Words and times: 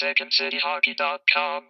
SecondCityHockey.com. 0.00 1.64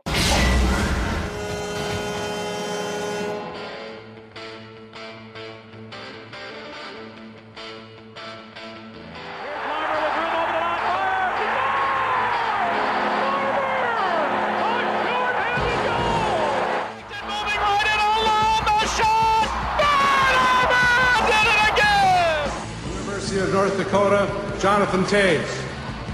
Did 21.27 21.47
it 21.47 21.61
again? 21.73 22.53
University 22.93 23.41
of 23.41 23.53
North 23.53 23.77
Dakota, 23.77 24.57
Jonathan 24.61 25.03
Toews. 25.03 25.67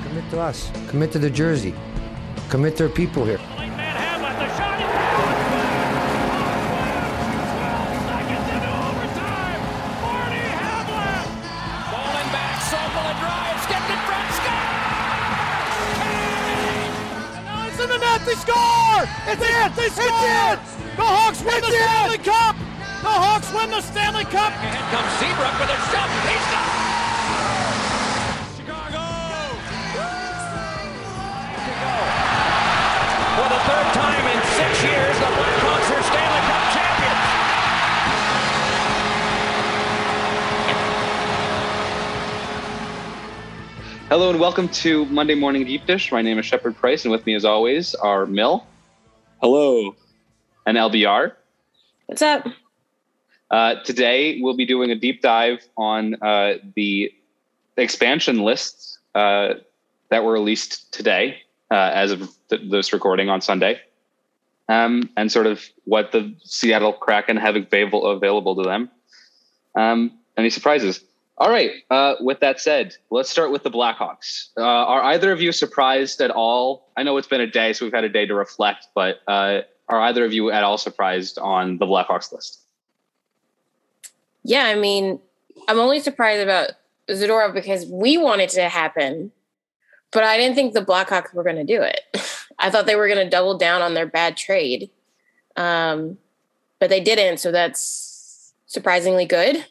Commit 0.05 0.31
to 0.31 0.41
us. 0.41 0.71
Commit 0.89 1.13
to 1.13 1.19
the 1.19 1.29
jersey. 1.29 1.75
Commit 2.49 2.77
their 2.77 2.89
people 2.89 3.25
here. 3.25 3.39
Falling 3.39 3.59
back, 12.31 12.63
Sokol 12.63 13.13
drives, 13.19 13.67
gets 13.67 13.91
in 13.91 13.99
front, 14.07 14.31
Now 17.45 17.67
it's 17.67 17.81
in 17.83 17.89
the 17.91 17.99
net, 17.99 18.23
they 18.25 18.39
score! 18.39 19.03
It's 19.27 19.43
in! 19.43 19.73
They 19.75 19.89
score! 19.91 20.55
The 20.97 21.03
Hawks 21.03 21.43
win 21.43 21.61
the 21.61 21.67
Stanley 21.67 22.19
Cup! 22.19 22.57
The 23.03 23.11
Hawks 23.11 23.53
win 23.53 23.71
the 23.71 23.81
Stanley 23.83 24.25
Cup! 24.25 24.53
Ahead 24.55 24.87
comes 24.95 25.11
Seabrook 25.19 25.59
with 25.59 25.71
a 25.75 25.79
shot. 25.91 26.09
He's 26.31 26.47
got 26.55 26.76
Hello 44.17 44.31
and 44.31 44.41
welcome 44.41 44.67
to 44.71 45.05
Monday 45.05 45.35
Morning 45.35 45.67
Deep 45.67 45.85
Dish. 45.85 46.11
My 46.11 46.23
name 46.23 46.39
is 46.39 46.47
Shepard 46.47 46.75
Price, 46.75 47.05
and 47.05 47.13
with 47.13 47.27
me, 47.27 47.35
as 47.35 47.45
always, 47.45 47.95
are 47.95 48.25
Mill 48.25 48.67
Hello. 49.43 49.95
and 50.65 50.79
LBR. 50.79 51.33
What's 52.07 52.23
up? 52.23 52.47
Uh, 53.51 53.75
today, 53.85 54.41
we'll 54.41 54.57
be 54.57 54.65
doing 54.65 54.91
a 54.91 54.95
deep 54.95 55.21
dive 55.21 55.69
on 55.77 56.15
uh, 56.23 56.55
the 56.75 57.13
expansion 57.77 58.39
lists 58.39 58.99
uh, 59.15 59.57
that 60.09 60.25
were 60.25 60.33
released 60.33 60.91
today, 60.95 61.43
uh, 61.71 61.75
as 61.75 62.11
of 62.11 62.31
th- 62.49 62.71
this 62.71 62.95
recording 62.95 63.29
on 63.29 63.43
Sunday, 63.43 63.83
um, 64.71 65.11
and 65.19 65.31
sort 65.31 65.47
of 65.47 65.63
what 65.85 66.13
the 66.13 66.35
Seattle 66.43 66.95
Kraken 66.95 67.37
have 67.37 67.55
available 67.55 68.07
available 68.07 68.57
to 68.57 68.63
them. 68.63 68.91
Um, 69.75 70.13
any 70.39 70.49
surprises? 70.49 71.05
All 71.39 71.51
right. 71.51 71.71
Uh, 71.91 72.15
with 72.21 72.41
that 72.41 72.61
said, 72.61 72.95
let's 73.11 73.29
start 73.29 73.53
with 73.53 73.63
the 73.63 73.71
Blackhawks. 73.71 74.49
Uh, 74.57 74.63
are 74.63 75.03
either 75.03 75.33
of 75.33 75.41
you 75.41 75.53
surprised 75.53 76.21
at 76.21 76.31
all? 76.31 76.91
I 76.97 77.03
know 77.03 77.17
it's 77.19 77.29
been 77.29 77.43
a 77.43 77.47
day, 77.47 77.73
so 77.75 77.85
we've 77.85 77.93
had 77.93 78.05
a 78.05 78.09
day 78.09 78.25
to 78.25 78.35
reflect, 78.35 78.87
but 78.95 79.21
uh, 79.29 79.61
are 79.89 80.01
either 80.01 80.25
of 80.25 80.33
you 80.33 80.51
at 80.51 80.65
all 80.65 80.79
surprised 80.79 81.39
on 81.39 81.77
the 81.77 81.87
Blackhawks 81.87 82.33
list? 82.33 82.63
Yeah, 84.45 84.65
I 84.65 84.77
mean, 84.77 85.21
I'm 85.69 85.79
only 85.79 86.01
surprised 86.01 86.43
about 86.43 86.71
Zadorov 87.11 87.53
because 87.53 87.85
we 87.87 88.17
wanted 88.17 88.49
to 88.51 88.69
happen, 88.69 89.31
but 90.13 90.25
I 90.25 90.39
didn't 90.39 90.55
think 90.55 90.73
the 90.73 90.85
Blackhawks 90.85 91.35
were 91.35 91.43
going 91.45 91.57
to 91.57 91.65
do 91.65 91.83
it. 91.83 92.01
I 92.59 92.71
thought 92.71 92.87
they 92.87 92.97
were 92.97 93.09
going 93.09 93.23
to 93.23 93.29
double 93.29 93.59
down 93.59 93.83
on 93.83 93.93
their 93.93 94.07
bad 94.07 94.39
trade, 94.39 94.91
um, 95.57 96.17
but 96.81 96.89
they 96.89 97.01
didn't. 97.01 97.39
So 97.39 97.53
that's 97.53 98.55
surprisingly 98.67 99.27
good. 99.27 99.67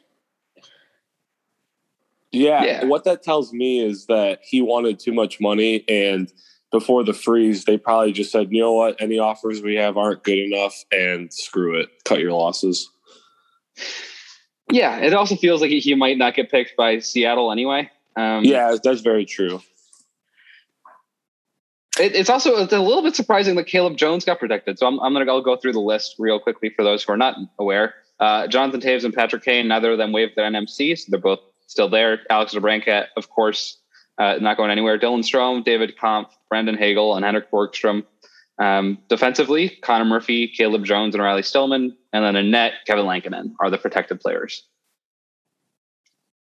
Yeah, 2.35 2.63
Yeah. 2.63 2.85
what 2.85 3.03
that 3.05 3.23
tells 3.23 3.53
me 3.53 3.79
is 3.79 4.05
that 4.07 4.39
he 4.43 4.61
wanted 4.61 4.99
too 4.99 5.13
much 5.13 5.39
money, 5.39 5.83
and 5.87 6.31
before 6.71 7.03
the 7.03 7.13
freeze, 7.13 7.65
they 7.65 7.77
probably 7.77 8.11
just 8.11 8.31
said, 8.31 8.47
"You 8.51 8.61
know 8.61 8.73
what? 8.73 9.01
Any 9.01 9.17
offers 9.19 9.61
we 9.61 9.75
have 9.75 9.97
aren't 9.97 10.23
good 10.23 10.37
enough, 10.39 10.75
and 10.91 11.31
screw 11.33 11.79
it, 11.79 11.89
cut 12.03 12.19
your 12.19 12.33
losses." 12.33 12.89
Yeah, 14.71 14.97
it 14.97 15.13
also 15.13 15.35
feels 15.35 15.61
like 15.61 15.69
he 15.69 15.95
might 15.95 16.17
not 16.17 16.33
get 16.35 16.49
picked 16.49 16.75
by 16.75 16.99
Seattle 16.99 17.51
anyway. 17.51 17.89
Um, 18.15 18.43
Yeah, 18.43 18.75
that's 18.83 19.01
very 19.01 19.25
true. 19.25 19.61
It, 21.99 22.15
it's 22.15 22.29
also 22.29 22.57
it's 22.63 22.73
a 22.73 22.79
little 22.79 23.03
bit 23.03 23.15
surprising 23.15 23.55
that 23.55 23.65
Caleb 23.65 23.95
Jones 23.97 24.25
got 24.25 24.39
protected. 24.39 24.77
So 24.79 24.87
I'm, 24.87 24.99
I'm 24.99 25.13
going 25.13 25.25
to 25.25 25.41
go 25.41 25.55
through 25.55 25.73
the 25.73 25.79
list 25.79 26.15
real 26.19 26.39
quickly 26.39 26.69
for 26.69 26.83
those 26.83 27.03
who 27.03 27.13
are 27.13 27.17
not 27.17 27.37
aware. 27.59 27.93
Uh, 28.19 28.47
Jonathan 28.47 28.81
Toews 28.81 29.03
and 29.05 29.13
Patrick 29.13 29.43
Kane, 29.43 29.67
neither 29.67 29.91
of 29.93 29.97
them 29.97 30.11
waived 30.11 30.35
their 30.35 30.49
NMC, 30.49 30.97
so 30.97 31.05
they're 31.09 31.19
both 31.19 31.39
still 31.67 31.89
there. 31.89 32.19
Alex 32.29 32.53
DeBrincat, 32.53 33.07
of 33.17 33.29
course, 33.29 33.77
uh, 34.17 34.37
not 34.41 34.57
going 34.57 34.71
anywhere. 34.71 34.97
Dylan 34.97 35.19
Strome, 35.23 35.63
David 35.63 35.97
Kampf, 35.97 36.35
Brandon 36.49 36.75
Hagel, 36.77 37.15
and 37.15 37.25
Henrik 37.25 37.51
Borgstrom. 37.51 38.03
Um, 38.57 38.99
defensively, 39.09 39.69
Connor 39.81 40.05
Murphy, 40.05 40.47
Caleb 40.47 40.85
Jones, 40.85 41.13
and 41.13 41.23
Riley 41.23 41.43
Stillman. 41.43 41.95
And 42.13 42.23
then 42.23 42.35
in 42.37 42.51
net, 42.51 42.73
Kevin 42.87 43.05
Lankinen 43.05 43.53
are 43.59 43.69
the 43.69 43.77
protected 43.77 44.21
players. 44.21 44.63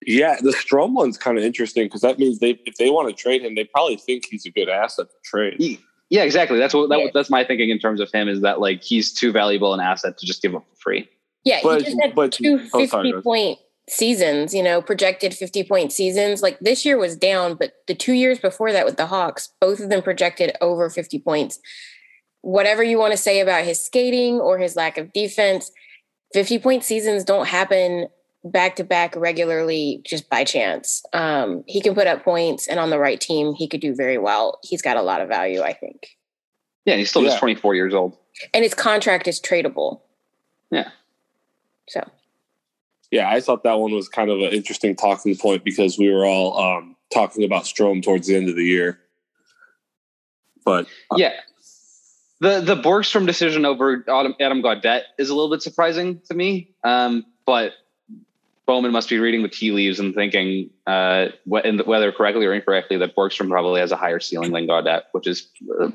Yeah, 0.06 0.36
the 0.40 0.50
Strome 0.50 0.92
one's 0.92 1.16
kind 1.16 1.38
of 1.38 1.44
interesting 1.44 1.86
because 1.86 2.02
that 2.02 2.18
means 2.18 2.38
they 2.38 2.60
if 2.66 2.76
they 2.76 2.90
want 2.90 3.08
to 3.08 3.14
trade 3.14 3.42
him, 3.42 3.54
they 3.54 3.64
probably 3.64 3.96
think 3.96 4.24
he's 4.30 4.44
a 4.44 4.50
good 4.50 4.68
asset 4.68 5.06
to 5.08 5.16
trade. 5.24 5.78
Yeah, 6.10 6.22
exactly. 6.24 6.58
That's 6.58 6.74
what 6.74 6.90
that, 6.90 6.98
Yeah. 6.98 7.06
that's 7.14 7.30
my 7.30 7.42
thinking 7.42 7.70
in 7.70 7.78
terms 7.78 8.00
of 8.00 8.12
him 8.12 8.28
is 8.28 8.42
that 8.42 8.60
like 8.60 8.82
he's 8.82 9.12
too 9.12 9.32
valuable 9.32 9.72
an 9.72 9.80
asset 9.80 10.18
to 10.18 10.26
just 10.26 10.42
give 10.42 10.54
up 10.54 10.64
for 10.68 10.76
free. 10.76 11.08
Yeah, 11.44 11.60
But- 11.62 11.80
he 11.80 11.86
just 11.86 12.00
had 12.00 12.14
but- 12.14 12.32
two 12.32 12.68
oh, 12.74 12.86
sorry, 12.86 13.14
point 13.22 13.58
seasons, 13.88 14.54
you 14.54 14.62
know, 14.62 14.80
projected 14.80 15.34
50 15.34 15.64
point 15.64 15.92
seasons. 15.92 16.42
Like 16.42 16.58
this 16.60 16.84
year 16.84 16.96
was 16.96 17.16
down, 17.16 17.54
but 17.54 17.74
the 17.86 17.94
two 17.94 18.14
years 18.14 18.38
before 18.38 18.72
that 18.72 18.86
with 18.86 18.96
the 18.96 19.06
Hawks, 19.06 19.50
both 19.60 19.80
of 19.80 19.90
them 19.90 20.02
projected 20.02 20.56
over 20.60 20.88
50 20.88 21.18
points. 21.20 21.58
Whatever 22.40 22.82
you 22.82 22.98
want 22.98 23.12
to 23.12 23.18
say 23.18 23.40
about 23.40 23.64
his 23.64 23.84
skating 23.84 24.34
or 24.34 24.58
his 24.58 24.76
lack 24.76 24.98
of 24.98 25.12
defense, 25.12 25.70
50 26.32 26.58
point 26.58 26.84
seasons 26.84 27.24
don't 27.24 27.46
happen 27.46 28.08
back 28.44 28.76
to 28.76 28.84
back 28.84 29.16
regularly 29.16 30.02
just 30.04 30.28
by 30.28 30.44
chance. 30.44 31.02
Um, 31.12 31.64
he 31.66 31.80
can 31.80 31.94
put 31.94 32.06
up 32.06 32.22
points, 32.22 32.68
and 32.68 32.78
on 32.78 32.90
the 32.90 32.98
right 32.98 33.20
team, 33.20 33.54
he 33.54 33.66
could 33.66 33.80
do 33.80 33.94
very 33.94 34.18
well. 34.18 34.58
He's 34.62 34.82
got 34.82 34.98
a 34.98 35.02
lot 35.02 35.22
of 35.22 35.28
value, 35.28 35.62
I 35.62 35.72
think. 35.72 36.08
Yeah, 36.84 36.96
he's 36.96 37.08
still 37.08 37.22
just 37.22 37.38
24 37.38 37.74
years 37.74 37.94
old. 37.94 38.16
And 38.52 38.62
his 38.62 38.74
contract 38.74 39.26
is 39.26 39.40
tradable. 39.40 40.00
Yeah. 40.70 40.90
So 41.88 42.06
Yeah, 43.14 43.30
I 43.30 43.40
thought 43.40 43.62
that 43.62 43.78
one 43.78 43.92
was 43.92 44.08
kind 44.08 44.28
of 44.28 44.40
an 44.40 44.52
interesting 44.52 44.96
talking 44.96 45.36
point 45.36 45.62
because 45.62 45.96
we 45.96 46.10
were 46.10 46.26
all 46.26 46.60
um, 46.60 46.96
talking 47.12 47.44
about 47.44 47.62
Strome 47.62 48.02
towards 48.02 48.26
the 48.26 48.34
end 48.34 48.48
of 48.48 48.56
the 48.56 48.64
year. 48.64 48.98
But 50.64 50.86
uh, 51.12 51.16
Yeah. 51.16 51.34
The 52.40 52.60
the 52.60 52.74
Borgstrom 52.74 53.24
decision 53.24 53.64
over 53.64 54.04
Adam, 54.08 54.62
Gaudette 54.62 55.02
is 55.16 55.30
a 55.30 55.34
little 55.34 55.48
bit 55.48 55.62
surprising 55.62 56.22
to 56.28 56.34
me. 56.34 56.74
Um, 56.82 57.24
but 57.46 57.74
Bowman 58.66 58.90
must 58.90 59.08
be 59.08 59.20
reading 59.20 59.42
the 59.42 59.48
tea 59.48 59.70
leaves 59.70 60.00
and 60.00 60.12
thinking, 60.12 60.70
uh, 60.84 61.28
whether 61.44 62.10
correctly 62.10 62.46
or 62.46 62.52
incorrectly, 62.52 62.96
that 62.96 63.14
Borgstrom 63.14 63.48
probably 63.48 63.80
has 63.80 63.92
a 63.92 63.96
higher 63.96 64.18
ceiling 64.18 64.50
than 64.50 64.66
Gaudette, 64.66 65.02
which 65.12 65.28
is 65.28 65.48
uh, 65.80 65.92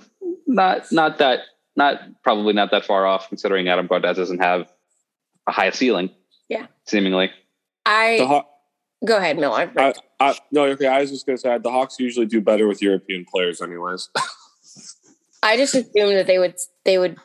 not 0.47 0.90
not 0.94 1.18
that 1.18 1.40
not 1.75 2.00
probably 2.24 2.53
not 2.53 2.72
that 2.72 2.85
far 2.85 3.06
off, 3.06 3.28
considering 3.28 3.68
Adam 3.68 3.90
Gaudette 3.90 4.16
doesn't 4.16 4.40
have 4.40 4.72
a 5.47 5.52
high 5.52 5.72
ceiling. 5.72 6.12
Yeah. 6.50 6.68
seemingly. 6.86 7.32
I 7.86 8.20
Haw- 8.22 8.46
go 9.06 9.18
ahead, 9.18 9.38
Miller. 9.38 9.72
I, 9.78 9.94
I, 10.20 10.38
no, 10.52 10.66
okay. 10.66 10.88
I 10.88 11.02
was 11.02 11.12
just 11.12 11.26
gonna 11.26 11.38
say 11.38 11.58
the 11.58 11.72
Hawks 11.72 12.00
usually 12.00 12.26
do 12.26 12.42
better 12.42 12.68
with 12.68 12.82
European 12.82 13.26
players, 13.26 13.62
anyways. 13.62 14.09
I 15.44 15.56
just 15.56 15.73
assumed 15.73 16.18
that 16.18 16.28
they 16.28 16.40
would 16.40 16.56
they 16.84 16.97
would 16.97 17.18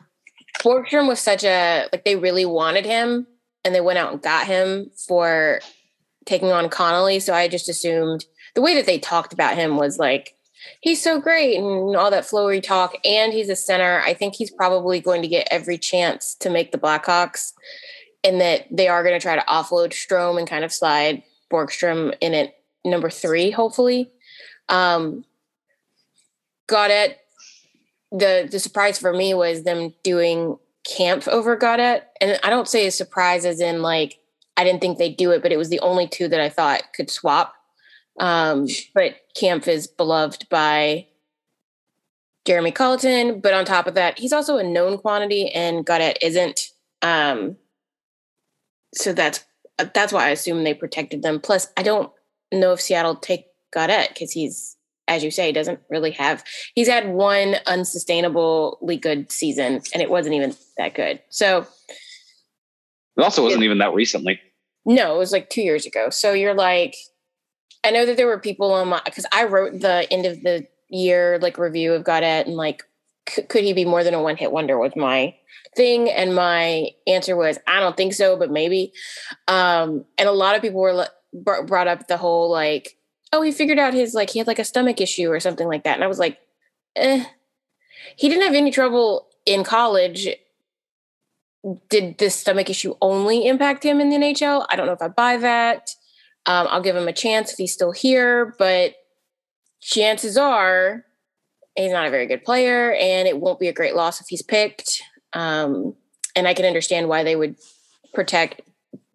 Borgstrom 0.59 1.07
was 1.07 1.19
such 1.19 1.43
a 1.43 1.87
like 1.91 2.05
they 2.05 2.15
really 2.15 2.45
wanted 2.45 2.85
him 2.85 3.27
and 3.63 3.75
they 3.75 3.81
went 3.81 3.99
out 3.99 4.13
and 4.13 4.21
got 4.21 4.47
him 4.47 4.91
for 5.07 5.59
taking 6.25 6.51
on 6.51 6.69
Connolly. 6.69 7.19
So 7.19 7.33
I 7.33 7.47
just 7.47 7.67
assumed 7.67 8.25
the 8.53 8.61
way 8.61 8.75
that 8.75 8.85
they 8.85 8.99
talked 8.99 9.33
about 9.33 9.55
him 9.55 9.75
was 9.75 9.97
like 9.97 10.35
he's 10.81 11.01
so 11.01 11.19
great 11.19 11.57
and 11.57 11.95
all 11.95 12.11
that 12.11 12.25
flowery 12.25 12.61
talk, 12.61 12.95
and 13.05 13.33
he's 13.33 13.49
a 13.49 13.55
center. 13.55 14.01
I 14.01 14.13
think 14.13 14.35
he's 14.35 14.51
probably 14.51 14.99
going 14.99 15.21
to 15.21 15.27
get 15.27 15.47
every 15.51 15.77
chance 15.77 16.35
to 16.35 16.49
make 16.49 16.71
the 16.71 16.77
Blackhawks, 16.77 17.53
and 18.25 18.41
that 18.41 18.65
they 18.71 18.87
are 18.87 19.03
going 19.03 19.17
to 19.17 19.21
try 19.21 19.35
to 19.35 19.45
offload 19.45 19.91
Strome 19.91 20.39
and 20.39 20.49
kind 20.49 20.65
of 20.65 20.73
slide 20.73 21.21
Borgstrom 21.51 22.13
in 22.19 22.33
at 22.33 22.55
number 22.83 23.09
three, 23.09 23.51
hopefully. 23.51 24.11
Um, 24.67 25.23
Gaudette, 26.67 27.15
the 28.11 28.47
the 28.51 28.59
surprise 28.59 28.97
for 28.97 29.13
me 29.13 29.35
was 29.35 29.63
them 29.63 29.93
doing 30.03 30.57
Kampf 30.83 31.27
over 31.27 31.55
Gaudette, 31.55 32.03
and 32.19 32.39
I 32.43 32.49
don't 32.49 32.67
say 32.67 32.87
a 32.87 32.91
surprise 32.91 33.45
as 33.45 33.61
in 33.61 33.83
like 33.83 34.17
I 34.57 34.63
didn't 34.63 34.81
think 34.81 34.97
they'd 34.97 35.17
do 35.17 35.31
it, 35.31 35.43
but 35.43 35.51
it 35.51 35.57
was 35.57 35.69
the 35.69 35.79
only 35.81 36.07
two 36.07 36.27
that 36.27 36.39
I 36.39 36.49
thought 36.49 36.93
could 36.95 37.11
swap. 37.11 37.53
Um, 38.19 38.67
but 38.95 39.15
Kampf 39.35 39.67
is 39.67 39.85
beloved 39.85 40.47
by 40.49 41.07
Jeremy 42.45 42.71
Colliton, 42.71 43.41
but 43.41 43.53
on 43.53 43.65
top 43.65 43.85
of 43.85 43.95
that, 43.95 44.17
he's 44.17 44.33
also 44.33 44.57
a 44.57 44.63
known 44.63 44.97
quantity, 44.97 45.51
and 45.51 45.85
Gaudette 45.85 46.17
isn't. 46.23 46.69
Um, 47.03 47.57
so 48.95 49.13
that's 49.13 49.43
uh, 49.79 49.85
that's 49.93 50.13
why 50.13 50.25
I 50.27 50.29
assume 50.29 50.63
they 50.63 50.73
protected 50.73 51.21
them. 51.21 51.39
Plus, 51.39 51.67
I 51.77 51.83
don't 51.83 52.11
know 52.51 52.71
if 52.73 52.81
Seattle 52.81 53.15
take 53.15 53.45
Gaudette 53.75 54.09
because 54.09 54.31
he's, 54.31 54.77
as 55.07 55.23
you 55.23 55.31
say, 55.31 55.51
doesn't 55.51 55.79
really 55.89 56.11
have. 56.11 56.43
He's 56.73 56.87
had 56.87 57.09
one 57.09 57.55
unsustainably 57.67 59.01
good 59.01 59.31
season, 59.31 59.81
and 59.93 60.01
it 60.01 60.09
wasn't 60.09 60.35
even 60.35 60.55
that 60.77 60.95
good. 60.95 61.21
So 61.29 61.67
It 63.17 63.23
also 63.23 63.43
wasn't 63.43 63.63
even 63.63 63.77
that 63.79 63.93
recently. 63.93 64.39
no, 64.85 65.15
it 65.15 65.19
was 65.19 65.31
like 65.31 65.49
two 65.49 65.61
years 65.61 65.85
ago. 65.85 66.09
So 66.09 66.33
you're 66.33 66.53
like, 66.53 66.95
I 67.83 67.91
know 67.91 68.05
that 68.05 68.17
there 68.17 68.27
were 68.27 68.39
people 68.39 68.73
on 68.73 68.87
my 68.89 69.01
because 69.05 69.25
I 69.31 69.45
wrote 69.45 69.79
the 69.81 70.07
end 70.11 70.25
of 70.25 70.41
the 70.41 70.67
year 70.89 71.39
like 71.41 71.57
review 71.57 71.93
of 71.93 72.03
Gaudette 72.03 72.45
and 72.45 72.55
like, 72.55 72.83
c- 73.27 73.41
could 73.43 73.63
he 73.63 73.73
be 73.73 73.85
more 73.85 74.03
than 74.03 74.13
a 74.13 74.21
one 74.21 74.37
hit 74.37 74.51
wonder? 74.51 74.77
Was 74.77 74.95
my 74.95 75.35
thing, 75.75 76.09
and 76.09 76.35
my 76.35 76.89
answer 77.07 77.35
was 77.35 77.57
I 77.67 77.79
don't 77.79 77.97
think 77.97 78.13
so, 78.13 78.37
but 78.37 78.51
maybe. 78.51 78.93
Um, 79.47 80.05
and 80.17 80.27
a 80.27 80.33
lot 80.33 80.55
of 80.55 80.61
people 80.61 80.81
were 80.81 81.07
brought 81.33 81.87
up 81.87 82.07
the 82.07 82.17
whole 82.17 82.49
like, 82.49 82.97
oh, 83.33 83.41
he 83.41 83.51
figured 83.51 83.79
out 83.79 83.93
his 83.93 84.13
like 84.13 84.29
he 84.29 84.39
had 84.39 84.47
like 84.47 84.59
a 84.59 84.65
stomach 84.65 85.01
issue 85.01 85.29
or 85.29 85.39
something 85.39 85.67
like 85.67 85.83
that, 85.83 85.95
and 85.95 86.03
I 86.03 86.07
was 86.07 86.19
like, 86.19 86.39
eh. 86.95 87.25
He 88.17 88.29
didn't 88.29 88.43
have 88.43 88.53
any 88.53 88.71
trouble 88.71 89.27
in 89.45 89.63
college 89.63 90.27
did 91.89 92.17
this 92.17 92.35
stomach 92.35 92.69
issue 92.69 92.93
only 93.01 93.47
impact 93.47 93.83
him 93.83 93.99
in 93.99 94.09
the 94.09 94.17
NHL? 94.17 94.65
I 94.69 94.75
don't 94.75 94.85
know 94.85 94.93
if 94.93 95.01
I 95.01 95.07
buy 95.07 95.37
that. 95.37 95.95
Um, 96.45 96.67
I'll 96.69 96.81
give 96.81 96.95
him 96.95 97.07
a 97.07 97.13
chance 97.13 97.51
if 97.51 97.57
he's 97.57 97.73
still 97.73 97.91
here, 97.91 98.55
but 98.59 98.93
chances 99.81 100.37
are 100.37 101.03
he's 101.75 101.91
not 101.91 102.07
a 102.07 102.11
very 102.11 102.27
good 102.27 102.43
player, 102.43 102.93
and 102.93 103.27
it 103.27 103.39
won't 103.39 103.59
be 103.59 103.67
a 103.67 103.73
great 103.73 103.95
loss 103.95 104.21
if 104.21 104.27
he's 104.29 104.43
picked. 104.43 105.01
Um, 105.35 105.93
and 106.35 106.47
I 106.47 106.53
can 106.53 106.65
understand 106.65 107.07
why 107.07 107.23
they 107.23 107.35
would 107.35 107.55
protect 108.13 108.61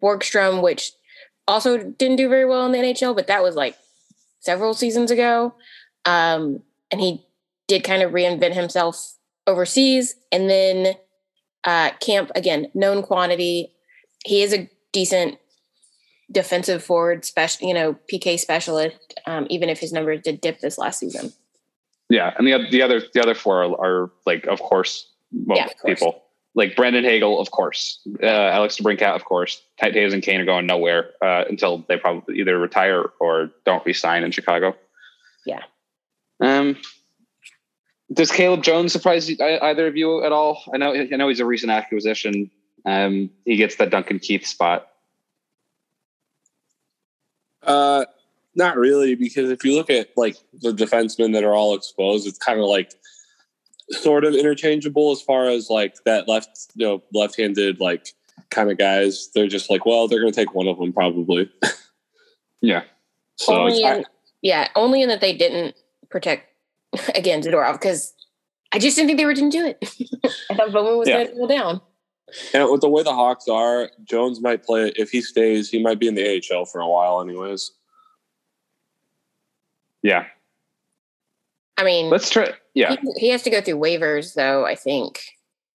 Borgstrom, 0.01 0.61
which 0.61 0.91
also 1.47 1.77
didn't 1.77 2.17
do 2.17 2.29
very 2.29 2.45
well 2.45 2.65
in 2.65 2.71
the 2.71 2.77
NHL, 2.77 3.15
but 3.15 3.27
that 3.27 3.43
was 3.43 3.55
like 3.55 3.75
several 4.39 4.73
seasons 4.73 5.11
ago. 5.11 5.53
Um, 6.05 6.61
and 6.91 7.01
he 7.01 7.25
did 7.67 7.83
kind 7.83 8.01
of 8.01 8.11
reinvent 8.11 8.53
himself 8.53 9.15
overseas, 9.47 10.15
and 10.31 10.49
then 10.49 10.95
uh, 11.63 11.91
Kampf 11.99 12.31
again, 12.35 12.67
known 12.73 13.03
quantity. 13.03 13.71
He 14.23 14.41
is 14.41 14.53
a 14.53 14.69
decent 14.91 15.37
defensive 16.31 16.83
forward, 16.83 17.25
special, 17.25 17.67
you 17.67 17.73
know, 17.73 17.95
PK 18.11 18.39
specialist. 18.39 18.97
Um, 19.25 19.47
even 19.49 19.69
if 19.69 19.79
his 19.79 19.91
numbers 19.91 20.21
did 20.23 20.41
dip 20.41 20.59
this 20.59 20.77
last 20.77 20.99
season. 20.99 21.33
Yeah, 22.09 22.33
and 22.37 22.45
the 22.45 22.67
the 22.69 22.81
other 22.81 23.01
the 23.13 23.21
other 23.21 23.35
four 23.35 23.63
are, 23.63 23.71
are 23.79 24.11
like, 24.25 24.45
of 24.47 24.59
course, 24.59 25.07
well, 25.31 25.57
Yeah, 25.57 25.69
people 25.85 26.23
like 26.53 26.75
Brandon 26.75 27.03
Hagel, 27.03 27.39
of 27.39 27.51
course, 27.51 27.99
uh, 28.21 28.25
Alex 28.25 28.77
DeBrincat, 28.77 29.15
of 29.15 29.23
course. 29.23 29.61
Ty 29.79 29.91
Toews 29.91 30.13
and 30.13 30.21
Kane 30.21 30.41
are 30.41 30.45
going 30.45 30.65
nowhere 30.65 31.11
uh, 31.21 31.45
until 31.49 31.85
they 31.87 31.97
probably 31.97 32.39
either 32.39 32.57
retire 32.57 33.05
or 33.19 33.51
don't 33.65 33.85
resign 33.85 34.23
in 34.23 34.31
Chicago. 34.31 34.75
Yeah. 35.45 35.61
Um. 36.39 36.77
Does 38.13 38.31
Caleb 38.31 38.63
Jones 38.63 38.91
surprise 38.91 39.29
you- 39.29 39.37
either 39.41 39.87
of 39.87 39.95
you 39.95 40.25
at 40.25 40.33
all? 40.33 40.61
I 40.73 40.77
know 40.77 40.93
I 40.93 41.05
know 41.05 41.29
he's 41.29 41.39
a 41.39 41.45
recent 41.45 41.71
acquisition. 41.71 42.51
Um, 42.85 43.29
he 43.45 43.55
gets 43.55 43.75
that 43.77 43.89
Duncan 43.89 44.19
Keith 44.19 44.45
spot. 44.45 44.87
Uh, 47.63 48.05
not 48.55 48.75
really, 48.75 49.15
because 49.15 49.49
if 49.49 49.63
you 49.63 49.75
look 49.75 49.89
at 49.89 50.09
like 50.17 50.35
the 50.61 50.73
defensemen 50.73 51.33
that 51.33 51.43
are 51.43 51.53
all 51.53 51.75
exposed, 51.75 52.27
it's 52.27 52.37
kind 52.37 52.59
of 52.59 52.65
like 52.65 52.93
sort 53.91 54.23
of 54.25 54.33
interchangeable 54.33 55.11
as 55.11 55.21
far 55.21 55.47
as 55.49 55.69
like 55.69 55.95
that 56.05 56.27
left, 56.27 56.71
you 56.75 56.85
know, 56.85 57.03
left-handed 57.13 57.79
like 57.79 58.07
kind 58.49 58.71
of 58.71 58.77
guys. 58.77 59.29
They're 59.33 59.47
just 59.47 59.69
like, 59.69 59.85
well, 59.85 60.07
they're 60.07 60.19
going 60.21 60.31
to 60.33 60.39
take 60.39 60.53
one 60.53 60.67
of 60.67 60.77
them 60.77 60.93
probably. 60.93 61.49
Yeah. 62.61 62.83
So 63.37 63.55
only 63.55 63.79
it's, 63.81 63.97
in, 63.97 64.05
yeah, 64.43 64.67
only 64.75 65.01
in 65.01 65.09
that 65.09 65.19
they 65.19 65.35
didn't 65.35 65.75
protect 66.09 66.53
again 67.15 67.41
Zadorov 67.41 67.73
because 67.73 68.13
I 68.71 68.77
just 68.77 68.95
didn't 68.95 69.07
think 69.07 69.17
they 69.17 69.25
were 69.25 69.33
going 69.33 69.49
to 69.49 69.57
do 69.57 69.65
it. 69.65 70.29
I 70.51 70.53
thought 70.55 70.71
Bowman 70.71 70.97
was 70.99 71.09
Yeah. 71.09 71.23
going 71.23 71.27
to 71.29 71.33
go 71.37 71.47
down. 71.47 71.81
and 72.53 72.69
with 72.71 72.81
the 72.81 72.89
way 72.89 73.01
the 73.01 73.13
Hawks 73.13 73.47
are, 73.47 73.89
Jones 74.03 74.41
might 74.41 74.63
play 74.63 74.93
if 74.95 75.09
he 75.09 75.21
stays. 75.21 75.71
He 75.71 75.81
might 75.81 75.99
be 75.99 76.07
in 76.07 76.13
the 76.13 76.23
AHL 76.51 76.65
for 76.65 76.81
a 76.81 76.87
while, 76.87 77.19
anyways. 77.19 77.71
Yeah. 80.03 80.25
I 81.77 81.83
mean, 81.83 82.11
Let's 82.11 82.29
try. 82.29 82.51
Yeah. 82.73 82.95
he, 83.01 83.11
he 83.17 83.29
has 83.29 83.43
to 83.43 83.49
go 83.49 83.61
through 83.61 83.77
waivers 83.77 84.33
though. 84.33 84.65
I 84.65 84.75
think, 84.75 85.23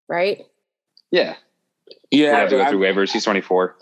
right? 0.08 0.44
Yeah. 1.10 1.36
Yeah, 2.10 2.30
Yeah. 2.30 2.38
Have 2.38 2.48
to 2.50 2.56
go 2.56 2.68
through 2.68 2.80
waivers. 2.80 3.12
He's 3.12 3.24
24. 3.24 3.76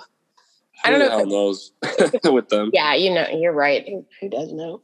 I 0.84 0.90
don't 0.90 0.98
know 0.98 1.06
the 1.06 1.10
hell 1.10 1.26
knows 1.26 1.72
with 2.24 2.48
them. 2.50 2.70
Yeah, 2.72 2.94
you 2.94 3.12
know, 3.14 3.26
you're 3.32 3.52
right. 3.52 3.88
Who, 3.88 4.04
who 4.20 4.28
does 4.28 4.52
know? 4.52 4.82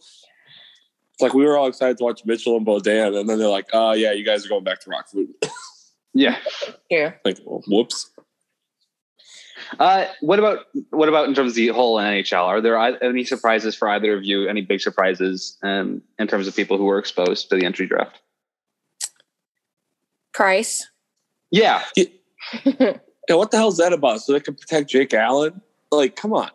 It's 1.13 1.21
like 1.21 1.35
we 1.35 1.45
were 1.45 1.59
all 1.59 1.67
excited 1.67 1.99
to 1.99 2.05
watch 2.05 2.25
Mitchell 2.25 2.57
and 2.57 2.67
Beaudin, 2.67 3.19
and 3.19 3.29
then 3.29 3.39
they're 3.39 3.49
like, 3.49 3.67
"Oh 3.75 3.93
yeah, 3.93 4.13
you 4.13 4.25
guys 4.25 4.47
are 4.47 4.49
going 4.49 4.65
back 4.65 4.81
to 4.81 4.91
Rockford." 4.91 5.27
Yeah. 6.13 6.39
Yeah. 6.91 7.13
like, 7.25 7.39
well, 7.45 7.63
whoops. 7.69 8.11
Uh, 9.79 10.07
what 10.21 10.39
about 10.39 10.67
what 10.91 11.09
about 11.09 11.29
in 11.29 11.35
terms 11.35 11.53
of 11.53 11.57
the 11.57 11.69
whole 11.69 11.97
NHL? 11.97 12.45
Are 12.45 12.61
there 12.61 12.77
any 12.79 13.25
surprises 13.25 13.75
for 13.75 13.89
either 13.89 14.17
of 14.17 14.25
you? 14.25 14.49
Any 14.49 14.63
big 14.63 14.81
surprises 14.81 15.57
um, 15.63 16.03
in 16.19 16.27
terms 16.27 16.49
of 16.49 16.57
people 16.57 16.77
who 16.77 16.85
were 16.85 16.99
exposed 16.99 17.51
to 17.51 17.57
the 17.57 17.65
entry 17.65 17.87
draft? 17.87 18.21
Price. 20.33 20.89
Yeah, 21.51 21.83
Yeah, 23.31 23.37
what 23.37 23.53
the 23.53 23.59
hell's 23.59 23.77
that 23.77 23.93
about? 23.93 24.23
So 24.23 24.33
they 24.33 24.41
can 24.41 24.57
protect 24.57 24.91
Jake 24.91 25.15
Allen? 25.15 25.61
Like, 25.93 26.17
come 26.17 26.33
on. 26.33 26.51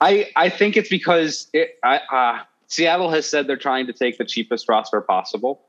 I 0.00 0.30
I 0.34 0.48
think 0.48 0.76
it's 0.76 0.88
because 0.88 1.48
it, 1.52 1.78
I, 1.84 1.98
uh, 2.10 2.42
Seattle 2.66 3.08
has 3.10 3.24
said 3.24 3.46
they're 3.46 3.56
trying 3.56 3.86
to 3.86 3.92
take 3.92 4.18
the 4.18 4.24
cheapest 4.24 4.68
roster 4.68 5.00
possible. 5.00 5.62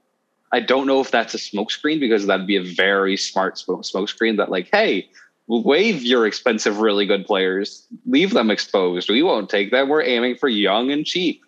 I 0.51 0.59
don't 0.59 0.87
know 0.87 1.01
if 1.01 1.11
that's 1.11 1.35
a 1.35 1.37
smokescreen 1.37 1.99
because 1.99 2.25
that'd 2.25 2.47
be 2.47 2.55
a 2.55 2.63
very 2.63 3.15
smart 3.15 3.59
smoke 3.59 3.83
smokescreen. 3.83 4.37
That 4.37 4.49
like, 4.49 4.69
hey, 4.71 5.07
waive 5.47 6.03
your 6.03 6.27
expensive, 6.27 6.79
really 6.79 7.05
good 7.05 7.25
players, 7.25 7.85
leave 8.05 8.31
them 8.33 8.51
exposed. 8.51 9.09
We 9.09 9.23
won't 9.23 9.49
take 9.49 9.71
them. 9.71 9.89
We're 9.89 10.03
aiming 10.03 10.35
for 10.35 10.49
young 10.49 10.91
and 10.91 11.05
cheap, 11.05 11.41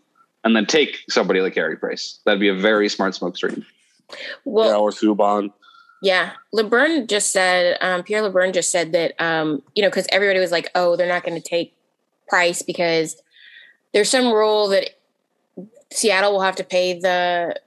and 0.44 0.56
then 0.56 0.66
take 0.66 1.04
somebody 1.10 1.42
like 1.42 1.54
Carey 1.54 1.76
Price. 1.78 2.20
That'd 2.26 2.40
be 2.40 2.48
a 2.48 2.56
very 2.56 2.88
smart 2.90 3.14
smokescreen. 3.14 3.66
yeah, 4.10 4.16
Well, 4.46 4.82
or 4.82 4.92
Subban. 4.92 5.52
yeah. 6.02 6.32
LeBrun 6.56 7.08
just 7.08 7.32
said, 7.32 7.78
um, 7.82 8.04
Pierre 8.04 8.22
LeBrun 8.24 8.54
just 8.54 8.72
said 8.72 8.94
that, 8.94 9.20
um, 9.20 9.62
you 9.76 9.82
know, 9.84 9.90
because 9.90 10.08
everybody 10.12 10.40
was 10.40 10.52
like, 10.52 10.72
oh, 10.76 10.96
they're 10.96 11.08
not 11.08 11.24
going 11.24 11.40
to 11.40 11.48
take 11.48 11.76
Price 12.28 12.62
because 12.62 13.22
there's 13.94 14.10
some 14.10 14.32
rule 14.32 14.70
that 14.70 14.92
Seattle 15.92 16.32
will 16.32 16.42
have 16.42 16.56
to 16.58 16.64
pay 16.64 17.00
the 17.00 17.60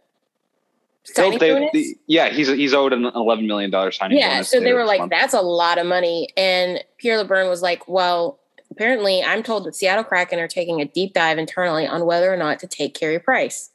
signing 1.04 1.38
They- 1.38 1.52
bonus. 1.52 1.70
the- 1.72 1.96
yeah, 2.06 2.28
he's 2.30 2.48
he's 2.48 2.74
owed 2.74 2.92
an 2.92 3.04
eleven 3.06 3.46
million 3.46 3.70
dollars 3.70 3.96
signing. 3.96 4.18
yeah, 4.18 4.34
bonus 4.34 4.48
so 4.50 4.60
they 4.60 4.72
were 4.72 4.84
like, 4.84 5.00
month. 5.00 5.10
that's 5.10 5.34
a 5.34 5.40
lot 5.40 5.78
of 5.78 5.86
money. 5.86 6.28
And 6.36 6.82
Pierre 6.98 7.22
LeBrun 7.24 7.48
was 7.48 7.62
like, 7.62 7.88
well, 7.88 8.38
apparently 8.70 9.22
I'm 9.22 9.42
told 9.42 9.64
that 9.64 9.74
Seattle 9.74 10.04
Kraken 10.04 10.38
are 10.38 10.48
taking 10.48 10.80
a 10.80 10.84
deep 10.84 11.12
dive 11.14 11.38
internally 11.38 11.86
on 11.86 12.06
whether 12.06 12.32
or 12.32 12.36
not 12.36 12.58
to 12.60 12.66
take 12.66 12.94
Carey 12.94 13.18
Price. 13.18 13.70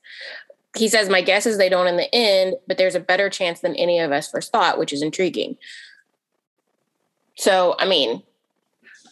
He 0.75 0.87
says, 0.89 1.09
my 1.09 1.21
guess 1.21 1.45
is 1.47 1.57
they 1.57 1.69
don't 1.69 1.87
in 1.87 1.97
the 1.97 2.13
end, 2.13 2.55
but 2.67 2.77
there's 2.77 2.93
a 2.93 2.99
better 2.99 3.29
chance 3.29 3.61
than 3.61 3.75
any 3.75 3.99
of 3.99 4.11
us 4.11 4.29
first 4.29 4.51
thought, 4.51 4.77
which 4.77 4.93
is 4.93 5.01
intriguing. 5.01 5.57
So, 7.35 7.75
I 7.79 7.85
mean, 7.87 8.21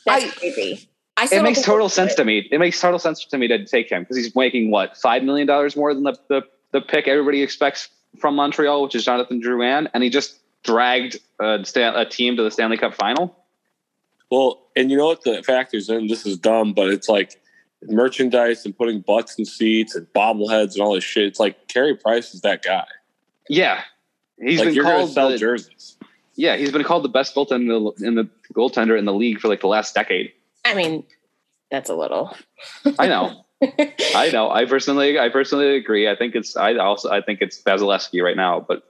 that's 0.06 0.26
I- 0.26 0.30
crazy. 0.30 0.90
I 1.18 1.30
It 1.32 1.44
makes 1.44 1.62
total 1.62 1.88
sense 1.88 2.14
to 2.16 2.26
me. 2.26 2.46
It 2.52 2.60
makes 2.60 2.82
total 2.82 3.00
sense 3.00 3.24
to 3.26 3.38
me 3.38 3.48
to 3.48 3.64
take 3.66 3.90
him 3.90 4.04
because 4.04 4.18
he's 4.18 4.36
making 4.36 4.70
what 4.70 4.98
five 4.98 5.24
million 5.24 5.48
dollars 5.48 5.78
more 5.78 5.94
than 5.94 6.04
the, 6.04 6.18
the 6.28 6.42
the 6.74 6.82
pick 6.82 7.08
everybody 7.08 7.42
expects 7.42 7.88
from 8.16 8.36
Montreal, 8.36 8.84
which 8.84 8.96
is 8.96 9.06
Jonathan 9.06 9.42
Drouin, 9.42 9.90
and 9.94 10.04
he 10.04 10.10
just 10.10 10.40
dragged 10.64 11.18
a, 11.40 11.64
Stan- 11.64 11.96
a 11.96 12.06
team 12.06 12.36
to 12.38 12.44
the 12.44 12.52
Stanley 12.52 12.78
Cup 12.78 12.94
final. 12.94 13.36
Well, 14.32 14.64
and 14.76 14.90
you 14.90 14.98
know 14.98 15.06
what 15.06 15.24
the 15.24 15.44
factors 15.44 15.90
in? 15.90 16.08
This 16.08 16.26
is 16.26 16.38
dumb, 16.38 16.74
but 16.74 16.90
it's 16.90 17.08
like 17.08 17.40
merchandise 17.84 18.66
and 18.66 18.76
putting 18.76 19.02
butts 19.02 19.38
in 19.38 19.46
seats 19.46 19.96
and 19.96 20.08
bobbleheads 20.14 20.74
and 20.74 20.82
all 20.82 20.96
this 20.96 21.04
shit. 21.04 21.26
It's 21.26 21.40
like 21.40 21.68
Carey 21.68 21.96
Price 21.96 22.34
is 22.34 22.42
that 22.42 22.64
guy. 22.64 22.86
Yeah, 23.48 23.82
he's 24.40 24.60
like 24.60 24.70
been 24.70 24.76
you're 24.76 24.84
called 24.84 25.12
sell 25.12 25.30
the, 25.30 25.38
jerseys. 25.38 25.98
yeah 26.36 26.58
he's 26.58 26.72
been 26.72 26.84
called 26.84 27.04
the 27.04 27.10
best 27.10 27.36
goaltender 27.36 27.62
in 27.62 27.68
the, 27.68 28.08
in 28.08 28.16
the 28.16 28.30
goaltender 28.54 28.98
in 28.98 29.06
the 29.06 29.14
league 29.14 29.40
for 29.40 29.48
like 29.48 29.62
the 29.62 29.68
last 29.68 29.94
decade. 29.94 30.32
I 30.64 30.74
mean, 30.74 31.04
that's 31.70 31.90
a 31.90 31.96
little. 31.96 32.36
I 32.98 33.08
know. 33.08 33.42
I 33.62 34.30
know. 34.34 34.50
I 34.52 34.66
personally, 34.66 35.20
I 35.20 35.30
personally 35.30 35.76
agree. 35.76 36.10
I 36.10 36.16
think 36.16 36.36
it's. 36.36 36.56
I 36.56 36.76
also, 36.76 37.10
I 37.10 37.22
think 37.22 37.42
it's 37.42 37.62
Vasilevskiy 37.62 38.22
right 38.24 38.36
now. 38.36 38.60
But 38.60 38.84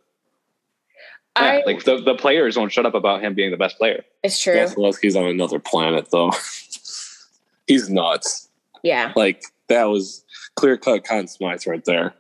yeah, 1.37 1.43
I, 1.43 1.63
like 1.65 1.83
the, 1.83 2.01
the 2.01 2.15
players 2.15 2.57
won't 2.57 2.71
shut 2.71 2.85
up 2.85 2.93
about 2.93 3.21
him 3.21 3.33
being 3.33 3.51
the 3.51 3.57
best 3.57 3.77
player. 3.77 4.03
it's 4.23 4.39
true. 4.39 4.55
Vasilevskiy's 4.55 5.15
on 5.15 5.25
another 5.25 5.59
planet, 5.59 6.09
though. 6.11 6.31
He's 7.67 7.89
nuts. 7.89 8.49
Yeah. 8.83 9.11
Like 9.15 9.43
that 9.69 9.85
was 9.85 10.23
clear 10.55 10.77
cut 10.77 11.03
Conn 11.03 11.27
Smythe 11.27 11.65
right 11.67 11.83
there. 11.85 12.13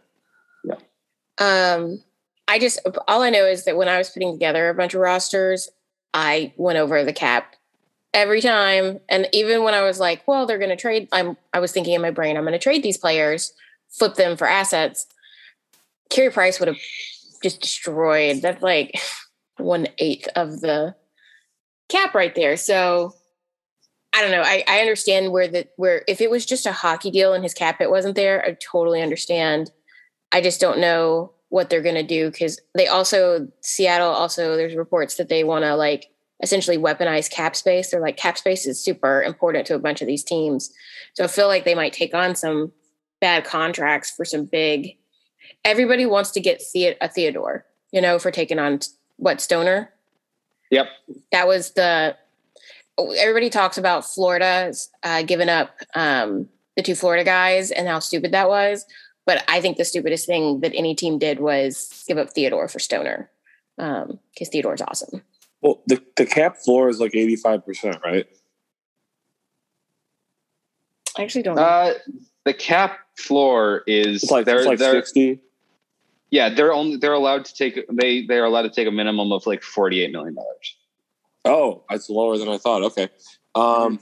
Yeah. 0.63 0.75
Um, 1.37 2.01
I 2.47 2.59
just 2.59 2.79
all 3.07 3.21
I 3.21 3.29
know 3.29 3.45
is 3.45 3.65
that 3.65 3.77
when 3.77 3.87
I 3.87 3.97
was 3.97 4.09
putting 4.09 4.33
together 4.33 4.69
a 4.69 4.73
bunch 4.73 4.93
of 4.93 5.01
rosters, 5.01 5.69
I 6.13 6.53
went 6.57 6.77
over 6.77 7.03
the 7.03 7.13
cap 7.13 7.54
every 8.15 8.41
time. 8.41 9.01
And 9.09 9.27
even 9.33 9.63
when 9.63 9.75
I 9.75 9.81
was 9.81 9.99
like, 9.99 10.27
well, 10.27 10.47
they're 10.47 10.57
gonna 10.57 10.77
trade, 10.77 11.07
I'm 11.11 11.37
I 11.53 11.59
was 11.59 11.71
thinking 11.71 11.93
in 11.93 12.01
my 12.01 12.11
brain, 12.11 12.37
I'm 12.37 12.45
gonna 12.45 12.57
trade 12.57 12.81
these 12.81 12.97
players, 12.97 13.53
flip 13.89 14.15
them 14.15 14.37
for 14.37 14.47
assets. 14.47 15.05
Carey 16.09 16.31
Price 16.31 16.59
would 16.59 16.69
have 16.69 16.79
just 17.43 17.61
destroyed. 17.61 18.41
That's 18.41 18.63
like 18.63 18.99
one 19.57 19.87
eighth 19.99 20.29
of 20.35 20.61
the 20.61 20.95
cap 21.89 22.15
right 22.15 22.33
there. 22.33 22.57
So 22.57 23.13
I 24.13 24.21
don't 24.21 24.31
know. 24.31 24.43
I, 24.43 24.63
I 24.67 24.79
understand 24.79 25.33
where 25.33 25.49
the 25.49 25.67
where 25.75 26.03
if 26.07 26.21
it 26.21 26.31
was 26.31 26.45
just 26.45 26.65
a 26.65 26.71
hockey 26.71 27.11
deal 27.11 27.33
and 27.33 27.43
his 27.43 27.53
cap 27.53 27.81
it 27.81 27.91
wasn't 27.91 28.15
there, 28.15 28.43
I 28.43 28.53
totally 28.53 29.01
understand. 29.01 29.71
I 30.31 30.41
just 30.41 30.61
don't 30.61 30.79
know 30.79 31.33
what 31.49 31.69
they're 31.69 31.81
gonna 31.81 32.01
do 32.01 32.31
because 32.31 32.61
they 32.75 32.87
also 32.87 33.49
Seattle 33.59 34.09
also 34.09 34.55
there's 34.55 34.75
reports 34.75 35.15
that 35.15 35.27
they 35.27 35.43
want 35.43 35.65
to 35.65 35.75
like 35.75 36.07
essentially 36.45 36.77
weaponize 36.77 37.29
cap 37.29 37.55
space. 37.55 37.89
They're 37.89 37.99
like 37.99 38.17
cap 38.17 38.37
space 38.37 38.67
is 38.67 38.79
super 38.81 39.23
important 39.23 39.65
to 39.67 39.75
a 39.75 39.79
bunch 39.79 40.01
of 40.01 40.07
these 40.07 40.23
teams. 40.23 40.71
So 41.15 41.23
I 41.23 41.27
feel 41.27 41.47
like 41.47 41.65
they 41.65 41.73
might 41.73 41.91
take 41.91 42.13
on 42.13 42.35
some 42.35 42.71
bad 43.19 43.45
contracts 43.45 44.11
for 44.11 44.23
some 44.23 44.45
big. 44.45 44.95
Everybody 45.63 46.05
wants 46.05 46.29
to 46.31 46.39
get 46.39 46.61
the- 46.71 46.95
a 47.01 47.09
Theodore, 47.09 47.65
you 47.91 47.99
know, 47.99 48.19
for 48.19 48.29
taking 48.29 48.59
on 48.59 48.79
what 49.17 49.41
Stoner. 49.41 49.91
Yep. 50.69 50.87
That 51.31 51.47
was 51.47 51.71
the. 51.71 52.15
Everybody 52.97 53.49
talks 53.49 53.77
about 53.77 54.05
Florida 54.05 54.71
uh, 55.03 55.23
giving 55.23 55.49
up 55.49 55.75
um, 55.95 56.47
the 56.77 56.83
two 56.83 56.95
Florida 56.95 57.23
guys 57.23 57.71
and 57.71 57.87
how 57.87 57.99
stupid 57.99 58.31
that 58.33 58.47
was. 58.47 58.85
But 59.25 59.43
I 59.47 59.59
think 59.59 59.77
the 59.77 59.83
stupidest 59.83 60.27
thing 60.27 60.61
that 60.61 60.73
any 60.75 60.93
team 60.93 61.17
did 61.17 61.39
was 61.39 62.05
give 62.07 62.17
up 62.17 62.29
Theodore 62.29 62.67
for 62.67 62.79
Stoner 62.79 63.29
because 63.75 64.07
um, 64.09 64.19
Theodore's 64.51 64.81
awesome. 64.81 65.23
Well, 65.65 65.81
the, 65.87 65.99
the 66.15 66.27
cap 66.27 66.57
floor 66.57 66.89
is 66.89 66.99
like 66.99 67.13
85%, 67.13 68.03
right? 68.03 68.27
I 71.17 71.23
actually 71.23 71.41
don't 71.41 71.55
know. 71.55 71.63
Uh, 71.63 71.93
the 72.43 72.53
cap 72.53 72.99
floor 73.17 73.81
is 73.87 74.21
It's 74.21 74.31
like, 74.31 74.45
they're, 74.45 74.57
it's 74.57 74.67
like 74.67 74.77
they're 74.77 74.93
60. 74.93 75.39
yeah 76.29 76.49
they're 76.49 76.71
only 76.71 76.97
they're 76.97 77.13
allowed 77.13 77.45
to 77.45 77.53
take 77.55 77.79
they 77.91 78.27
they're 78.27 78.45
allowed 78.45 78.63
to 78.63 78.69
take 78.69 78.87
a 78.87 78.91
minimum 78.91 79.31
of 79.31 79.47
like 79.47 79.63
forty 79.63 80.01
eight 80.01 80.11
million 80.11 80.35
dollars. 80.35 80.75
Oh, 81.45 81.83
that's 81.89 82.11
lower 82.11 82.37
than 82.37 82.47
I 82.49 82.59
thought. 82.59 82.83
Okay. 82.83 83.09
Um, 83.55 83.99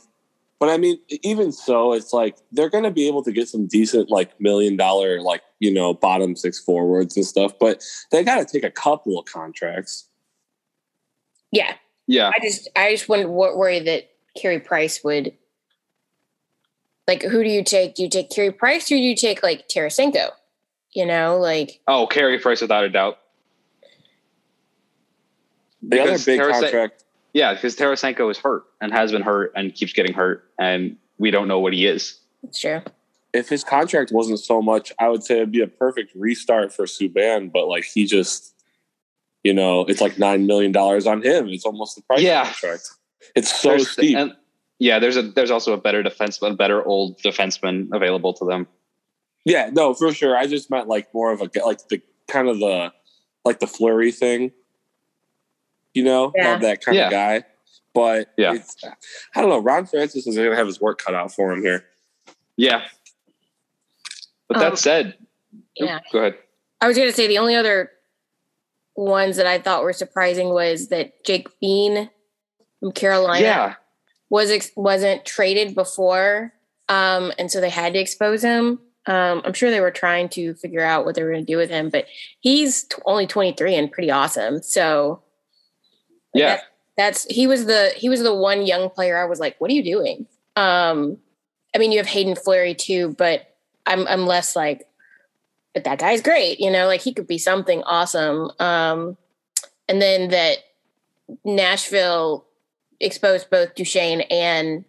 but 0.60 0.68
I 0.70 0.78
mean, 0.78 0.98
even 1.22 1.54
so, 1.54 1.94
it's 1.94 2.12
like 2.12 2.38
they're 2.52 2.70
going 2.70 2.84
to 2.84 2.92
be 2.92 3.08
able 3.08 3.24
to 3.24 3.32
get 3.32 3.48
some 3.48 3.68
decent, 3.68 4.10
like 4.10 4.38
million 4.42 4.76
dollar, 4.76 5.22
like 5.22 5.44
you 5.60 5.74
know, 5.74 5.94
bottom 5.94 6.36
six 6.36 6.60
forwards 6.60 7.16
and 7.16 7.26
stuff. 7.26 7.54
But 7.58 7.82
they 8.12 8.24
got 8.26 8.40
to 8.40 8.46
take 8.46 8.64
a 8.66 8.72
couple 8.72 9.18
of 9.18 9.26
contracts. 9.26 10.10
Yeah, 11.54 11.76
Yeah, 12.08 12.32
I 12.36 12.40
just 12.42 12.68
I 12.76 12.92
just 12.92 13.08
wouldn't 13.08 13.30
worry 13.30 13.80
that 13.80 14.10
Carey 14.36 14.60
Price 14.60 15.02
would. 15.04 15.34
Like, 17.08 17.22
who 17.24 17.44
do 17.44 17.50
you 17.50 17.64
take? 17.64 17.96
Do 17.96 18.04
you 18.04 18.10
take 18.10 18.30
Carey 18.30 18.52
Price 18.52 18.86
or 18.92 18.96
do 18.96 19.02
you 19.02 19.16
take 19.16 19.42
like 19.44 19.68
Tarasenko? 19.70 20.30
You 20.94 21.06
know, 21.06 21.38
like 21.38 21.80
Oh, 21.88 22.08
Carey 22.08 22.40
Price 22.40 22.62
without 22.62 22.84
a 22.84 22.90
doubt. 22.90 23.20
The 25.82 26.00
other 26.02 26.12
big 26.26 26.40
Tarasen- 26.40 26.62
contract. 26.62 27.04
Yeah, 27.34 27.54
because 27.54 27.76
Tarasenko 27.76 28.30
is 28.32 28.38
hurt 28.38 28.64
and 28.80 28.92
has 28.94 29.12
been 29.12 29.24
hurt 29.24 29.52
and 29.56 29.74
keeps 29.74 29.92
getting 29.94 30.14
hurt, 30.14 30.50
and 30.60 30.98
we 31.18 31.32
don't 31.32 31.48
know 31.48 31.60
what 31.60 31.74
he 31.74 31.86
is. 31.88 32.20
it's 32.44 32.60
true. 32.60 32.82
If 33.34 33.50
his 33.50 33.64
contract 33.64 34.12
wasn't 34.12 34.40
so 34.40 34.62
much, 34.62 34.94
I 35.00 35.10
would 35.10 35.24
say 35.24 35.38
it'd 35.38 35.52
be 35.52 35.62
a 35.62 35.68
perfect 35.68 36.12
restart 36.16 36.72
for 36.72 36.86
Subban. 36.86 37.52
But 37.52 37.68
like 37.68 37.84
he 37.84 38.06
just, 38.06 38.53
you 39.44 39.54
know, 39.54 39.82
it's 39.86 40.02
like 40.02 40.18
nine 40.18 40.46
million 40.48 40.72
dollars 40.72 41.06
on 41.06 41.22
him. 41.22 41.50
It's 41.50 41.66
almost 41.66 41.96
the 41.96 42.02
price 42.04 42.22
Yeah. 42.22 42.44
the 42.44 42.50
contract. 42.50 42.90
It's 43.36 43.62
so 43.62 43.70
There's- 43.70 43.90
steep. 43.90 44.18
and- 44.18 44.36
yeah, 44.80 45.00
there's 45.00 45.16
a 45.18 45.22
there's 45.22 45.52
also 45.52 45.72
a 45.74 45.78
better 45.78 46.04
defenseman, 46.04 46.52
a 46.52 46.56
better 46.56 46.84
old 46.86 47.20
defenseman 47.20 47.90
available 47.94 48.34
to 48.34 48.46
them. 48.46 48.68
Yeah, 49.46 49.70
no, 49.72 49.94
for 49.94 50.12
sure. 50.14 50.36
I 50.36 50.48
just 50.48 50.70
meant 50.70 50.88
like 50.88 51.14
more 51.14 51.32
of 51.32 51.42
a 51.42 51.50
like 51.66 51.88
the 51.90 52.02
kind 52.28 52.50
of 52.50 52.60
the 52.60 52.92
like 53.46 53.60
the 53.60 53.68
Fleury 53.68 54.12
thing. 54.12 54.52
You 55.94 56.04
know, 56.04 56.32
Yeah. 56.36 56.54
not 56.54 56.62
that 56.62 56.82
kind 56.84 56.98
Yeah. 56.98 57.06
of 57.06 57.12
guy. 57.12 57.44
But 57.94 58.34
Yeah. 58.38 58.56
it's, 58.56 58.76
I 59.36 59.42
don't 59.42 59.50
know. 59.52 59.60
Ron 59.60 59.86
Francis 59.86 60.26
is 60.26 60.36
going 60.36 60.50
to 60.50 60.56
have 60.56 60.66
his 60.66 60.82
work 60.82 61.00
cut 61.00 61.14
out 61.14 61.32
for 61.34 61.52
him 61.54 61.62
here. 61.62 61.86
Yeah. 62.58 62.82
But 64.48 64.58
Um, 64.58 64.64
that 64.64 64.78
said, 64.80 65.16
yeah. 65.76 66.00
go 66.12 66.20
ahead. 66.20 66.38
I 66.82 66.88
was 66.88 66.98
going 66.98 67.08
to 67.10 67.16
say 67.16 67.28
the 67.28 67.38
only 67.38 67.56
other 67.56 67.92
ones 68.96 69.38
that 69.38 69.48
I 69.48 69.60
thought 69.60 69.84
were 69.84 69.94
surprising 69.94 70.50
was 70.50 70.90
that 70.90 71.24
Jake 71.24 71.48
Bean 71.60 72.10
from 72.80 72.92
Carolina 72.92 73.46
Yeah, 73.46 73.74
was 74.30 74.52
ex- 74.52 74.72
wasn't 74.76 75.26
traded 75.26 75.76
before, 75.76 76.54
um, 76.90 77.32
and 77.40 77.52
so 77.52 77.60
they 77.62 77.70
had 77.70 77.94
to 77.94 78.00
expose 78.00 78.44
him. 78.44 78.80
Um, 79.06 79.42
I'm 79.44 79.54
sure 79.54 79.70
they 79.70 79.82
were 79.82 79.92
trying 79.92 80.30
to 80.30 80.54
figure 80.56 80.84
out 80.84 81.06
what 81.06 81.16
they 81.16 81.24
were 81.24 81.32
going 81.32 81.46
to 81.46 81.52
do 81.52 81.58
with 81.58 81.70
him, 81.70 81.90
but 81.90 82.06
he's 82.40 82.84
t- 82.86 83.02
only 83.06 83.28
23 83.28 83.76
and 83.76 83.92
pretty 83.92 84.10
awesome. 84.10 84.62
So 84.62 85.22
yeah, 86.34 86.62
that's 86.98 87.26
he 87.26 87.48
was 87.48 87.66
the 87.66 87.92
he 87.96 88.10
was 88.10 88.22
the 88.24 88.34
one 88.34 88.66
young 88.66 88.90
player 88.90 89.22
I 89.22 89.26
was 89.26 89.40
like, 89.40 89.60
what 89.60 89.70
are 89.72 89.74
you 89.74 89.84
doing? 89.84 90.26
Um, 90.56 91.18
I 91.76 91.80
mean, 91.80 91.92
you 91.92 91.98
have 91.98 92.08
Hayden 92.08 92.36
Fleury 92.36 92.76
too, 92.76 93.16
but 93.18 93.56
I'm 93.86 94.08
I'm 94.08 94.26
less 94.26 94.56
like, 94.56 94.88
but 95.74 95.84
that 95.84 96.00
guy's 96.00 96.22
great, 96.22 96.60
you 96.60 96.72
know, 96.72 96.88
like 96.88 97.02
he 97.02 97.14
could 97.14 97.28
be 97.28 97.38
something 97.38 97.84
awesome. 97.84 98.52
Um, 98.60 99.18
and 99.90 100.02
then 100.02 100.30
that 100.30 100.58
Nashville 101.44 102.46
exposed 103.00 103.50
both 103.50 103.76
Duchene 103.76 104.22
and 104.22 104.86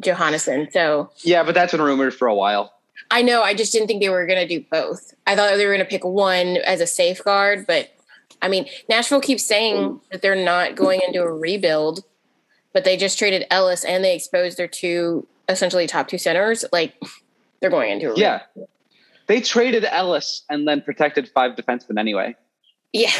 Johansen. 0.00 0.72
So 0.72 1.10
yeah. 1.18 1.42
But 1.42 1.54
that's 1.54 1.72
been 1.72 1.82
rumored 1.82 2.14
for 2.14 2.28
a 2.28 2.34
while. 2.34 2.72
I 3.10 3.22
know 3.22 3.42
I 3.42 3.54
just 3.54 3.72
didn't 3.72 3.88
think 3.88 4.00
they 4.00 4.08
were 4.08 4.26
going 4.26 4.46
to 4.46 4.46
do 4.46 4.64
both. 4.70 5.14
I 5.26 5.34
thought 5.34 5.56
they 5.56 5.66
were 5.66 5.72
going 5.72 5.84
to 5.84 5.90
pick 5.90 6.04
one 6.04 6.58
as 6.58 6.80
a 6.80 6.86
safeguard, 6.86 7.66
but 7.66 7.90
I 8.42 8.48
mean, 8.48 8.66
Nashville 8.88 9.20
keeps 9.20 9.44
saying 9.44 10.00
that 10.10 10.22
they're 10.22 10.36
not 10.36 10.74
going 10.76 11.00
into 11.06 11.22
a 11.22 11.30
rebuild, 11.30 12.04
but 12.72 12.84
they 12.84 12.96
just 12.96 13.18
traded 13.18 13.46
Ellis 13.50 13.84
and 13.84 14.04
they 14.04 14.14
exposed 14.14 14.56
their 14.56 14.68
two 14.68 15.26
essentially 15.48 15.86
top 15.86 16.08
two 16.08 16.18
centers. 16.18 16.64
Like 16.72 16.94
they're 17.60 17.70
going 17.70 17.90
into 17.90 18.12
a 18.12 18.16
Yeah, 18.16 18.42
they 19.30 19.40
traded 19.40 19.84
Ellis 19.84 20.42
and 20.50 20.66
then 20.66 20.82
protected 20.82 21.28
five 21.28 21.54
defensemen 21.54 22.00
anyway. 22.00 22.34
yeah. 22.92 23.12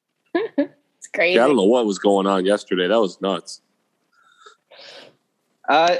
it's 0.34 1.08
crazy. 1.12 1.34
Yeah, 1.34 1.44
I 1.44 1.46
don't 1.48 1.56
know 1.56 1.64
what 1.64 1.84
was 1.84 1.98
going 1.98 2.28
on 2.28 2.46
yesterday. 2.46 2.86
That 2.86 3.00
was 3.00 3.20
nuts. 3.20 3.60
Uh, 5.68 5.96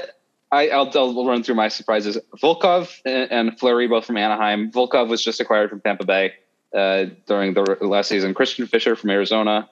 I, 0.49 0.69
I'll, 0.69 0.89
I'll 0.95 1.25
run 1.27 1.43
through 1.43 1.55
my 1.55 1.67
surprises. 1.67 2.17
Volkov 2.41 3.01
and, 3.03 3.29
and 3.31 3.59
Fleury, 3.59 3.89
both 3.89 4.05
from 4.05 4.15
Anaheim. 4.15 4.71
Volkov 4.71 5.09
was 5.09 5.21
just 5.21 5.41
acquired 5.41 5.69
from 5.69 5.81
Tampa 5.81 6.05
Bay 6.05 6.35
uh, 6.73 7.07
during 7.27 7.53
the 7.53 7.63
last 7.81 8.07
season. 8.07 8.33
Christian 8.33 8.65
Fischer 8.65 8.95
from 8.95 9.09
Arizona. 9.09 9.69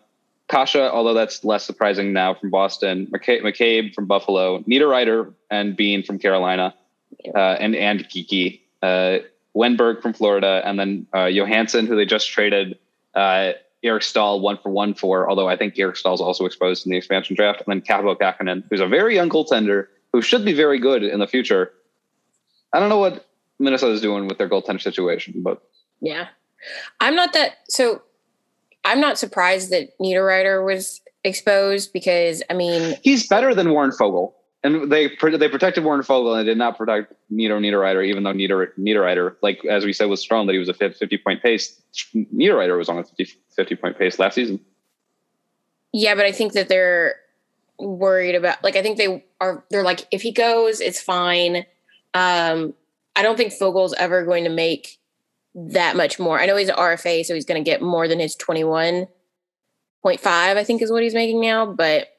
Kase, 0.50 0.76
although 0.76 1.14
that's 1.14 1.46
less 1.46 1.64
surprising 1.64 2.12
now 2.12 2.34
from 2.34 2.50
Boston. 2.50 3.08
McCabe, 3.08 3.42
McCabe 3.42 3.94
from 3.94 4.06
Buffalo. 4.06 4.60
Niederreiter 4.64 5.34
and 5.50 5.78
Bean 5.78 6.04
from 6.04 6.20
Carolina. 6.20 6.76
Uh, 7.34 7.40
and 7.40 7.74
and 7.74 8.08
Kiki. 8.10 8.64
Uh, 8.82 9.20
Wennberg 9.58 10.02
from 10.02 10.14
Florida. 10.14 10.62
And 10.64 10.80
then 10.80 11.08
uh, 11.14 11.26
Johansson, 11.26 11.88
who 11.88 11.96
they 11.96 12.06
just 12.06 12.30
traded 12.30 12.78
uh, 13.16 13.54
Eric 13.84 14.04
Staal 14.04 14.40
one 14.40 14.58
for 14.58 14.70
one 14.70 14.94
for, 14.94 15.30
although 15.30 15.48
I 15.48 15.58
think 15.58 15.78
Eric 15.78 15.96
Staal 15.96 16.14
is 16.14 16.22
also 16.22 16.46
exposed 16.46 16.86
in 16.86 16.92
the 16.92 16.98
expansion 16.98 17.36
draft. 17.36 17.62
And 17.66 17.68
then 17.68 17.82
Kaapo 17.82 18.16
Kähkönen, 18.16 18.64
who's 18.70 18.80
a 18.80 18.88
very 18.88 19.16
young 19.16 19.30
goaltender 19.30 19.88
who 20.14 20.22
should 20.22 20.46
be 20.46 20.54
very 20.54 20.80
good 20.80 21.04
in 21.04 21.20
the 21.20 21.28
future. 21.28 21.74
I 22.74 22.80
don't 22.80 22.90
know 22.90 23.00
what 23.00 23.28
Minnesota's 23.60 24.02
doing 24.02 24.28
with 24.28 24.38
their 24.38 24.50
goaltender 24.50 24.82
situation, 24.82 25.42
but 25.44 25.62
Yeah. 26.02 26.28
I'm 27.00 27.16
not 27.16 27.34
that 27.34 27.60
so 27.70 28.02
I'm 28.84 29.00
not 29.00 29.18
surprised 29.18 29.72
that 29.72 29.98
Niederreiter 30.00 30.66
was 30.66 31.02
exposed 31.24 31.94
because 31.94 32.42
I 32.50 32.54
mean 32.54 32.98
he's 33.04 33.28
better 33.28 33.54
than 33.54 33.72
Warren 33.72 33.92
Foegele. 33.92 34.34
And 34.68 34.92
they 34.92 35.08
they 35.08 35.48
protected 35.48 35.86
Warren 35.86 36.02
Foegele 36.02 36.38
and 36.38 36.42
they 36.42 36.52
did 36.52 36.58
not 36.58 36.78
protect 36.78 37.14
Nieder 37.30 37.58
Niederreiter, 37.58 38.06
even 38.06 38.24
though 38.24 38.34
Nieder, 38.34 38.74
Niederreiter, 38.78 39.38
like 39.42 39.64
as 39.64 39.86
we 39.86 39.94
said 39.94 40.10
was 40.10 40.20
Strong, 40.20 40.48
that 40.48 40.54
he 40.54 40.60
was 40.60 40.68
a 40.68 40.74
50 40.74 41.18
point 41.20 41.42
pace. 41.42 41.82
Niederreiter 42.14 42.78
was 42.78 42.90
on 42.90 42.98
a 42.98 43.04
50, 43.06 43.28
50 43.56 43.76
point 43.76 43.98
pace 43.98 44.20
last 44.20 44.36
season. 44.36 44.60
Yeah, 45.94 46.16
but 46.16 46.26
I 46.26 46.34
think 46.34 46.52
that 46.52 46.68
they're 46.68 47.16
worried 47.80 48.36
about 48.36 48.62
like 48.62 48.76
I 48.76 48.82
think 48.82 48.98
they 48.98 49.24
are 49.40 49.64
they're 49.70 49.84
like 49.84 50.06
if 50.12 50.22
he 50.22 50.34
goes, 50.34 50.82
it's 50.82 51.02
fine. 51.02 51.66
Um 52.14 52.74
I 53.16 53.24
don't 53.24 53.38
think 53.38 53.54
Foegele's 53.54 53.94
ever 53.94 54.26
going 54.26 54.44
to 54.44 54.50
make 54.50 55.00
that 55.56 55.96
much 55.96 56.20
more. 56.20 56.40
I 56.40 56.46
know 56.46 56.58
he's 56.58 56.70
an 56.70 56.76
RFA, 56.76 57.24
so 57.26 57.34
he's 57.34 57.46
going 57.46 57.64
to 57.64 57.68
get 57.68 57.82
more 57.82 58.08
than 58.08 58.20
his 58.20 58.36
21.5, 58.36 59.08
I 60.26 60.64
think 60.64 60.82
is 60.84 60.92
what 60.92 61.02
he's 61.02 61.16
making 61.16 61.42
now, 61.42 61.66
but 61.66 62.10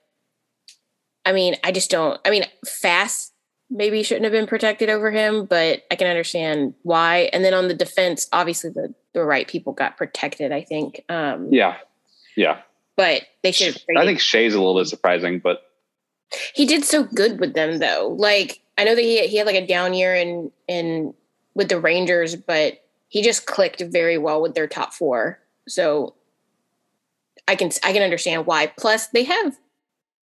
I 1.28 1.32
mean, 1.32 1.56
I 1.62 1.72
just 1.72 1.90
don't 1.90 2.18
I 2.24 2.30
mean, 2.30 2.44
Fast 2.66 3.34
maybe 3.70 4.02
shouldn't 4.02 4.24
have 4.24 4.32
been 4.32 4.46
protected 4.46 4.88
over 4.88 5.10
him, 5.10 5.44
but 5.44 5.82
I 5.90 5.96
can 5.96 6.06
understand 6.06 6.72
why. 6.84 7.28
And 7.34 7.44
then 7.44 7.52
on 7.52 7.68
the 7.68 7.74
defense, 7.74 8.26
obviously 8.32 8.70
the 8.70 8.94
the 9.12 9.22
right 9.22 9.46
people 9.46 9.74
got 9.74 9.98
protected. 9.98 10.52
I 10.52 10.62
think. 10.62 11.04
Um, 11.10 11.52
Yeah, 11.52 11.76
yeah. 12.34 12.60
but 12.96 13.24
they 13.42 13.52
should. 13.52 13.80
I 13.96 14.06
think 14.06 14.20
Skjei's 14.20 14.54
a 14.54 14.58
little 14.58 14.80
bit 14.80 14.88
surprising, 14.88 15.38
but 15.38 15.60
he 16.54 16.64
did 16.64 16.84
so 16.84 17.02
good 17.04 17.40
with 17.40 17.52
them 17.52 17.78
though. 17.78 18.16
Like 18.18 18.62
I 18.78 18.84
know 18.84 18.94
that 18.94 19.02
he 19.02 19.26
he 19.26 19.36
had 19.36 19.46
like 19.46 19.56
a 19.56 19.66
down 19.66 19.92
year 19.92 20.14
in 20.14 20.50
in 20.66 21.12
with 21.54 21.68
the 21.68 21.78
Rangers, 21.78 22.36
but 22.36 22.82
he 23.08 23.22
just 23.22 23.44
clicked 23.44 23.82
very 23.82 24.16
well 24.16 24.40
with 24.40 24.54
their 24.54 24.66
top 24.66 24.94
four. 24.94 25.40
So 25.66 26.14
I 27.46 27.54
can 27.56 27.70
I 27.82 27.92
can 27.92 28.02
understand 28.02 28.46
why. 28.46 28.72
Plus 28.78 29.08
they 29.08 29.24
have 29.24 29.58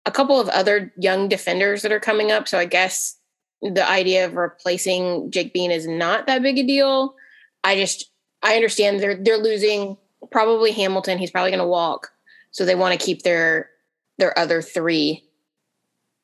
a 0.06 0.10
couple 0.10 0.40
of 0.40 0.48
other 0.48 0.92
young 0.96 1.28
defenders 1.28 1.82
that 1.82 1.92
are 1.92 2.00
coming 2.00 2.32
up. 2.32 2.48
So 2.48 2.58
I 2.58 2.64
guess 2.64 3.16
the 3.62 3.88
idea 3.88 4.26
of 4.26 4.34
replacing 4.34 5.30
Jake 5.30 5.52
Bean 5.52 5.70
is 5.70 5.86
not 5.86 6.26
that 6.26 6.42
big 6.42 6.58
a 6.58 6.66
deal. 6.66 7.14
I 7.62 7.76
just 7.76 8.10
I 8.42 8.56
understand 8.56 9.00
they're 9.00 9.16
they're 9.16 9.38
losing 9.38 9.96
probably 10.30 10.72
Hamilton. 10.72 11.18
He's 11.18 11.30
probably 11.30 11.50
going 11.50 11.60
to 11.60 11.66
walk, 11.66 12.12
so 12.50 12.64
they 12.64 12.74
want 12.74 12.98
to 12.98 13.04
keep 13.04 13.22
their 13.22 13.70
their 14.18 14.36
other 14.38 14.60
three 14.60 15.24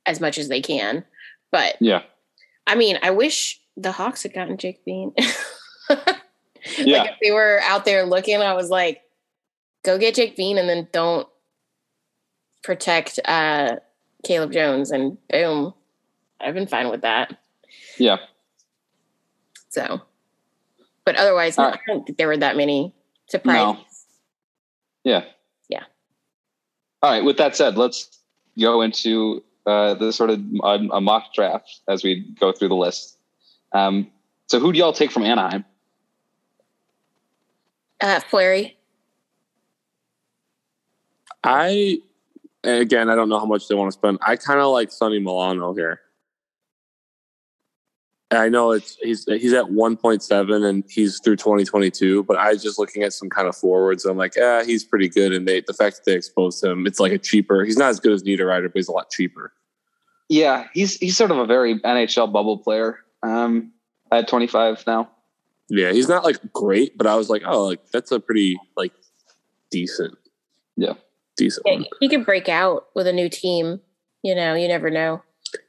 as 0.07 0.21
much 0.21 0.39
as 0.39 0.49
they 0.49 0.61
can. 0.61 1.05
But 1.53 1.77
yeah, 1.81 2.03
I 2.67 2.75
mean, 2.75 2.99
I 3.03 3.11
wish 3.11 3.61
the 3.77 3.93
Hawks 3.93 4.25
had 4.25 4.35
gotten 4.35 4.57
Jake 4.57 4.85
Bean. 4.85 5.13
yeah, 5.89 7.03
Like 7.03 7.11
if 7.11 7.17
they 7.23 7.31
were 7.31 7.61
out 7.63 7.85
there 7.85 8.05
looking, 8.05 8.37
I 8.37 8.55
was 8.55 8.69
like, 8.71 9.03
go 9.85 9.97
get 9.97 10.17
Jake 10.17 10.37
Bean 10.37 10.59
and 10.59 10.69
then 10.69 10.89
don't 10.93 11.29
protect 12.63 13.19
uh 13.25 13.77
Caleb 14.25 14.53
Jones 14.53 14.91
and 14.91 15.17
boom. 15.29 15.75
I've 16.41 16.55
been 16.55 16.67
fine 16.67 16.89
with 16.91 17.03
that. 17.03 17.37
yeah. 17.99 18.19
So 19.71 20.03
but 21.05 21.17
otherwise 21.17 21.57
no, 21.57 21.65
All 21.65 21.73
I 21.73 21.79
don't 21.87 22.05
think 22.05 22.19
there 22.19 22.29
were 22.29 22.37
that 22.37 22.57
many 22.57 22.93
surprises. 23.31 23.83
Yeah. 25.05 25.25
Yeah. 25.71 25.85
All 27.03 27.11
right. 27.11 27.25
With 27.25 27.39
that 27.39 27.57
said, 27.57 27.79
let's 27.79 28.19
go 28.61 28.83
into 28.83 29.43
uh, 29.67 29.95
the 29.95 30.13
sort 30.13 30.29
of 30.29 30.41
a, 30.63 30.79
a 30.93 31.01
mock 31.01 31.33
draft 31.33 31.81
as 31.89 32.05
we 32.05 32.27
go 32.39 32.53
through 32.53 32.69
the 32.69 32.75
list. 32.75 33.17
Um, 33.73 34.11
so, 34.49 34.61
who 34.61 34.71
do 34.71 34.79
y'all 34.79 34.93
take 34.93 35.11
from 35.11 35.23
Anaheim? 35.25 35.65
Uh 38.03 38.21
Fleury. 38.21 38.77
I 41.43 42.01
again, 42.65 43.09
I 43.11 43.15
don't 43.15 43.29
know 43.29 43.39
how 43.39 43.47
much 43.47 43.69
they 43.69 43.75
want 43.75 43.89
to 43.89 43.93
spend. 43.93 44.19
I 44.23 44.37
kind 44.37 44.61
of 44.61 44.73
like 44.73 44.91
Sonny 44.91 45.19
Milano 45.19 45.75
here. 45.75 46.01
I 48.31 48.51
know 48.51 48.73
it's 48.73 48.97
he's 49.01 49.25
he's 49.25 49.55
at 49.55 49.65
1.7 49.67 50.69
and 50.69 50.85
he's 50.89 51.19
through 51.25 51.37
2022, 51.37 52.25
but 52.25 52.37
I 52.37 52.53
was 52.53 52.63
just 52.63 52.79
looking 52.79 53.03
at 53.03 53.15
some 53.15 53.31
kind 53.31 53.49
of 53.49 53.57
forwards. 53.57 54.05
I'm 54.05 54.19
like, 54.19 54.37
yeah, 54.37 54.65
he's 54.65 54.85
pretty 54.85 55.09
good. 55.09 55.33
And 55.33 55.49
they 55.49 55.63
the 55.63 55.73
fact 55.73 55.97
that 55.97 56.05
they 56.05 56.15
exposed 56.15 56.63
him, 56.63 56.87
it's 56.87 57.01
like 57.01 57.13
a 57.13 57.19
cheaper. 57.19 57.65
He's 57.65 57.79
not 57.79 57.89
as 57.89 58.01
good 58.01 58.13
as 58.13 58.23
Niederreiter, 58.23 58.65
but 58.65 58.77
he's 58.77 58.89
a 58.89 58.93
lot 58.93 59.11
cheaper. 59.11 59.53
Yeah, 60.29 60.67
he's 60.75 60.97
he's 60.97 61.17
sort 61.17 61.31
of 61.31 61.39
a 61.39 61.47
very 61.47 61.81
NHL 61.81 62.31
bubble 62.31 62.59
player. 62.59 62.99
Um, 63.23 63.73
at 64.13 64.29
25 64.29 64.87
now. 64.87 65.11
Yeah, 65.69 65.93
he's 65.93 66.09
not 66.09 66.25
like 66.25 66.37
great, 66.53 66.97
but 66.97 67.07
I 67.07 67.15
was 67.15 67.29
like, 67.29 67.43
oh, 67.47 67.65
like 67.65 67.91
that's 67.91 68.11
a 68.11 68.21
pretty 68.21 68.59
like 68.77 68.93
decent. 69.71 70.17
Yeah. 70.77 70.95
Decent 71.39 71.63
Yeah, 71.67 71.75
one. 71.75 71.87
he 72.01 72.09
could 72.11 72.27
break 72.27 72.49
out 72.49 72.89
with 72.95 73.07
a 73.07 73.13
new 73.13 73.29
team. 73.31 73.81
You 74.23 74.35
know, 74.35 74.55
you 74.55 74.69
never 74.69 74.91
know. 74.91 75.23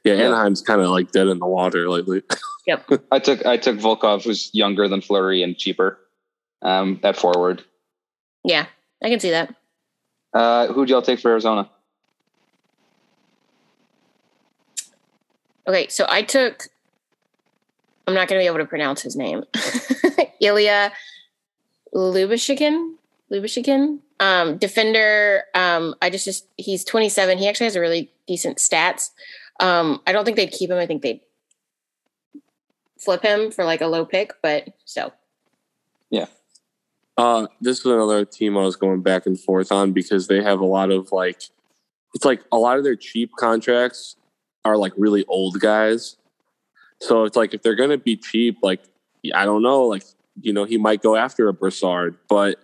Yeah, 0.04 0.14
Yeah. 0.14 0.26
Anaheim's 0.26 0.60
kind 0.60 0.80
of 0.82 0.88
like 0.90 1.12
dead 1.12 1.28
in 1.28 1.38
the 1.38 1.46
water 1.46 1.88
lately. 1.88 2.22
Yep. 2.66 2.90
I 3.10 3.18
took 3.18 3.44
I 3.46 3.56
took 3.56 3.78
Volkov, 3.78 4.22
who's 4.22 4.50
younger 4.54 4.86
than 4.86 5.00
Fleury 5.00 5.42
and 5.42 5.56
cheaper. 5.56 5.98
Um, 6.60 7.00
at 7.02 7.16
forward. 7.16 7.64
Yeah, 8.44 8.66
I 9.02 9.08
can 9.08 9.18
see 9.18 9.30
that. 9.30 9.54
Uh, 10.34 10.66
who 10.68 10.84
do 10.84 10.92
y'all 10.92 11.00
take 11.02 11.20
for 11.20 11.30
Arizona? 11.30 11.68
Okay, 15.66 15.88
so 15.88 16.04
I 16.08 16.22
took. 16.22 16.68
I'm 18.06 18.14
not 18.14 18.28
going 18.28 18.38
to 18.38 18.42
be 18.42 18.46
able 18.46 18.58
to 18.58 18.66
pronounce 18.66 19.00
his 19.00 19.16
name. 19.16 19.42
Ilya 20.40 20.92
Lubashikin. 21.94 22.94
Lubashikin. 23.32 24.00
Um, 24.18 24.58
defender. 24.58 25.44
Um, 25.54 25.94
I 26.02 26.10
just, 26.10 26.24
just 26.24 26.46
he's 26.56 26.84
27. 26.84 27.38
He 27.38 27.48
actually 27.48 27.66
has 27.66 27.76
a 27.76 27.80
really 27.80 28.10
decent 28.26 28.58
stats. 28.58 29.10
Um, 29.60 30.00
I 30.06 30.12
don't 30.12 30.24
think 30.24 30.36
they'd 30.36 30.50
keep 30.50 30.70
him. 30.70 30.78
I 30.78 30.86
think 30.86 31.02
they'd 31.02 31.20
flip 32.98 33.22
him 33.22 33.50
for 33.50 33.64
like 33.64 33.80
a 33.80 33.86
low 33.86 34.04
pick, 34.04 34.34
but 34.42 34.68
so 34.84 35.12
Yeah. 36.10 36.26
Uh, 37.16 37.46
this 37.60 37.80
is 37.80 37.86
another 37.86 38.24
team 38.24 38.56
I 38.56 38.62
was 38.62 38.76
going 38.76 39.02
back 39.02 39.26
and 39.26 39.38
forth 39.38 39.72
on 39.72 39.92
because 39.92 40.26
they 40.26 40.42
have 40.42 40.60
a 40.60 40.66
lot 40.66 40.90
of 40.90 41.12
like, 41.12 41.42
it's 42.14 42.24
like 42.24 42.42
a 42.50 42.56
lot 42.56 42.78
of 42.78 42.84
their 42.84 42.96
cheap 42.96 43.30
contracts 43.38 44.16
are 44.64 44.76
like 44.76 44.92
really 44.96 45.24
old 45.26 45.60
guys. 45.60 46.16
So 47.00 47.24
it's 47.24 47.36
like 47.36 47.54
if 47.54 47.62
they're 47.62 47.74
gonna 47.74 47.98
be 47.98 48.16
cheap, 48.16 48.58
like 48.62 48.82
I 49.34 49.44
don't 49.44 49.62
know, 49.62 49.84
like 49.84 50.04
you 50.40 50.52
know 50.52 50.64
he 50.64 50.78
might 50.78 51.02
go 51.02 51.16
after 51.16 51.48
a 51.48 51.54
Broussard, 51.54 52.16
but 52.28 52.58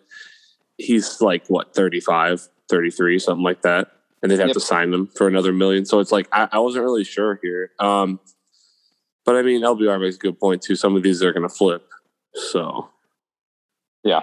he's 0.78 1.20
like 1.20 1.46
what 1.48 1.74
35, 1.74 2.48
33, 2.68 3.18
something 3.18 3.42
like 3.44 3.62
that, 3.62 3.92
and 4.22 4.30
they'd 4.30 4.38
have 4.38 4.48
Yep. 4.48 4.54
to 4.54 4.60
sign 4.60 4.90
them 4.90 5.06
for 5.06 5.26
another 5.28 5.52
million. 5.52 5.84
So 5.86 6.00
it's 6.00 6.12
like 6.12 6.28
I, 6.32 6.48
I 6.52 6.58
wasn't 6.58 6.84
really 6.84 7.04
sure 7.04 7.38
here. 7.42 7.70
Um, 7.78 8.20
but 9.24 9.36
I 9.36 9.42
mean, 9.42 9.62
LBR 9.62 10.00
makes 10.00 10.16
a 10.16 10.18
good 10.18 10.38
point 10.38 10.62
too. 10.62 10.76
Some 10.76 10.96
of 10.96 11.02
these 11.02 11.22
are 11.22 11.32
gonna 11.32 11.48
flip, 11.48 11.88
so. 12.34 12.90
Yeah. 14.04 14.22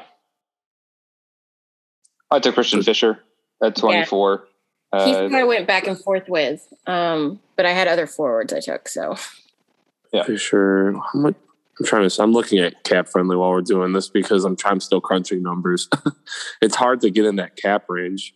I 2.31 2.39
took 2.39 2.55
Christian 2.55 2.81
Fischer 2.81 3.19
at 3.61 3.75
24. 3.75 4.47
he's 4.93 5.15
Uh, 5.15 5.27
who 5.29 5.35
I 5.35 5.43
went 5.43 5.67
back 5.67 5.87
and 5.87 5.99
forth 5.99 6.27
with. 6.29 6.65
Um, 6.87 7.39
but 7.55 7.65
I 7.65 7.71
had 7.71 7.87
other 7.87 8.07
forwards 8.07 8.53
I 8.53 8.59
took. 8.59 8.87
So 8.87 9.15
Yeah. 10.13 10.23
Fischer. 10.23 10.93
How 10.93 11.19
much? 11.19 11.35
I'm 11.79 11.85
trying 11.85 12.07
to. 12.07 12.21
I'm 12.21 12.33
looking 12.33 12.59
at 12.59 12.83
cap 12.83 13.07
friendly 13.07 13.35
while 13.35 13.49
we're 13.49 13.61
doing 13.61 13.93
this 13.93 14.09
because 14.09 14.45
I'm 14.45 14.55
trying. 14.55 14.73
I'm 14.73 14.79
still 14.79 15.01
crunching 15.01 15.41
numbers. 15.41 15.89
it's 16.61 16.75
hard 16.75 17.01
to 17.01 17.09
get 17.09 17.25
in 17.25 17.37
that 17.37 17.55
cap 17.55 17.85
range. 17.89 18.35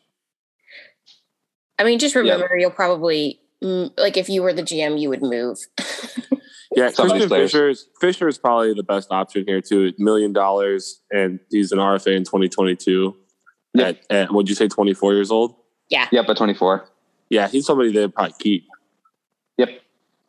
I 1.79 1.83
mean, 1.83 1.99
just 1.99 2.15
remember, 2.15 2.57
you'll 2.57 2.71
probably 2.71 3.39
like 3.61 4.17
if 4.17 4.29
you 4.29 4.41
were 4.41 4.53
the 4.53 4.63
GM, 4.63 4.99
you 4.99 5.09
would 5.09 5.21
move. 5.21 5.59
Yeah, 6.75 6.89
Some 6.91 7.09
Christian. 7.09 7.29
Fischer 7.29 7.69
is 7.69 7.87
Fischer 7.99 8.27
is 8.27 8.37
probably 8.37 8.73
the 8.75 8.83
best 8.83 9.11
option 9.11 9.45
here 9.47 9.61
too. 9.61 9.93
Million 9.97 10.31
dollars, 10.31 11.01
and 11.09 11.39
he's 11.49 11.71
an 11.71 11.79
RFA 11.79 12.15
in 12.15 12.23
2022. 12.23 13.15
Yeah. 13.73 13.83
At, 13.87 14.11
at 14.11 14.33
would 14.33 14.47
you 14.47 14.53
say 14.53 14.67
24 14.67 15.13
years 15.15 15.31
old? 15.31 15.55
Yeah. 15.89 16.07
Yep, 16.11 16.29
at 16.29 16.37
24. 16.37 16.87
Yeah, 17.29 17.47
he's 17.47 17.65
somebody 17.65 17.91
they'd 17.91 18.13
probably 18.13 18.35
keep. 18.37 18.67
Yep, 19.57 19.69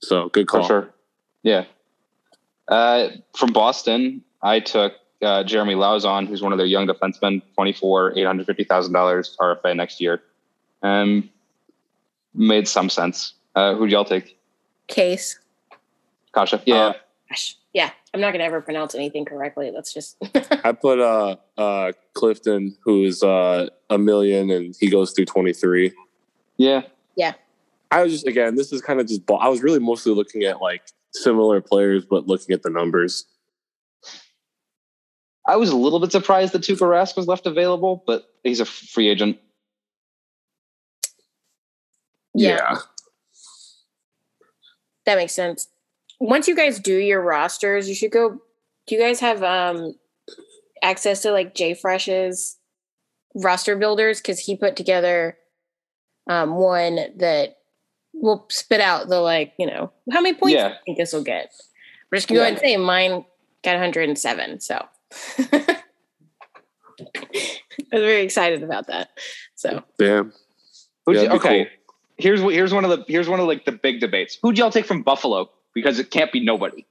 So 0.03 0.31
good 0.31 0.47
call. 0.47 0.63
for 0.63 0.67
sure. 0.67 0.95
Yeah. 1.43 1.65
Uh, 2.69 3.09
from 3.37 3.53
Boston, 3.53 4.23
I 4.43 4.61
took 4.61 4.95
uh, 5.23 5.43
Jeremy 5.45 5.75
Lauzon, 5.75 6.27
who's 6.29 6.43
one 6.43 6.53
of 6.53 6.59
their 6.59 6.67
young 6.67 6.87
defensemen, 6.87 7.43
24, 7.55 8.15
$850,000 8.15 9.37
RFA 9.41 9.77
next 9.77 10.01
year. 10.01 10.23
Um, 10.83 11.31
made 12.35 12.69
some 12.69 12.89
sense. 12.91 13.33
Uh, 13.55 13.75
who'd 13.75 13.91
y'all 13.91 14.05
take? 14.05 14.39
Case. 14.87 15.39
Kase? 16.35 16.55
Yeah. 16.67 16.77
Uh, 16.77 16.93
Yeah, 17.75 17.91
I'm 18.15 18.21
not 18.21 18.33
gonna 18.33 18.45
ever 18.45 18.61
pronounce 18.61 18.95
anything 18.95 19.25
correctly. 19.25 19.71
Let's 19.75 19.93
just 19.93 20.17
I 20.65 20.73
put 20.73 20.99
uh 20.99 21.37
uh 21.59 21.93
Clifton, 22.15 22.77
who's 22.81 23.23
uh 23.23 23.69
a 23.91 23.99
million, 23.99 24.51
and 24.51 24.75
he 24.79 24.89
goes 24.89 25.13
through 25.13 25.27
23. 25.27 25.93
yeah. 26.57 26.83
Yeah. 27.17 27.35
I 27.91 28.03
was 28.03 28.13
just 28.13 28.27
again, 28.27 28.55
this 28.55 28.73
is 28.73 28.81
kind 28.83 29.01
of 29.01 29.07
just. 29.07 29.23
I 29.31 29.49
was 29.49 29.63
really 29.63 29.79
mostly 29.79 30.15
looking 30.15 30.45
at 30.45 30.61
like 30.63 30.83
similar 31.23 31.61
players, 31.61 32.05
but 32.05 32.27
looking 32.27 32.55
at 32.55 32.63
the 32.63 32.71
numbers. 32.71 33.27
I 35.47 35.57
was 35.57 35.71
a 35.71 35.77
little 35.77 35.99
bit 35.99 36.13
surprised 36.13 36.53
that 36.53 36.63
Tuukka 36.63 36.81
Rask 36.81 37.17
was 37.17 37.27
left 37.27 37.47
available, 37.47 38.05
but 38.07 38.25
he's 38.45 38.61
a 38.61 38.67
free 38.67 39.09
agent. 39.09 39.39
yeah, 42.35 42.77
that 45.07 45.17
makes 45.17 45.33
sense. 45.33 45.69
Once 46.21 46.49
you 46.49 46.55
guys 46.55 46.79
do 46.79 46.97
your 46.97 47.23
rosters, 47.23 47.89
you 47.89 47.95
should 47.95 48.11
go. 48.11 48.41
Do 48.87 48.95
you 48.95 49.01
guys 49.01 49.21
have 49.21 49.43
um 49.43 49.95
access 50.83 51.23
to 51.23 51.33
like 51.33 51.55
JFresh's 51.55 52.59
roster 53.35 53.75
builders? 53.75 54.21
Because 54.21 54.41
he 54.41 54.55
put 54.55 54.77
together 54.77 55.39
um 56.29 56.57
one 56.57 56.97
that 57.17 57.58
will 58.21 58.47
spit 58.51 58.81
out 58.81 59.09
the 59.09 59.21
like 59.21 59.53
you 59.59 59.67
know 59.67 59.91
how 60.13 60.21
many 60.21 60.35
points 60.37 60.55
Yeah. 60.55 60.69
do 60.69 60.75
you 60.75 60.81
think 60.87 60.99
this 60.99 61.13
will 61.13 61.23
get. 61.25 61.53
We're 62.11 62.17
just 62.19 62.29
gonna 62.29 62.39
go 62.39 62.43
ahead 62.43 62.55
and 62.55 62.61
say 62.61 62.77
mine 62.77 63.25
got 63.63 63.73
107. 63.73 64.61
So 64.61 64.87
I 65.39 65.77
was 67.93 68.03
very 68.03 68.23
excited 68.23 68.63
about 68.63 68.87
that. 68.89 69.11
So 69.55 69.83
Damn. 69.99 70.33
Who'd 71.07 71.17
Yeah, 71.17 71.23
you- 71.23 71.29
okay. 71.31 71.65
cool. 71.65 71.73
Here's 72.17 72.43
what 72.43 72.53
here's 72.53 72.75
one 72.75 72.85
of 72.85 72.91
the 72.91 73.05
here's 73.07 73.29
one 73.29 73.39
of 73.39 73.47
like 73.47 73.65
the 73.65 73.71
big 73.73 74.01
debates. 74.01 74.39
Who'd 74.43 74.59
y'all 74.59 74.73
take 74.73 74.87
from 74.87 75.03
Buffalo? 75.03 75.51
Because 75.73 76.01
it 76.01 76.11
can't 76.11 76.33
be 76.33 76.41
nobody. 76.41 76.85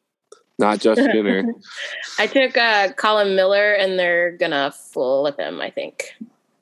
Not 0.57 0.79
just 0.79 1.01
Skinner. 1.03 1.43
I 2.19 2.27
took 2.27 2.55
uh, 2.57 2.93
Colin 2.93 3.35
Miller, 3.35 3.73
and 3.73 3.99
they're 3.99 4.31
gonna 4.37 4.71
flip 4.71 5.37
him. 5.37 5.59
I 5.59 5.69
think. 5.69 6.13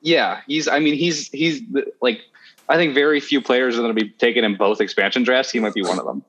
Yeah, 0.02 0.40
he's. 0.48 0.66
I 0.66 0.80
mean, 0.80 0.94
he's 0.94 1.28
he's 1.28 1.62
like. 2.02 2.20
I 2.68 2.76
think 2.76 2.94
very 2.94 3.20
few 3.20 3.40
players 3.40 3.78
are 3.78 3.82
going 3.82 3.94
to 3.94 4.04
be 4.04 4.10
taken 4.10 4.44
in 4.44 4.56
both 4.56 4.80
expansion 4.80 5.22
drafts. 5.22 5.52
He 5.52 5.60
might 5.60 5.74
be 5.74 5.82
one 5.82 5.98
of 5.98 6.04
them. 6.06 6.24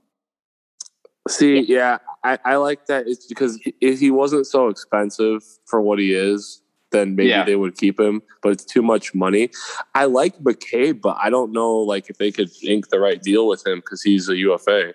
See, 1.28 1.60
yeah, 1.62 1.98
I, 2.24 2.40
I 2.46 2.56
like 2.56 2.86
that. 2.88 3.08
It's 3.08 3.26
because 3.26 3.60
if 3.82 4.00
he 4.00 4.12
wasn't 4.12 4.48
so 4.48 4.70
expensive 4.70 5.44
for 5.66 5.82
what 5.82 6.00
he 6.00 6.14
is, 6.14 6.62
then 6.92 7.16
maybe 7.16 7.30
Yeah. 7.30 7.44
they 7.44 7.56
would 7.58 7.78
keep 7.78 8.00
him. 8.00 8.22
But 8.42 8.54
it's 8.54 8.64
too 8.64 8.82
much 8.82 9.14
money. 9.14 9.50
I 9.94 10.06
like 10.06 10.38
McCabe, 10.40 11.02
but 11.02 11.18
I 11.22 11.30
don't 11.30 11.52
know 11.52 11.76
like 11.80 12.10
if 12.10 12.18
they 12.18 12.32
could 12.32 12.50
ink 12.64 12.90
the 12.90 13.00
right 13.00 13.22
deal 13.22 13.48
with 13.48 13.66
him 13.68 13.80
because 13.80 14.02
he's 14.02 14.30
a 14.30 14.38
UFA. 14.38 14.94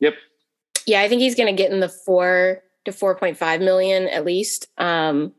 Yep. 0.00 0.14
Yeah, 0.86 1.02
I 1.02 1.08
think 1.08 1.20
he's 1.20 1.34
gonna 1.34 1.52
get 1.52 1.70
in 1.70 1.80
the 1.80 1.88
four 1.88 2.62
to 2.86 2.92
four 2.92 3.14
point 3.14 3.36
five 3.36 3.60
million 3.60 4.08
at 4.08 4.24
least. 4.24 4.68
Um, 4.78 5.34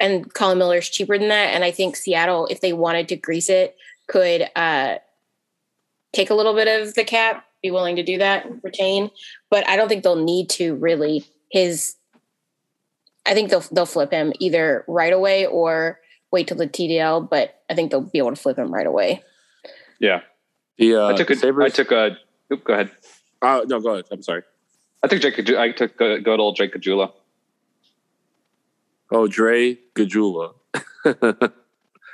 and 0.00 0.32
Colin 0.34 0.58
Miller's 0.58 0.88
cheaper 0.88 1.18
than 1.18 1.28
that. 1.28 1.54
And 1.54 1.64
I 1.64 1.70
think 1.70 1.96
Seattle, 1.96 2.46
if 2.46 2.60
they 2.60 2.72
wanted 2.72 3.08
to 3.08 3.16
grease 3.16 3.48
it, 3.48 3.76
could 4.06 4.48
uh, 4.56 4.96
take 6.12 6.30
a 6.30 6.34
little 6.34 6.54
bit 6.54 6.68
of 6.68 6.94
the 6.94 7.04
cap, 7.04 7.44
be 7.62 7.70
willing 7.70 7.96
to 7.96 8.02
do 8.02 8.18
that, 8.18 8.46
retain. 8.62 9.10
But 9.50 9.68
I 9.68 9.76
don't 9.76 9.88
think 9.88 10.02
they'll 10.04 10.16
need 10.16 10.48
to 10.50 10.74
really. 10.76 11.24
His, 11.50 11.96
I 13.26 13.34
think 13.34 13.50
they'll 13.50 13.64
they'll 13.72 13.86
flip 13.86 14.12
him 14.12 14.32
either 14.38 14.84
right 14.86 15.12
away 15.12 15.46
or 15.46 15.98
wait 16.30 16.48
till 16.48 16.56
the 16.58 16.68
TDL. 16.68 17.28
But 17.28 17.60
I 17.70 17.74
think 17.74 17.90
they'll 17.90 18.00
be 18.02 18.18
able 18.18 18.30
to 18.30 18.36
flip 18.36 18.58
him 18.58 18.72
right 18.72 18.86
away. 18.86 19.22
Yeah, 19.98 20.20
The 20.78 20.94
uh, 20.94 21.08
I 21.08 21.14
took 21.14 21.30
a. 21.30 21.36
Sabres, 21.36 21.72
I 21.72 21.74
took 21.74 21.90
a. 21.90 22.18
Oop, 22.52 22.64
go 22.64 22.74
ahead. 22.74 22.90
uh, 23.42 23.62
no, 23.66 23.80
go 23.80 23.94
ahead. 23.94 24.04
I'm 24.12 24.22
sorry. 24.22 24.42
I 25.02 25.08
took 25.08 25.20
Jake. 25.20 25.38
I 25.50 25.72
took 25.72 25.96
good, 25.96 26.24
good 26.24 26.40
old 26.40 26.56
Drake 26.56 26.74
Caggiula. 26.74 27.12
Oh, 29.10 29.26
Dre 29.26 29.76
Caggiula, 29.94 30.54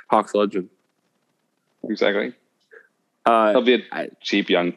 Hawks 0.09 0.33
legend. 0.33 0.69
Exactly. 1.89 2.33
Uh, 3.25 3.51
He'll 3.51 3.61
be 3.63 3.75
a 3.75 3.79
I- 3.91 4.09
cheap 4.21 4.49
young. 4.49 4.73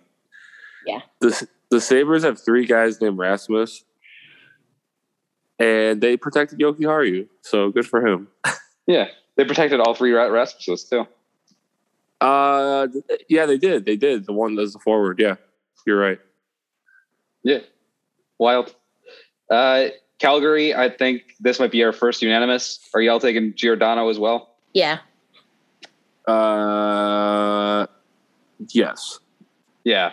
Yeah. 0.86 1.00
The 1.20 1.46
the 1.70 1.80
Sabres 1.80 2.24
have 2.24 2.40
three 2.42 2.64
guys 2.66 3.00
named 3.00 3.18
Rasmus, 3.18 3.84
and 5.58 6.00
they 6.00 6.16
protected 6.16 6.58
Jokiharju, 6.58 7.28
so 7.42 7.70
good 7.70 7.86
for 7.86 8.06
him. 8.06 8.28
Yeah, 8.86 9.08
they 9.36 9.44
protected 9.44 9.80
all 9.80 9.92
three 9.94 10.12
Ra- 10.12 10.30
Rasmuses 10.30 10.88
too. 10.88 11.06
Uh, 12.22 12.88
yeah, 13.28 13.44
they 13.44 13.58
did. 13.58 13.84
They 13.84 13.96
did. 13.96 14.24
The 14.24 14.32
one 14.32 14.56
that's 14.56 14.72
the 14.72 14.78
forward. 14.78 15.18
Yeah, 15.20 15.34
you're 15.86 16.00
right. 16.00 16.18
Yeah, 17.42 17.58
wild. 18.38 18.74
Uh, 19.50 19.88
Calgary. 20.18 20.74
I 20.74 20.88
think 20.88 21.22
this 21.40 21.60
might 21.60 21.70
be 21.70 21.82
our 21.84 21.92
first 21.92 22.22
unanimous. 22.22 22.80
Are 22.94 23.00
y'all 23.00 23.20
taking 23.20 23.54
Giordano 23.54 24.08
as 24.08 24.18
well? 24.18 24.54
Yeah. 24.74 24.98
Uh, 26.26 27.86
yes. 28.68 29.20
Yeah, 29.84 30.12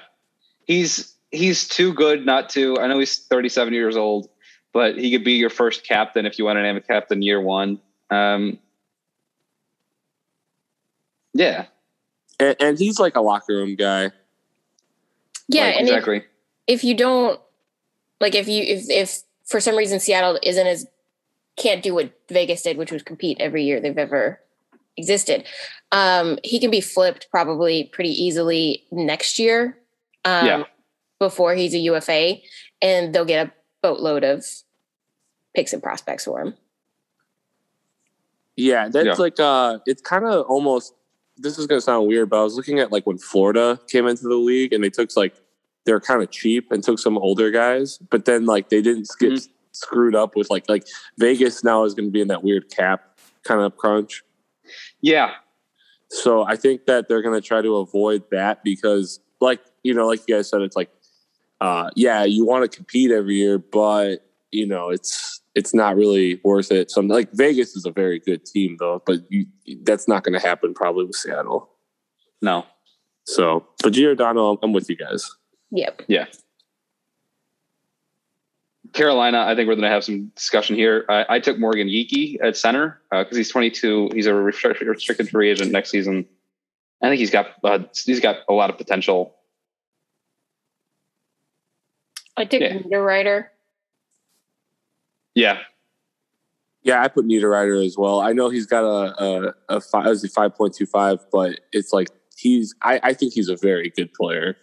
he's 0.66 1.16
he's 1.32 1.68
too 1.68 1.94
good 1.94 2.26
not 2.26 2.50
to. 2.52 2.80
I 2.80 2.88
know 2.88 3.00
he's 3.00 3.18
37 3.18 3.74
years 3.74 3.98
old, 3.98 4.30
but 4.72 4.98
he 4.98 5.12
could 5.12 5.24
be 5.26 5.34
your 5.34 5.50
first 5.50 5.86
captain 5.86 6.26
if 6.26 6.40
you 6.40 6.46
want 6.46 6.58
to 6.58 6.64
name 6.64 6.78
a 6.78 6.82
captain 6.82 7.22
year 7.22 7.42
one. 7.42 7.82
Um, 8.10 8.60
yeah, 11.34 11.66
And, 12.40 12.56
and 12.62 12.80
he's 12.80 12.98
like 13.00 13.18
a 13.18 13.22
locker 13.22 13.54
room 13.54 13.76
guy. 13.76 14.12
Yeah, 15.50 15.66
like, 15.66 15.76
and 15.76 15.88
if- 15.90 15.94
exactly. 15.94 16.24
if 16.68 16.84
you 16.86 16.96
don't 16.96 17.40
like 18.22 18.36
if 18.36 18.48
you 18.48 18.64
if 18.64 18.90
if 18.90 19.22
for 19.46 19.60
some 19.60 19.76
reason 19.76 20.00
Seattle 20.00 20.40
isn't 20.44 20.68
as 20.68 20.88
can't 21.58 21.82
do 21.84 21.94
what 21.94 22.12
Vegas 22.30 22.64
did, 22.64 22.78
which 22.78 22.92
was 22.92 23.02
compete 23.04 23.38
every 23.40 23.64
year 23.64 23.80
they've 23.80 23.98
ever 23.98 24.40
existed, 24.98 25.46
um, 25.92 26.38
he 26.44 26.60
can 26.60 26.72
be 26.72 26.82
flipped 26.82 27.28
probably 27.32 27.86
pretty 27.94 28.10
easily 28.12 28.84
next 28.92 29.40
year. 29.40 29.78
Um, 30.26 30.46
Yeah. 30.46 30.64
Before 31.18 31.56
he's 31.56 31.74
a 31.74 31.78
UFA, 31.78 32.42
and 32.82 33.16
they'll 33.16 33.24
get 33.24 33.48
a 33.48 33.52
boatload 33.82 34.26
of 34.26 34.46
picks 35.56 35.72
and 35.72 35.82
prospects 35.82 36.26
for 36.26 36.42
him. 36.42 36.56
Yeah, 38.58 38.90
that's 38.90 39.06
Yeah. 39.06 39.14
like 39.14 39.40
uh, 39.40 39.80
it's 39.86 40.02
kind 40.02 40.26
of 40.26 40.46
almost. 40.48 40.94
This 41.38 41.58
is 41.58 41.68
gonna 41.68 41.82
sound 41.82 42.08
weird, 42.08 42.30
but 42.30 42.40
I 42.40 42.44
was 42.44 42.56
looking 42.56 42.80
at 42.80 42.92
like 42.92 43.06
when 43.06 43.18
Florida 43.18 43.80
came 43.88 44.08
into 44.08 44.24
the 44.28 44.36
league 44.36 44.74
and 44.74 44.84
they 44.84 44.90
took 44.90 45.16
like 45.16 45.36
they're 45.86 46.00
kind 46.00 46.22
of 46.24 46.32
cheap 46.32 46.72
and 46.72 46.84
took 46.84 47.00
some 47.00 47.18
older 47.18 47.52
guys, 47.52 47.98
but 48.10 48.26
then 48.26 48.46
like 48.46 48.70
they 48.70 48.82
didn't 48.82 49.08
get 49.20 49.34
Mhm. 49.34 49.50
screwed 49.72 50.16
up 50.16 50.36
with 50.36 50.50
like 50.50 50.68
like 50.70 50.86
Vegas 51.18 51.64
now 51.64 51.84
is 51.84 51.94
going 51.94 52.08
to 52.08 52.12
be 52.12 52.22
in 52.22 52.28
that 52.30 52.44
weird 52.44 52.70
cap 52.72 53.18
kind 53.44 53.62
of 53.62 53.76
crunch. 53.78 54.24
Yeah, 55.02 55.32
So 56.10 56.44
I 56.44 56.56
think 56.56 56.86
that 56.86 57.08
they're 57.08 57.22
going 57.22 57.40
to 57.40 57.48
try 57.48 57.62
to 57.62 57.76
avoid 57.78 58.24
that 58.32 58.64
because, 58.64 59.20
like 59.42 59.62
you 59.84 59.94
know, 59.94 60.08
like 60.08 60.22
you 60.28 60.36
guys 60.36 60.50
said, 60.50 60.62
it's 60.62 60.76
like, 60.76 60.90
uh, 61.62 61.90
yeah, 61.96 62.24
you 62.24 62.46
want 62.46 62.70
to 62.70 62.76
compete 62.76 63.12
every 63.12 63.36
year, 63.36 63.60
but 63.60 64.26
you 64.52 64.66
know, 64.66 64.90
it's 64.90 65.42
it's 65.54 65.74
not 65.74 65.96
really 65.96 66.42
worth 66.44 66.72
it. 66.72 66.90
So 66.92 67.02
like 67.02 67.32
Vegas 67.34 67.76
is 67.76 67.86
a 67.86 67.92
very 67.92 68.20
good 68.20 68.46
team 68.46 68.78
though, 68.80 69.02
but 69.06 69.20
you, 69.30 69.46
that's 69.84 70.08
not 70.08 70.24
going 70.24 70.40
to 70.40 70.46
happen 70.46 70.74
probably 70.74 71.06
with 71.06 71.16
Seattle. 71.16 71.70
no, 72.42 72.66
So, 73.26 73.66
but 73.84 73.94
Giordano, 73.94 74.58
I'm 74.64 74.74
with 74.74 74.90
you 74.90 74.96
guys. 74.98 75.30
Yep. 75.72 76.04
yeah. 76.08 76.26
Carolina, 78.94 79.40
I 79.42 79.56
think 79.56 79.68
we're 79.68 79.76
going 79.76 79.84
to 79.84 79.90
have 79.90 80.06
some 80.06 80.32
discussion 80.36 80.76
here. 80.76 81.06
I, 81.10 81.26
I 81.28 81.40
took 81.40 81.60
Morgan 81.60 81.88
Geekie 81.88 82.38
at 82.42 82.56
center 82.56 83.02
because 83.12 83.36
he's 83.36 83.50
22. 83.50 84.12
He's 84.14 84.26
a 84.26 84.34
restricted, 84.34 84.88
restricted 84.88 85.30
free 85.30 85.52
agent 85.52 85.72
next 85.72 85.90
season. 85.90 86.26
I 87.02 87.10
think 87.10 87.20
he's 87.20 87.30
got 87.30 87.48
uh, 87.64 87.80
he's 88.06 88.22
got 88.22 88.38
a 88.48 88.54
lot 88.54 88.70
of 88.70 88.78
potential. 88.78 89.36
I 92.38 92.46
took 92.46 92.62
Yeah. 92.62 92.78
Niederreiter. 92.80 93.48
Yeah, 95.36 95.60
Yeah, 96.84 97.04
I 97.04 97.10
put 97.10 97.26
Niederreiter 97.26 97.86
as 97.86 97.98
well. 97.98 98.22
I 98.22 98.32
know 98.32 98.50
he's 98.50 98.66
got 98.66 98.86
a 98.86 99.24
a, 99.24 99.54
a 99.68 99.82
five, 99.82 100.08
is 100.08 100.24
it 100.24 100.32
five 100.32 100.56
point 100.56 100.74
two 100.74 100.86
five, 100.86 101.20
but 101.32 101.60
it's 101.74 101.92
like 101.92 102.08
he's. 102.38 102.74
I, 102.82 103.02
I 103.04 103.14
think 103.14 103.34
he's 103.34 103.50
a 103.50 103.58
very 103.58 103.90
good 103.90 104.14
player. 104.14 104.56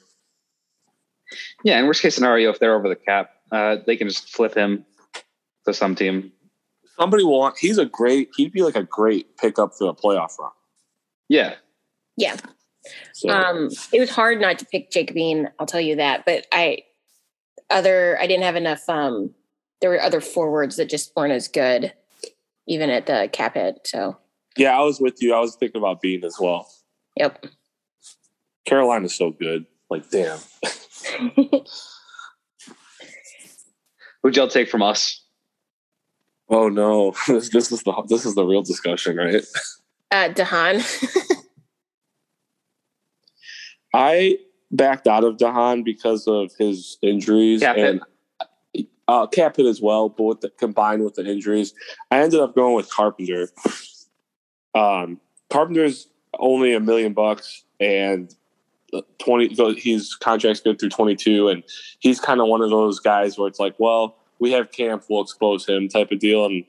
Yeah. 1.65 1.79
In 1.79 1.87
worst 1.87 2.03
case 2.03 2.15
scenario, 2.15 2.51
if 2.51 2.59
they're 2.59 2.75
over 2.75 2.89
the 2.89 2.97
cap, 2.97 3.31
uh, 3.51 3.77
they 3.87 3.97
can 3.97 4.09
just 4.09 4.29
flip 4.29 4.55
him 4.55 4.85
to 5.67 5.75
some 5.75 5.95
team. 5.95 6.33
Somebody 6.99 7.25
will 7.25 7.39
want. 7.39 7.57
He's 7.59 7.79
a 7.79 7.87
great. 7.87 8.31
He'd 8.37 8.53
be 8.53 8.63
like 8.63 8.77
a 8.77 8.83
great 8.85 9.37
pickup 9.39 9.73
for 9.75 9.89
a 9.89 9.95
playoff 9.95 10.39
run. 10.39 10.51
Yeah, 11.29 11.55
Yeah. 12.17 12.37
So 13.13 13.31
Um, 13.31 13.71
it 13.93 14.01
was 14.01 14.11
hard 14.11 14.41
not 14.41 14.59
to 14.59 14.67
pick 14.67 14.91
Jacob 14.91 15.15
Bean, 15.15 15.49
I'll 15.59 15.67
tell 15.67 15.81
you 15.81 15.97
that. 15.97 16.25
But 16.27 16.47
I 16.53 16.83
other 17.71 18.19
I 18.21 18.27
didn't 18.27 18.43
have 18.43 18.57
enough 18.57 18.87
um 18.89 19.35
there 19.81 19.91
were 19.91 20.01
other 20.01 20.21
forwards 20.21 20.77
that 20.77 20.89
just 20.89 21.15
weren't 21.17 21.33
as 21.33 21.49
good, 21.49 21.93
even 22.67 22.91
at 22.91 23.07
the 23.07 23.29
cap 23.33 23.55
hit. 23.55 23.81
So 23.85 24.19
yeah, 24.57 24.79
I 24.79 24.83
was 24.83 25.01
with 25.01 25.23
you. 25.23 25.35
I 25.35 25.41
was 25.41 25.57
thinking 25.57 25.81
about 25.81 26.01
Bean 26.01 26.25
as 26.25 26.37
well. 26.39 26.69
yep. 27.17 27.45
Carolina's 28.65 29.15
so 29.15 29.31
good. 29.31 29.67
Like 29.91 30.09
damn. 30.11 30.39
who'd 34.23 34.37
y'all 34.37 34.49
take 34.49 34.69
from 34.69 34.83
us? 34.83 35.25
Oh 36.49 36.69
no, 36.69 37.15
this, 37.27 37.49
this 37.51 37.73
is 37.73 37.83
the 37.83 38.05
this 38.09 38.27
is 38.27 38.35
the 38.35 38.45
real 38.45 38.63
discussion, 38.63 39.17
right? 39.17 39.45
Uh 40.11 40.29
de 40.29 40.45
Haan. 40.45 40.81
I 43.95 44.39
backed 44.71 45.07
out 45.07 45.25
of 45.25 45.37
de 45.37 45.51
Haan 45.51 45.83
because 45.83 46.27
of 46.27 46.51
his 46.59 46.97
injuries 47.03 47.61
Cap 47.61 47.77
hit. 47.77 47.91
and 47.91 48.03
uh, 49.09 49.27
cap 49.27 49.57
hit 49.57 49.67
as 49.67 49.81
well, 49.83 50.09
but 50.09 50.23
with 50.23 50.41
the, 50.41 50.51
combined 50.51 51.05
with 51.05 51.15
the 51.15 51.25
injuries, 51.27 51.75
I 52.11 52.21
ended 52.23 52.41
up 52.41 52.55
going 52.55 52.75
with 52.75 52.89
Carpenter. 52.91 53.51
Um, 54.75 55.21
Carpenter's 55.51 56.09
only 56.39 56.73
a 56.73 56.81
million 56.81 57.13
bucks 57.13 57.65
and 57.79 58.35
twenty. 59.19 59.55
so 59.55 59.75
His 59.75 60.15
contract's 60.15 60.61
good 60.61 60.79
through 60.79 60.91
twenty 60.91 61.17
two, 61.17 61.49
and 61.49 61.63
he's 62.01 62.21
kind 62.21 62.41
of 62.41 62.49
one 62.49 62.63
of 62.63 62.71
those 62.71 63.01
guys 63.01 63.39
where 63.39 63.49
it's 63.49 63.59
like, 63.61 63.75
well, 63.79 64.17
we 64.39 64.53
have 64.53 64.73
camp, 64.73 65.05
we'll 65.09 65.23
expose 65.23 65.67
him, 65.69 65.89
type 65.89 66.11
of 66.13 66.19
deal, 66.19 66.45
and 66.47 66.65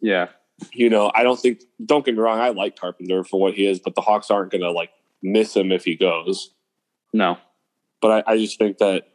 Yeah, 0.00 0.28
you 0.72 0.90
know, 0.90 1.10
I 1.14 1.22
don't 1.22 1.38
think. 1.38 1.62
Don't 1.84 2.04
get 2.04 2.14
me 2.14 2.20
wrong, 2.20 2.40
I 2.40 2.48
like 2.50 2.78
Carpenter 2.78 3.22
for 3.24 3.40
what 3.40 3.54
he 3.54 3.66
is, 3.66 3.78
but 3.78 3.94
the 3.94 4.00
Hawks 4.00 4.30
aren't 4.30 4.50
going 4.50 4.62
to 4.62 4.70
like 4.72 4.90
miss 5.22 5.54
him 5.54 5.70
if 5.72 5.84
he 5.84 5.94
goes. 5.94 6.50
no, 7.12 7.38
But 8.00 8.26
I, 8.28 8.32
I 8.32 8.36
just 8.38 8.58
think 8.58 8.78
that 8.78 9.08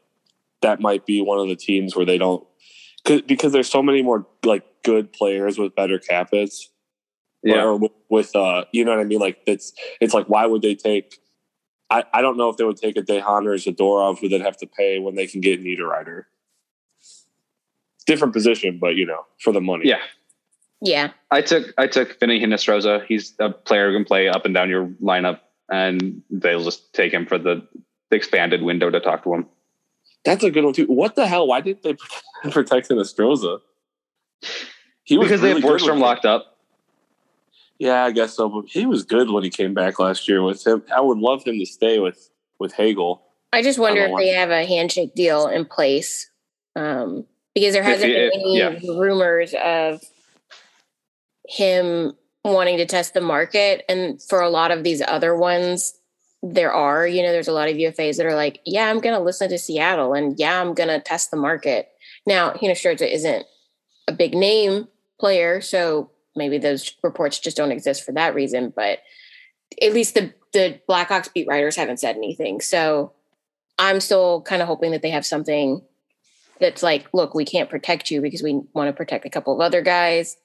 that 0.61 0.79
might 0.79 1.05
be 1.05 1.21
one 1.21 1.39
of 1.39 1.47
the 1.49 1.55
teams 1.57 1.95
where 1.95 2.05
they 2.05 2.17
don't, 2.17 2.45
cause, 3.03 3.21
there's 3.51 3.69
so 3.69 3.83
many 3.83 4.01
more 4.01 4.25
like 4.45 4.63
good 4.83 5.11
players 5.11 5.57
with 5.57 5.75
better 5.75 5.99
cap 5.99 6.29
hits. 6.31 6.69
yeah, 7.43 7.63
Or 7.63 7.75
with, 7.77 7.91
with 8.09 8.35
uh, 8.35 8.63
you 8.71 8.85
know 8.85 8.91
what 8.91 9.01
I 9.01 9.03
mean? 9.03 9.19
Like 9.19 9.39
it's 9.45 9.73
it's 9.99 10.13
like 10.13 10.27
why 10.27 10.45
would 10.45 10.61
they 10.61 10.75
take? 10.75 11.19
I, 11.93 12.03
I 12.11 12.21
don't 12.21 12.37
know 12.37 12.49
if 12.49 12.57
they 12.57 12.63
would 12.63 12.77
take 12.77 12.97
a 12.97 13.03
de 13.03 13.19
Haan 13.19 13.45
or 13.45 13.53
a 13.53 13.57
Zadorov 13.57 14.17
who 14.19 14.27
they'd 14.27 14.41
have 14.41 14.57
to 14.57 14.67
pay 14.67 14.97
when 14.97 15.13
they 15.13 15.27
can 15.27 15.41
get 15.41 15.63
Niederreiter. 15.63 16.23
different 18.07 18.33
position, 18.33 18.79
but 18.79 18.95
you 18.95 19.05
know, 19.05 19.25
for 19.39 19.53
the 19.53 19.61
money. 19.61 19.87
Yeah. 19.87 19.99
Yeah. 20.81 21.11
I 21.29 21.41
took 21.41 21.71
I 21.77 21.85
took 21.85 22.19
Vinny 22.19 22.39
Hinostroza. 22.39 23.05
He's 23.05 23.33
a 23.39 23.51
player 23.51 23.91
who 23.91 23.97
can 23.97 24.05
play 24.05 24.27
up 24.27 24.43
and 24.43 24.55
down 24.55 24.69
your 24.69 24.87
lineup, 25.03 25.41
and 25.71 26.23
they'll 26.31 26.63
just 26.63 26.93
take 26.93 27.13
him 27.13 27.27
for 27.27 27.37
the, 27.37 27.65
the 28.09 28.15
expanded 28.15 28.63
window 28.63 28.89
to 28.89 28.99
talk 28.99 29.23
to 29.23 29.33
him. 29.33 29.45
That's 30.25 30.43
a 30.43 30.49
good 30.49 30.65
one 30.65 30.73
too. 30.73 30.87
What 30.87 31.15
the 31.15 31.27
hell? 31.27 31.45
Why 31.45 31.61
did 31.61 31.83
they 31.83 31.95
protect 32.49 32.89
Hinostroza? 32.89 33.59
He 35.03 35.17
because 35.17 35.41
really 35.41 35.41
they 35.41 35.61
have 35.61 35.61
good 35.61 35.79
Borgstrom 35.79 35.99
locked 35.99 36.25
up. 36.25 36.52
Yeah, 37.83 38.05
I 38.05 38.11
guess 38.11 38.37
so. 38.37 38.47
But 38.47 38.69
he 38.69 38.85
was 38.85 39.03
good 39.03 39.29
when 39.29 39.43
he 39.43 39.49
came 39.49 39.73
back 39.73 39.99
last 39.99 40.29
year 40.29 40.41
with 40.41 40.65
him. 40.65 40.83
I 40.95 41.01
would 41.01 41.17
love 41.17 41.43
him 41.43 41.59
to 41.59 41.65
stay 41.65 41.99
with 41.99 42.29
with 42.57 42.71
Hagel. 42.73 43.21
I 43.51 43.61
just 43.61 43.77
wonder 43.77 44.03
I 44.03 44.05
if 44.05 44.17
they 44.17 44.29
have 44.29 44.51
a 44.51 44.65
handshake 44.65 45.13
deal 45.15 45.47
in 45.47 45.65
place. 45.65 46.29
Um, 46.77 47.25
because 47.53 47.73
there 47.73 47.83
hasn't 47.83 48.13
been 48.13 48.31
any 48.33 48.89
rumors 48.89 49.53
of 49.61 50.01
him 51.49 52.13
wanting 52.45 52.77
to 52.77 52.85
test 52.85 53.13
the 53.13 53.21
market. 53.21 53.83
And 53.89 54.21
for 54.21 54.39
a 54.39 54.49
lot 54.49 54.71
of 54.71 54.85
these 54.85 55.01
other 55.05 55.35
ones, 55.35 55.93
there 56.41 56.71
are, 56.71 57.05
you 57.05 57.21
know, 57.21 57.33
there's 57.33 57.49
a 57.49 57.53
lot 57.53 57.67
of 57.67 57.75
UFAs 57.75 58.15
that 58.15 58.25
are 58.25 58.35
like, 58.35 58.61
yeah, 58.65 58.89
I'm 58.89 59.01
going 59.01 59.15
to 59.15 59.21
listen 59.21 59.49
to 59.49 59.57
Seattle 59.57 60.13
and 60.13 60.39
yeah, 60.39 60.61
I'm 60.61 60.73
going 60.73 60.89
to 60.89 61.01
test 61.01 61.31
the 61.31 61.37
market. 61.37 61.89
Now, 62.25 62.53
Hinostroza 62.53 63.11
isn't 63.11 63.45
a 64.07 64.13
big 64.13 64.33
name 64.33 64.87
player, 65.19 65.59
so 65.59 66.09
maybe 66.35 66.57
those 66.57 66.93
reports 67.03 67.39
just 67.39 67.57
don't 67.57 67.71
exist 67.71 68.03
for 68.03 68.11
that 68.13 68.33
reason. 68.35 68.71
But 68.75 68.99
at 69.81 69.93
least 69.93 70.13
the 70.15 70.33
the 70.53 70.79
Blackhawks 70.89 71.33
beat 71.33 71.47
writers 71.47 71.75
haven't 71.75 71.99
said 71.99 72.15
anything. 72.15 72.61
So 72.61 73.13
I'm 73.79 73.99
still 73.99 74.41
kind 74.41 74.61
of 74.61 74.67
hoping 74.67 74.91
that 74.91 75.01
they 75.01 75.09
have 75.09 75.25
something 75.25 75.81
that's 76.59 76.83
like, 76.83 77.07
look, 77.13 77.33
we 77.33 77.43
can't 77.45 77.69
protect 77.69 78.11
you 78.11 78.21
because 78.21 78.43
we 78.43 78.61
want 78.73 78.87
to 78.87 78.93
protect 78.93 79.25
a 79.25 79.29
couple 79.29 79.53
of 79.53 79.59
other 79.59 79.81
guys. 79.81 80.37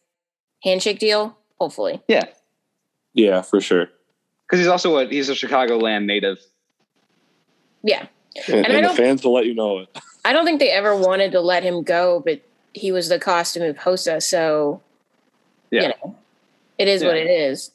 Handshake 0.64 0.98
deal, 0.98 1.36
hopefully. 1.60 2.02
Yeah, 2.08 2.24
Yeah, 3.12 3.42
for 3.42 3.60
sure. 3.60 3.88
because 4.46 4.58
he's 4.60 4.66
also 4.68 4.96
a 4.96 5.06
he's 5.06 5.28
a 5.28 5.34
Chicagoland 5.34 6.06
native. 6.06 6.38
Yeah. 7.82 8.06
And, 8.46 8.56
And 8.56 8.66
and 8.66 8.76
the 8.76 8.80
don't- 8.88 8.96
fans 8.96 9.24
will 9.24 9.34
let 9.34 9.46
you 9.46 9.54
know 9.54 9.80
it. 9.80 9.88
I 10.24 10.32
don't 10.32 10.44
think 10.44 10.58
they 10.60 10.70
ever 10.70 10.96
wanted 10.96 11.32
to 11.32 11.40
let 11.40 11.62
him 11.62 11.82
go, 11.82 12.20
but 12.24 12.42
he 12.72 12.92
was 12.92 13.08
the 13.08 13.18
cost 13.18 13.54
to 13.54 13.60
move 13.60 13.76
Hossa, 13.76 14.22
so 14.22 14.82
Yeah. 15.70 15.82
you 15.82 15.88
know, 15.88 16.16
it 16.78 16.88
is 16.88 17.02
what 17.04 17.16
it 17.16 17.26
is. 17.28 17.70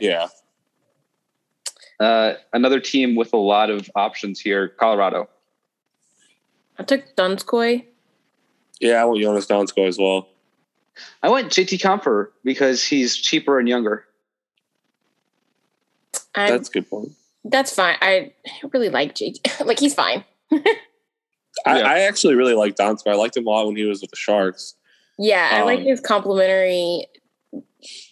Yeah. 0.00 0.28
Uh, 1.98 2.34
another 2.52 2.78
team 2.78 3.16
with 3.16 3.32
a 3.32 3.38
lot 3.38 3.70
of 3.70 3.90
options 3.94 4.38
here, 4.38 4.68
Colorado. 4.68 5.30
I 6.78 6.82
took 6.82 7.16
Donskoi. 7.16 7.86
Yeah, 8.80 9.00
I 9.00 9.04
want 9.06 9.22
Jonas 9.22 9.46
Donskoi 9.46 9.88
as 9.88 9.96
well. 9.96 10.28
I 11.22 11.30
went 11.30 11.50
JT 11.50 11.80
Compher 11.80 12.32
because 12.44 12.84
he's 12.84 13.16
cheaper 13.16 13.58
and 13.58 13.66
younger. 13.66 14.04
And 16.34 16.52
That's 16.52 16.68
a 16.68 16.72
good 16.72 16.90
point. 16.90 17.12
that's 17.44 17.74
fine. 17.74 17.96
I 18.02 18.32
really 18.74 18.90
like 18.90 19.14
JT. 19.14 19.64
like 19.66 19.78
he's 19.80 19.94
fine. 19.94 20.22
I, 20.52 20.60
Yeah. 21.66 21.72
I 21.74 22.00
actually 22.00 22.34
really 22.34 22.52
like 22.54 22.76
Donskoi. 22.76 23.12
I 23.12 23.14
liked 23.14 23.38
him 23.38 23.46
a 23.46 23.50
lot 23.50 23.66
when 23.66 23.76
he 23.76 23.84
was 23.84 24.02
with 24.02 24.10
the 24.10 24.16
Sharks. 24.16 24.74
Yeah, 25.18 25.48
I 25.52 25.62
like 25.62 25.80
Um, 25.80 25.84
his 25.86 26.00
complimentary 26.00 27.06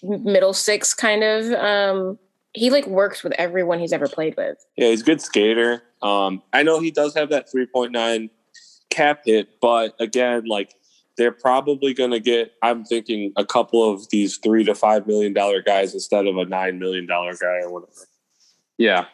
middle 0.03 0.53
six 0.55 0.95
kind 0.95 1.23
of. 1.23 1.53
Um, 1.53 2.19
he 2.53 2.71
like 2.71 2.87
works 2.87 3.23
with 3.25 3.33
everyone 3.35 3.79
he's 3.81 3.93
ever 3.93 4.09
played 4.09 4.37
with. 4.37 4.65
Yeah, 4.77 4.89
he's 4.89 5.03
a 5.03 5.05
good 5.05 5.21
skater. 5.21 5.83
Um, 6.03 6.43
I 6.53 6.63
know 6.63 6.81
he 6.81 6.91
does 6.91 7.15
have 7.15 7.31
that 7.31 7.47
3.9 7.53 8.31
cap 8.91 9.23
hit, 9.25 9.61
but 9.61 9.95
again, 9.99 10.45
like 10.47 10.75
they're 11.17 11.33
probably 11.33 11.95
going 11.95 12.11
to 12.13 12.21
get, 12.21 12.53
I'm 12.63 12.85
thinking, 12.85 13.33
a 13.37 13.45
couple 13.45 13.89
of 13.93 14.09
these 14.11 14.37
three 14.39 14.65
to 14.65 14.75
five 14.75 15.07
million 15.07 15.33
dollar 15.33 15.63
guys 15.63 15.95
instead 15.95 16.27
of 16.27 16.37
a 16.37 16.45
nine 16.45 16.79
million 16.79 17.07
dollar 17.07 17.35
guy 17.35 17.61
or 17.63 17.71
whatever. 17.73 17.93
Yeah, 18.79 19.07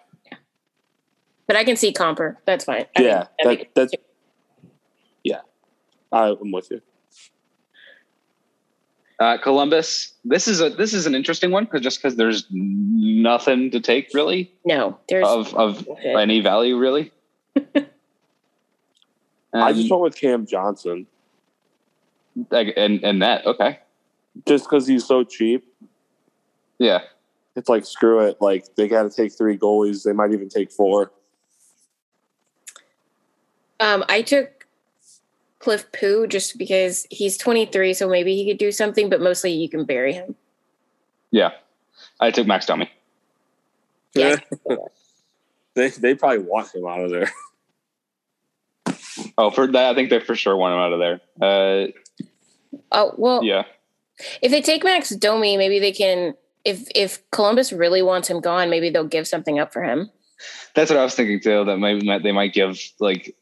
But 1.46 1.57
I 1.57 1.64
can 1.64 1.76
see 1.76 1.92
Compher. 1.92 2.37
That's 2.46 2.64
fine. 2.64 2.87
I 2.96 3.03
yeah, 3.03 3.24
think- 3.42 3.74
that, 3.74 3.90
that's 3.90 3.94
yeah. 5.24 5.40
I, 6.12 6.29
I'm 6.40 6.50
with 6.53 6.70
you. 6.70 6.81
Uh, 9.20 9.38
Columbus. 9.38 10.14
This 10.24 10.48
is 10.48 10.61
a 10.61 10.70
this 10.70 10.92
is 10.92 11.06
an 11.06 11.14
interesting 11.14 11.50
one 11.50 11.64
because 11.64 11.83
just 11.83 12.02
because 12.02 12.16
there's 12.16 12.46
nothing 12.50 13.70
to 13.70 13.80
take 13.80 14.09
really 14.14 14.50
no, 14.64 14.98
there's 15.09 15.26
of 15.26 15.54
of 15.54 15.85
bullshit. 15.85 16.16
any 16.16 16.40
value 16.40 16.76
really. 16.76 17.12
I 19.52 19.72
just 19.72 19.90
went 19.90 20.02
with 20.02 20.16
Cam 20.16 20.46
Johnson 20.46 21.06
like, 22.50 22.72
and 22.76 23.02
and 23.04 23.22
that 23.22 23.46
okay 23.46 23.80
just 24.46 24.64
because 24.64 24.87
he's 24.87 25.04
so 25.04 25.24
cheap. 25.24 25.64
yeah 26.78 27.00
It's 27.56 27.68
like 27.68 27.85
screw 27.85 28.20
it. 28.20 28.38
Like 28.40 28.74
they 28.76 28.88
got 28.88 29.02
to 29.02 29.11
take 29.11 29.33
three 29.33 29.59
goalies. 29.59 30.04
They 30.04 30.12
might 30.12 30.33
even 30.33 30.48
take 30.48 30.70
four. 30.70 31.12
Um, 33.80 34.04
I 34.09 34.22
took 34.22 34.60
Cliff 35.61 35.90
Poo 35.92 36.27
just 36.27 36.59
because 36.59 37.07
he's 37.11 37.37
23, 37.38 37.94
so 37.94 38.09
maybe 38.09 38.35
he 38.35 38.46
could 38.51 38.59
do 38.59 38.73
something, 38.73 39.09
but 39.09 39.20
mostly 39.20 39.53
you 39.53 39.68
can 39.68 39.85
bury 39.85 40.12
him. 40.12 40.35
yeah. 41.31 41.51
I 42.18 42.31
took 42.31 42.46
Max 42.46 42.66
Domi. 42.66 42.90
Yeah. 44.14 44.37
They 45.75 45.88
they 45.90 46.14
probably 46.16 46.38
want 46.40 46.75
him 46.75 46.85
out 46.87 47.01
of 47.01 47.11
there. 47.11 47.31
Oh, 49.38 49.51
for 49.51 49.66
that 49.68 49.90
I 49.90 49.94
think 49.94 50.11
they 50.11 50.20
for 50.20 50.35
sure 50.35 50.57
want 50.57 50.75
him 50.75 50.81
out 50.81 50.92
of 50.92 50.99
there. 50.99 51.20
Uh, 51.40 51.87
Oh 52.92 53.14
well, 53.16 53.42
yeah, 53.44 53.64
if 54.42 54.51
they 54.51 54.61
take 54.62 54.85
Max 54.85 55.11
Domi, 55.11 55.57
maybe 55.57 55.79
they 55.79 55.92
can. 55.92 56.35
If 56.64 56.88
if 56.94 57.29
Columbus 57.31 57.73
really 57.73 58.03
wants 58.03 58.29
him 58.29 58.40
gone, 58.40 58.68
maybe 58.70 58.90
they'll 58.90 59.05
give 59.07 59.27
something 59.27 59.59
up 59.59 59.73
for 59.73 59.83
him. 59.83 60.11
that's 60.75 60.90
what 60.90 60.99
I 60.99 61.03
was 61.05 61.14
thinking 61.14 61.40
too. 61.40 61.64
That 61.64 61.79
maybe 61.79 62.07
might- 62.07 62.23
they 62.23 62.33
might 62.33 62.53
give 62.53 62.79
like 63.01 63.35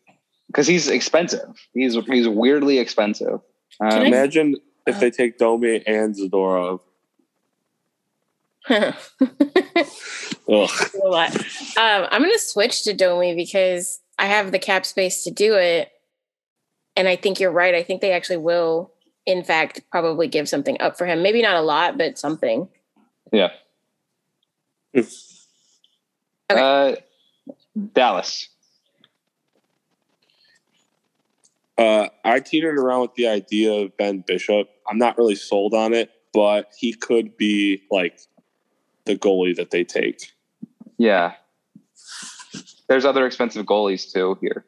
because 0.49 0.67
he's 0.67 0.89
expensive. 0.89 1.49
He's 1.73 1.95
he's 2.07 2.27
weirdly 2.29 2.79
expensive. 2.79 3.41
Can 3.81 3.93
Um, 3.93 4.01
I- 4.01 4.07
Imagine 4.07 4.57
if 4.87 4.99
they 5.01 5.11
take 5.11 5.39
Domi 5.39 5.83
and 5.87 6.15
Zadorov. 6.15 6.81
Ugh. 8.71 8.85
Um, 10.49 12.07
I'm 12.11 12.23
going 12.23 12.33
to 12.33 12.39
switch 12.39 12.85
to 12.85 12.95
Domi 12.95 13.35
because 13.35 14.01
I 14.19 14.27
have 14.27 14.53
the 14.53 14.59
cap 14.59 14.85
space 14.87 15.25
to 15.25 15.31
do 15.31 15.55
it, 15.55 15.91
and 16.97 17.07
I 17.09 17.17
think 17.17 17.41
you're 17.41 17.51
right. 17.53 17.75
I 17.75 17.83
think 17.83 18.01
they 18.01 18.13
actually 18.13 18.39
will, 18.39 18.93
in 19.27 19.43
fact, 19.45 19.83
probably 19.91 20.27
give 20.29 20.49
something 20.49 20.81
up 20.81 20.99
for 20.99 21.07
him. 21.07 21.23
Maybe 21.23 21.41
not 21.43 21.57
a 21.57 21.61
lot, 21.63 21.97
but 21.99 22.19
something. 22.19 22.69
yeah. 23.33 23.51
Okay. 24.95 25.07
Uh, 26.51 26.97
Dallas. 27.93 28.49
Uh, 31.79 32.09
I 32.25 32.41
teetered 32.41 32.77
around 32.77 33.03
with 33.03 33.15
the 33.15 33.29
idea 33.29 33.73
of 33.73 33.97
Ben 33.97 34.25
Bishop. 34.27 34.69
I'm 34.89 34.99
not 34.99 35.17
really 35.17 35.37
sold 35.37 35.75
on 35.75 35.95
it, 35.95 36.11
but 36.35 36.73
he 36.77 36.93
could 36.93 37.37
be 37.37 37.83
like 37.91 38.19
the 39.07 39.17
goalie 39.17 39.55
that 39.57 39.71
they 39.71 39.85
take. 39.85 40.33
Yeah. 40.99 41.35
There's 42.89 43.05
other 43.05 43.27
expensive 43.27 43.65
goalies 43.65 44.13
too 44.13 44.37
here. 44.41 44.65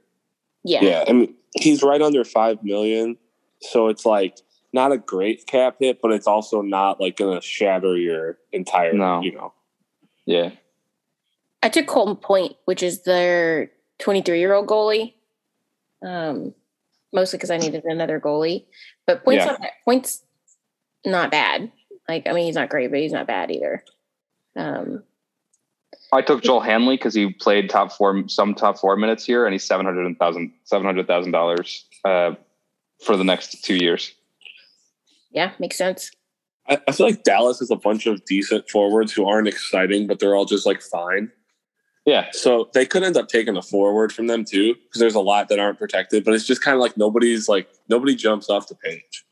Yeah. 0.62 0.84
Yeah, 0.84 1.04
I 1.06 1.10
and 1.10 1.34
he's 1.56 1.82
right 1.82 2.00
under 2.00 2.22
five 2.24 2.62
million, 2.62 3.16
so 3.60 3.88
it's 3.88 4.06
like 4.06 4.38
not 4.72 4.92
a 4.92 4.98
great 4.98 5.46
cap 5.46 5.76
hit, 5.80 6.00
but 6.00 6.12
it's 6.12 6.26
also 6.26 6.62
not 6.62 7.00
like 7.00 7.16
going 7.16 7.40
to 7.40 7.44
shatter 7.44 7.96
your 7.96 8.38
entire. 8.52 8.92
No. 8.92 9.20
You 9.22 9.32
know. 9.32 9.52
Yeah. 10.26 10.50
I 11.62 11.68
took 11.68 11.86
Colton 11.86 12.16
Point, 12.16 12.56
which 12.66 12.82
is 12.82 13.02
their 13.02 13.70
23 13.98 14.38
year 14.38 14.54
old 14.54 14.66
goalie. 14.66 15.14
Um, 16.02 16.54
mostly 17.12 17.36
because 17.36 17.50
I 17.50 17.56
needed 17.58 17.84
another 17.84 18.20
goalie, 18.20 18.64
but 19.06 19.24
points 19.24 19.44
Yeah. 19.44 19.52
not 19.52 19.60
bad. 19.60 19.70
points 19.84 20.22
not 21.04 21.30
bad. 21.30 21.72
Like 22.08 22.26
I 22.28 22.32
mean, 22.32 22.46
he's 22.46 22.54
not 22.54 22.68
great, 22.70 22.90
but 22.90 23.00
he's 23.00 23.12
not 23.12 23.26
bad 23.26 23.50
either. 23.50 23.84
Um, 24.56 25.02
I 26.12 26.22
took 26.22 26.42
Joel 26.42 26.60
Hanley 26.60 26.96
because 26.96 27.14
he 27.14 27.32
played 27.32 27.70
top 27.70 27.92
four, 27.92 28.28
some 28.28 28.54
top 28.54 28.78
four 28.78 28.96
minutes 28.96 29.24
here, 29.24 29.46
and 29.46 29.52
he's 29.52 29.64
seven 29.64 29.86
hundred 29.86 30.18
thousand, 30.18 30.52
seven 30.64 30.84
hundred 30.84 31.06
thousand 31.06 31.30
dollars 31.32 31.84
uh, 32.04 32.34
for 33.04 33.16
the 33.16 33.24
next 33.24 33.62
two 33.64 33.76
years. 33.76 34.12
yeah, 35.30 35.52
makes 35.60 35.76
sense. 35.78 36.10
I, 36.68 36.78
I 36.88 36.92
feel 36.92 37.06
like 37.06 37.22
Dallas 37.22 37.60
has 37.60 37.70
a 37.70 37.76
bunch 37.76 38.06
of 38.06 38.24
decent 38.24 38.68
forwards 38.68 39.12
who 39.12 39.26
aren't 39.26 39.46
exciting, 39.48 40.06
but 40.08 40.18
they're 40.18 40.34
all 40.34 40.44
just 40.46 40.66
like 40.66 40.82
fine. 40.82 41.30
Yeah, 42.06 42.28
So 42.32 42.70
they 42.72 42.86
could 42.86 43.02
end 43.02 43.16
up 43.16 43.28
taking 43.28 43.56
a 43.56 43.62
forward 43.62 44.12
from 44.12 44.26
them 44.26 44.44
too, 44.44 44.74
because 44.74 44.98
there's 45.00 45.14
a 45.14 45.20
lot 45.20 45.48
that 45.48 45.58
aren't 45.58 45.78
protected. 45.78 46.24
But 46.24 46.34
it's 46.34 46.46
just 46.46 46.62
kind 46.62 46.74
of 46.74 46.80
like 46.80 46.96
nobody's 46.96 47.48
like 47.48 47.68
nobody 47.88 48.16
jumps 48.16 48.48
off 48.48 48.68
the 48.68 48.74
page. 48.74 49.24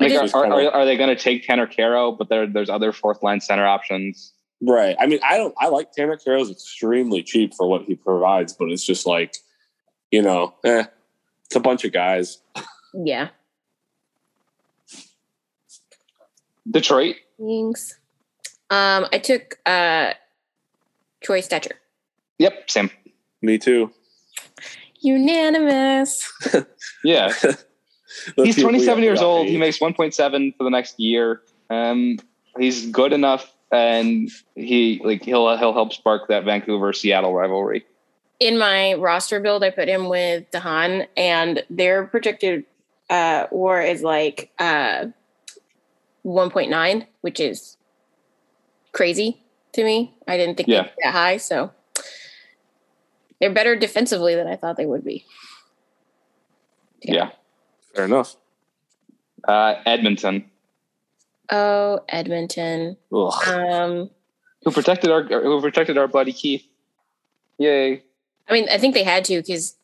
like, 0.00 0.10
did- 0.10 0.34
are, 0.34 0.46
are, 0.46 0.70
are 0.70 0.84
they 0.84 0.96
going 0.96 1.14
to 1.14 1.22
take 1.22 1.46
Tanner 1.46 1.66
Kero? 1.66 2.16
But 2.16 2.28
there, 2.28 2.46
there's 2.46 2.68
other 2.68 2.92
fourth 2.92 3.22
line 3.22 3.40
center 3.40 3.64
options. 3.64 4.32
Right. 4.60 4.96
I 4.98 5.06
mean, 5.06 5.20
I 5.24 5.36
don't. 5.36 5.54
I 5.58 5.68
like 5.68 5.92
Tanner 5.92 6.16
Kero's 6.16 6.50
extremely 6.50 7.22
cheap 7.22 7.54
for 7.54 7.66
what 7.68 7.82
he 7.84 7.94
provides, 7.94 8.52
but 8.52 8.70
it's 8.70 8.84
just 8.84 9.06
like 9.06 9.36
you 10.12 10.22
know, 10.22 10.54
eh, 10.64 10.84
it's 11.46 11.56
a 11.56 11.60
bunch 11.60 11.84
of 11.84 11.92
guys. 11.92 12.38
Yeah. 12.94 13.28
Detroit. 16.70 17.16
Thanks. 17.40 17.98
Um, 18.70 19.06
I 19.12 19.18
took 19.18 19.58
uh 19.66 20.12
Troy 21.22 21.40
Stecher. 21.40 21.72
Yep, 22.38 22.70
Sam. 22.70 22.90
Me 23.40 23.58
too. 23.58 23.92
Unanimous. 25.00 26.32
Yeah, 27.04 27.32
he's 27.32 27.56
see 28.36 28.50
if 28.50 28.56
we 28.58 28.62
27 28.62 29.02
years 29.02 29.20
old. 29.20 29.48
He 29.48 29.58
makes 29.58 29.78
1.7 29.78 30.56
for 30.56 30.62
the 30.62 30.70
next 30.70 31.00
year. 31.00 31.42
Um, 31.68 32.16
he's 32.56 32.86
good 32.86 33.12
enough, 33.12 33.52
and 33.72 34.30
he 34.54 35.00
like 35.02 35.24
he'll 35.24 35.56
he'll 35.56 35.72
help 35.72 35.92
spark 35.92 36.28
that 36.28 36.44
Vancouver 36.44 36.92
Seattle 36.92 37.34
rivalry. 37.34 37.84
In 38.38 38.56
my 38.56 38.94
roster 38.94 39.40
build, 39.40 39.64
I 39.64 39.70
put 39.70 39.88
him 39.88 40.08
with 40.08 40.48
de 40.52 40.60
Haan, 40.60 41.08
and 41.16 41.64
their 41.68 42.06
projected 42.06 42.64
uh 43.10 43.48
war 43.50 43.82
is 43.82 44.02
like 44.02 44.52
uh 44.60 45.06
1.9, 46.24 47.06
which 47.22 47.40
is 47.40 47.76
crazy 48.92 49.41
to 49.72 49.84
me. 49.84 50.14
I 50.28 50.36
didn't 50.36 50.56
think 50.56 50.68
Yeah. 50.68 50.82
they'd 50.82 50.88
be 50.90 51.02
that 51.04 51.12
high, 51.12 51.36
so 51.38 51.70
they're 53.40 53.52
better 53.52 53.74
defensively 53.76 54.34
than 54.34 54.46
I 54.46 54.56
thought 54.56 54.76
they 54.76 54.86
would 54.86 55.04
be. 55.04 55.24
Yeah. 57.02 57.30
Fair 57.94 58.04
enough. 58.04 58.36
Uh, 59.46 59.74
Edmonton, 59.86 60.48
Oh, 61.50 62.00
Edmonton. 62.08 62.96
Ugh. 63.12 63.48
Um, 63.48 64.10
who 64.64 64.70
protected 64.70 65.10
our 65.10 65.22
who 65.24 65.60
protected 65.60 65.98
our 65.98 66.06
buddy 66.06 66.32
Keith. 66.32 66.64
Yay! 67.58 68.02
I 68.48 68.52
mean, 68.52 68.68
I 68.70 68.78
think 68.78 68.94
they 68.94 69.02
had 69.02 69.24
to 69.26 69.36
because 69.38 69.76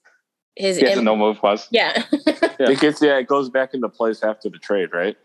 his 0.55 0.77
He 0.79 0.87
has 0.87 0.95
a 0.97 0.99
im- 1.01 1.05
no 1.05 1.17
move 1.17 1.39
plus. 1.39 1.67
yeah. 1.71 2.05
Yeah. 2.61 2.71
It 2.71 2.81
gets 2.81 3.01
yeah, 3.03 3.19
it 3.19 3.27
goes 3.29 3.49
back 3.51 3.75
into 3.75 3.89
place 3.89 4.23
after 4.23 4.49
the 4.49 4.59
trade, 4.59 4.93
right? 4.93 5.17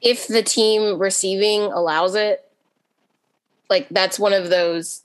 if 0.00 0.28
the 0.28 0.42
team 0.42 0.98
receiving 0.98 1.62
allows 1.62 2.14
it, 2.14 2.47
like 3.70 3.88
that's 3.90 4.18
one 4.18 4.32
of 4.32 4.50
those. 4.50 5.02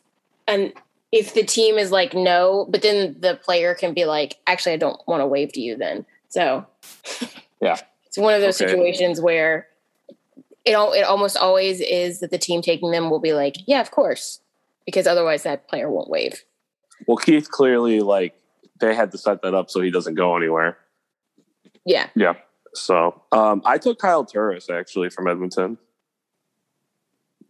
And 0.48 0.74
if 1.12 1.34
the 1.34 1.44
team 1.44 1.78
is 1.78 1.92
like 1.92 2.14
no, 2.14 2.66
but 2.70 2.82
then 2.82 3.16
the 3.20 3.36
player 3.36 3.74
can 3.76 3.94
be 3.94 4.06
like, 4.06 4.38
actually, 4.48 4.74
I 4.74 4.78
don't 4.78 5.00
want 5.08 5.22
to 5.22 5.28
wave 5.28 5.54
to 5.54 5.62
you 5.62 5.76
then. 5.78 6.06
So 6.30 6.66
Yeah. 7.62 7.78
it's 8.06 8.18
one 8.18 8.34
of 8.34 8.42
those 8.42 8.60
Okay. 8.62 8.70
situations 8.72 9.22
where 9.22 9.68
it 10.66 10.74
al- 10.74 10.94
it 10.94 11.02
almost 11.02 11.38
always 11.38 11.82
is 11.82 12.20
that 12.22 12.32
the 12.32 12.38
team 12.38 12.62
taking 12.62 12.92
them 12.92 13.10
will 13.10 13.20
be 13.20 13.34
like, 13.34 13.56
yeah, 13.68 13.82
of 13.82 13.92
course, 13.92 14.40
because 14.86 15.06
otherwise 15.08 15.44
that 15.44 15.68
player 15.68 15.90
won't 15.90 16.10
wave 16.10 16.44
Well, 17.08 17.18
Keith 17.18 17.52
clearly 17.52 18.00
like 18.00 18.34
they 18.80 18.96
had 18.96 19.12
to 19.12 19.18
set 19.18 19.42
that 19.44 19.54
up 19.54 19.70
so 19.70 19.82
he 19.82 19.92
doesn't 19.92 20.16
go 20.16 20.36
anywhere. 20.38 20.78
Yeah, 21.86 22.08
Yeah. 22.16 22.34
So 22.74 23.22
um, 23.32 23.62
I 23.66 23.78
took 23.78 24.00
Kyle 24.00 24.26
Turris 24.26 24.68
actually 24.70 25.10
from 25.12 25.28
Edmonton. 25.28 25.78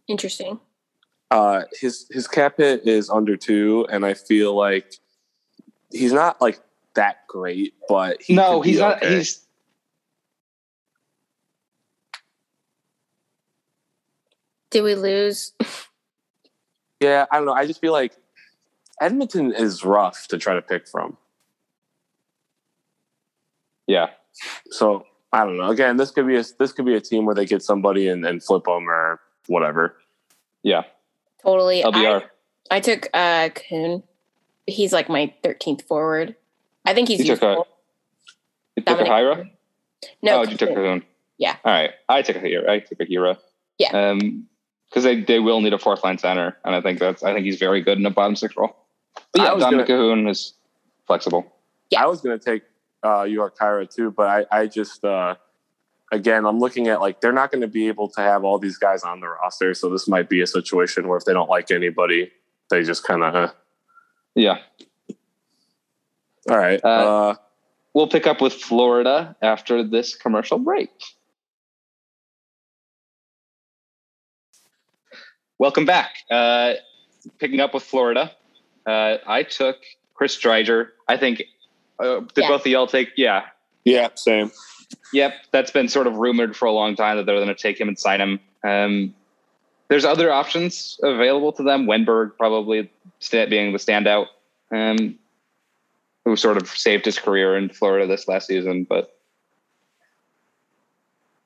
interesting. 0.06 0.60
Uh, 1.30 1.62
his 1.80 2.06
his 2.10 2.28
cap 2.28 2.58
hit 2.58 2.86
is 2.86 3.10
under 3.10 3.36
two, 3.36 3.86
and 3.90 4.04
I 4.06 4.14
feel 4.14 4.54
like 4.54 4.94
he's 5.90 6.12
not 6.12 6.40
like 6.40 6.60
that 6.94 7.26
great, 7.28 7.74
but 7.88 8.22
he 8.22 8.34
no, 8.34 8.58
could 8.58 8.64
be 8.64 8.70
he's 8.70 8.80
not. 8.80 9.02
okay. 9.02 9.16
He's 9.16 9.40
Did 14.70 14.82
we 14.82 14.94
lose? 14.96 15.52
yeah. 17.00 17.26
I 17.30 17.36
don't 17.36 17.46
know. 17.46 17.52
I 17.52 17.66
just 17.66 17.80
feel 17.80 17.92
like 17.92 18.16
Edmonton 19.00 19.52
is 19.52 19.84
rough 19.84 20.26
to 20.28 20.38
try 20.38 20.54
to 20.54 20.62
pick 20.62 20.88
from. 20.88 21.16
yeah. 23.86 24.08
So 24.70 25.06
I 25.32 25.44
don't 25.44 25.56
know. 25.56 25.68
Again, 25.68 25.96
this 25.96 26.10
could 26.10 26.26
be 26.26 26.36
a 26.36 26.44
this 26.58 26.72
could 26.72 26.86
be 26.86 26.94
a 26.94 27.00
team 27.00 27.24
where 27.24 27.34
they 27.34 27.46
get 27.46 27.62
somebody 27.62 28.08
and, 28.08 28.24
and 28.24 28.42
flip 28.42 28.64
them 28.64 28.88
or 28.90 29.20
whatever. 29.46 29.96
Yeah. 30.62 30.82
Totally. 31.44 31.82
LBR. 31.82 32.22
I, 32.70 32.76
I 32.76 32.80
took 32.80 33.08
uh 33.14 33.50
Kahun. 33.50 34.02
He's 34.66 34.92
like 34.92 35.08
my 35.08 35.32
13th 35.44 35.82
forward. 35.82 36.34
I 36.84 36.94
think 36.94 37.08
he's 37.08 37.20
You 37.20 37.26
took 37.26 37.42
a- 37.42 37.46
useful. 37.46 37.66
You 38.76 38.82
took 38.82 39.00
a 39.00 39.04
Dominic 39.04 39.12
Hira? 39.12 39.50
No, 40.22 40.38
oh, 40.38 40.42
you 40.42 40.56
took 40.56 40.70
a 40.70 40.74
Kahun. 40.74 41.02
Yeah. 41.38 41.56
All 41.64 41.72
right. 41.72 41.90
I 42.08 42.22
took 42.22 42.36
a 42.36 42.40
Khaira. 42.40 42.68
I 42.68 42.78
took 42.80 43.00
a 43.00 43.04
Khaira. 43.06 43.38
Yeah. 43.78 43.90
Um, 44.10 44.46
because 44.88 45.02
they, 45.04 45.20
they 45.22 45.40
will 45.40 45.60
need 45.60 45.72
a 45.72 45.78
fourth 45.78 46.04
line 46.04 46.18
center, 46.18 46.56
and 46.64 46.74
I 46.74 46.80
think 46.80 47.00
that's 47.00 47.24
I 47.24 47.34
think 47.34 47.44
he's 47.44 47.58
very 47.58 47.80
good 47.82 47.98
in 47.98 48.06
a 48.06 48.10
bottom 48.10 48.36
six 48.36 48.56
role. 48.56 48.76
But 49.32 49.42
yeah, 49.42 49.52
was 49.52 49.64
Dominic 49.64 49.88
gonna- 49.88 50.00
Kahun 50.02 50.30
is 50.30 50.54
flexible. 51.06 51.52
Yeah. 51.90 52.04
I 52.04 52.06
was 52.06 52.20
going 52.20 52.38
to 52.38 52.44
take 52.44 52.62
uh, 53.02 53.22
Jujhar 53.24 53.50
Khaira 53.56 53.92
too, 53.92 54.10
but 54.12 54.46
I, 54.50 54.60
I 54.60 54.66
just, 54.66 55.04
uh, 55.04 55.34
again, 56.14 56.46
I'm 56.46 56.58
looking 56.58 56.88
at 56.88 57.00
like 57.00 57.20
they're 57.20 57.32
not 57.32 57.50
going 57.50 57.60
to 57.62 57.68
be 57.68 57.88
able 57.88 58.08
to 58.10 58.20
have 58.20 58.44
all 58.44 58.58
these 58.58 58.78
guys 58.78 59.02
on 59.02 59.20
the 59.20 59.28
roster. 59.28 59.74
So 59.74 59.90
this 59.90 60.08
might 60.08 60.28
be 60.28 60.40
a 60.40 60.46
situation 60.46 61.06
where 61.08 61.18
if 61.18 61.24
they 61.24 61.32
don't 61.32 61.50
like 61.50 61.70
anybody, 61.70 62.30
they 62.70 62.82
just 62.84 63.04
kind 63.04 63.22
of, 63.22 63.34
uh, 63.34 63.52
Yeah. 64.34 64.58
all 66.48 66.56
right. 66.58 66.80
Uh, 66.82 66.88
Uh, 66.88 67.34
We'll 67.94 68.08
pick 68.08 68.26
up 68.26 68.40
with 68.40 68.54
Florida 68.54 69.36
after 69.40 69.84
this 69.84 70.16
commercial 70.16 70.58
break. 70.58 70.90
Welcome 75.60 75.84
back. 75.86 76.10
Uh, 76.28 76.74
picking 77.38 77.60
up 77.60 77.72
with 77.72 77.84
Florida, 77.84 78.32
uh, 78.84 79.18
I 79.26 79.44
took 79.44 79.76
Chris 80.14 80.36
Driedger. 80.36 80.88
I 81.06 81.16
think 81.16 81.44
uh, 82.00 82.20
did 82.34 82.42
Yeah. 82.42 82.48
both 82.48 82.62
of 82.62 82.66
y'all 82.66 82.88
take? 82.88 83.10
Yeah, 83.16 83.44
yeah, 83.84 84.08
same. 84.16 84.50
Yep, 85.12 85.34
that's 85.52 85.70
been 85.70 85.88
sort 85.88 86.06
of 86.06 86.16
rumored 86.16 86.56
for 86.56 86.66
a 86.66 86.72
long 86.72 86.96
time 86.96 87.16
that 87.16 87.26
they're 87.26 87.36
going 87.36 87.48
to 87.48 87.54
take 87.54 87.80
him 87.80 87.88
and 87.88 87.98
sign 87.98 88.20
him. 88.20 88.40
Um, 88.62 89.14
there's 89.88 90.04
other 90.04 90.32
options 90.32 90.98
available 91.02 91.52
to 91.52 91.62
them. 91.62 91.86
Wennberg 91.86 92.36
probably 92.36 92.90
being 93.30 93.72
the 93.72 93.78
standout, 93.78 94.26
um, 94.72 95.18
who 96.24 96.36
sort 96.36 96.56
of 96.56 96.68
saved 96.68 97.04
his 97.04 97.18
career 97.18 97.56
in 97.56 97.68
Florida 97.68 98.06
this 98.06 98.26
last 98.26 98.46
season. 98.48 98.84
But 98.88 99.14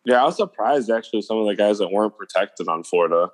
Yeah, 0.05 0.23
I 0.23 0.25
was 0.25 0.37
surprised 0.37 0.91
actually 0.91 1.23
some 1.23 1.39
of 1.39 1.47
the 1.47 1.55
guys 1.57 1.79
that 1.79 1.91
weren't 1.91 2.17
protected 2.17 2.69
on 2.69 2.85
Florida. 2.85 3.31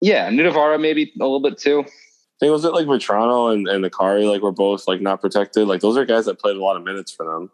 yeah, 0.00 0.30
Nutivaara 0.30 0.80
maybe 0.80 1.12
a 1.18 1.22
little 1.24 1.40
bit 1.40 1.58
too. 1.58 1.80
I 1.80 2.38
think 2.40 2.52
was 2.52 2.64
it 2.64 2.72
like 2.72 2.86
Vatrano 2.86 3.52
and, 3.52 3.68
and 3.68 3.84
Acciari 3.84 4.30
like 4.30 4.40
were 4.42 4.52
both 4.52 4.86
like 4.88 5.00
not 5.00 5.20
protected. 5.20 5.66
Like 5.66 5.80
those 5.80 5.96
are 5.96 6.04
guys 6.06 6.24
that 6.26 6.38
played 6.38 6.56
a 6.56 6.62
lot 6.62 6.76
of 6.76 6.84
minutes 6.84 7.12
for 7.12 7.26
them. 7.26 7.50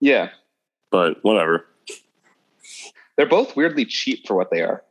Yeah, 0.00 0.30
But 0.94 1.18
whatever. 1.24 1.66
they're 3.16 3.26
both 3.26 3.56
weirdly 3.56 3.84
cheap 3.84 4.28
for 4.28 4.36
what 4.36 4.52
they 4.52 4.62
are. 4.62 4.84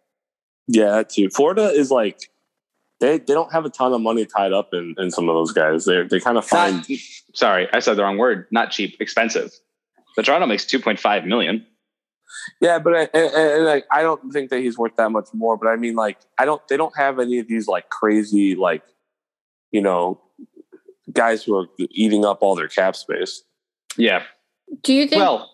Yeah, 0.68 0.90
that 0.90 1.08
too. 1.08 1.30
Florida 1.30 1.70
is 1.70 1.92
like 1.92 2.30
they 3.00 3.20
they 3.20 3.34
don't 3.34 3.54
have 3.54 3.64
a 3.64 3.70
ton 3.70 3.94
of 3.94 4.02
money 4.02 4.26
tied 4.26 4.52
up 4.52 4.74
in, 4.74 4.96
in 4.98 5.12
some 5.12 5.30
of 5.30 5.36
those 5.36 5.54
guys. 5.54 5.86
They 5.86 6.04
they 6.04 6.20
kind 6.20 6.38
of 6.38 6.46
find 6.46 6.84
Not, 6.90 7.00
sorry, 7.34 7.70
I 7.72 7.80
said 7.80 7.96
the 7.96 8.04
wrong 8.04 8.18
word. 8.18 8.48
Not 8.52 8.72
cheap, 8.72 8.98
expensive. 9.00 9.52
The 10.18 10.24
Toronto 10.24 10.46
makes 10.46 10.66
two 10.66 10.78
point 10.78 11.00
five 11.00 11.24
million. 11.24 11.66
Yeah, 12.60 12.80
but 12.80 12.94
I, 12.94 13.02
and, 13.14 13.34
and, 13.34 13.66
like 13.66 13.86
I 13.90 14.02
don't 14.02 14.30
think 14.34 14.50
that 14.50 14.60
he's 14.60 14.78
worth 14.78 14.98
that 14.98 15.10
much 15.10 15.30
more. 15.34 15.56
But 15.56 15.70
I 15.70 15.78
mean, 15.78 15.96
like 15.96 16.18
I 16.38 16.44
don't. 16.44 16.62
They 16.68 16.76
don't 16.76 16.98
have 16.98 17.18
any 17.18 17.40
of 17.40 17.48
these 17.48 17.70
like 17.70 17.88
crazy 17.88 18.56
like, 18.56 18.84
you 19.72 19.82
know, 19.82 20.20
guys 21.14 21.46
who 21.46 21.56
are 21.56 21.68
eating 21.80 22.26
up 22.26 22.40
all 22.42 22.56
their 22.56 22.68
cap 22.68 22.98
space. 22.98 23.42
Yeah. 23.96 24.24
Do 24.82 24.94
you 24.94 25.08
think 25.08 25.22
Well, 25.22 25.53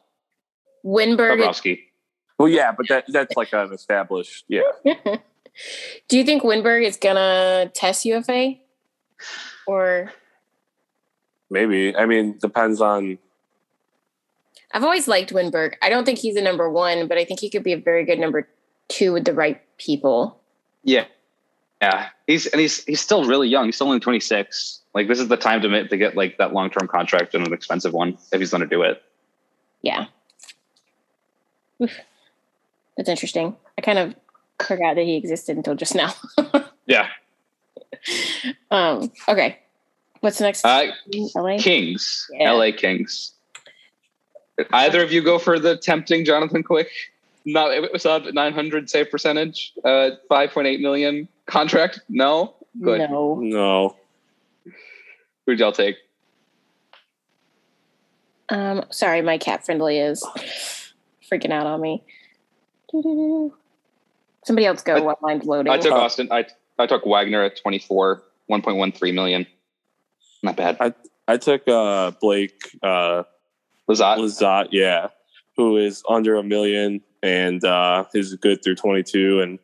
Wennberg? 0.86 1.40
Bobrovsky. 1.40 1.80
Well, 2.38 2.48
yeah, 2.48 2.72
but 2.72 2.88
that 2.88 3.06
that's 3.10 3.36
like 3.36 3.52
an 3.54 3.74
established. 3.74 4.46
Yeah, 4.48 4.62
Do 6.08 6.18
you 6.18 6.24
think 6.24 6.44
Wennberg 6.44 6.86
is 6.86 6.98
gonna 6.98 7.70
test 7.74 8.06
UFA? 8.06 8.56
Or 9.68 10.12
maybe. 11.50 11.96
I 11.96 12.06
mean, 12.06 12.38
depends 12.40 12.82
on. 12.82 13.18
I've 14.72 14.84
always 14.84 15.08
liked 15.08 15.34
Wennberg. 15.34 15.74
I 15.82 15.90
don't 15.90 16.06
think 16.06 16.20
he's 16.20 16.36
a 16.36 16.42
number 16.42 16.70
one, 16.70 17.08
but 17.08 17.18
I 17.18 17.26
think 17.26 17.40
he 17.40 17.50
could 17.50 17.64
be 17.64 17.74
a 17.74 17.78
very 17.78 18.06
good 18.06 18.20
number 18.20 18.48
two 18.88 19.14
with 19.14 19.26
the 19.26 19.34
right 19.34 19.62
people. 19.78 20.40
Yeah, 20.84 21.06
yeah. 21.82 22.10
He's 22.28 22.46
and 22.48 22.62
he's 22.62 22.86
he's 22.86 23.02
still 23.02 23.26
really 23.26 23.50
young. 23.50 23.66
He's 23.66 23.76
still 23.76 23.88
only 23.88 24.00
twenty 24.00 24.20
six. 24.20 24.82
Like 24.94 25.08
this 25.08 25.20
is 25.20 25.28
the 25.28 25.38
time 25.38 25.62
to 25.62 25.88
to 25.88 25.98
get 25.98 26.16
like 26.16 26.38
that 26.38 26.54
long 26.54 26.70
term 26.70 26.88
contract 26.88 27.36
and 27.36 27.46
an 27.46 27.54
expensive 27.54 27.94
one 27.94 28.18
if 28.32 28.40
he's 28.40 28.52
going 28.52 28.62
to 28.62 28.68
do 28.68 28.84
it. 28.84 29.02
Yeah. 29.82 30.06
Oof. 31.82 31.98
That's 32.98 33.10
interesting. 33.10 33.56
I 33.78 33.82
kind 33.82 33.98
of 34.00 34.16
forgot 34.62 34.96
that 34.96 35.04
he 35.04 35.16
existed 35.16 35.58
until 35.58 35.76
just 35.76 35.96
now. 35.96 36.14
Yeah. 36.86 37.08
um, 38.72 39.12
okay. 39.28 39.60
What's 40.22 40.40
the 40.40 40.46
next? 40.46 40.66
Uh, 40.66 40.88
LA? 41.36 41.60
Kings, 41.60 42.28
Yeah. 42.34 42.50
L.A. 42.50 42.72
Kings. 42.72 43.34
Either 44.74 45.04
of 45.04 45.12
you 45.12 45.22
go 45.22 45.38
for 45.38 45.60
the 45.60 45.78
tempting 45.78 46.26
Jonathan 46.26 46.64
Quick? 46.64 46.90
No, 47.46 47.70
it 47.70 47.94
was 47.94 48.08
up 48.08 48.24
nine 48.34 48.54
hundred 48.54 48.90
save 48.90 49.12
percentage, 49.12 49.72
uh, 49.86 50.12
five 50.28 50.50
point 50.50 50.66
eight 50.66 50.82
million 50.82 51.28
contract. 51.46 52.00
No, 52.10 52.56
good. 52.82 53.08
No. 53.10 53.36
No, 53.40 53.96
Who'd 55.46 55.60
y'all 55.60 55.72
take? 55.72 55.98
Um, 58.50 58.84
sorry, 58.90 59.22
my 59.22 59.38
CapFriendly 59.38 60.10
is 60.10 60.26
freaking 61.32 61.52
out 61.52 61.68
on 61.68 61.82
me. 61.82 62.04
Doo-doo-doo. 62.92 63.54
Somebody 64.46 64.66
else 64.66 64.82
go 64.82 64.96
I- 64.96 65.00
while 65.02 65.18
mine's 65.22 65.46
loading. 65.46 65.72
I 65.72 65.78
took 65.78 65.94
Austin. 65.94 66.28
I 66.32 66.46
I 66.78 66.88
took 66.88 67.06
Wagner 67.06 67.44
at 67.44 67.58
24, 67.62 68.24
1.13 68.50 69.14
million. 69.14 69.46
Not 70.42 70.56
bad. 70.56 70.96
I 71.28 71.38
took 71.38 71.68
uh, 71.68 72.12
Blake 72.20 72.76
uh, 72.82 73.24
Lizotte. 73.88 74.18
Lizotte, 74.18 74.70
yeah, 74.72 75.10
who 75.58 75.78
is 75.78 76.02
under 76.10 76.36
a 76.38 76.44
million 76.44 77.02
and 77.22 77.64
uh, 77.64 78.06
is 78.16 78.34
good 78.36 78.64
through 78.64 78.76
22. 78.76 79.42
And, 79.42 79.60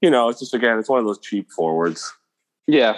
you 0.00 0.10
know, 0.10 0.28
it's 0.28 0.40
just, 0.40 0.52
again, 0.52 0.78
it's 0.80 0.88
one 0.88 0.98
of 0.98 1.04
those 1.04 1.20
cheap 1.20 1.52
forwards. 1.52 2.12
Yeah. 2.66 2.96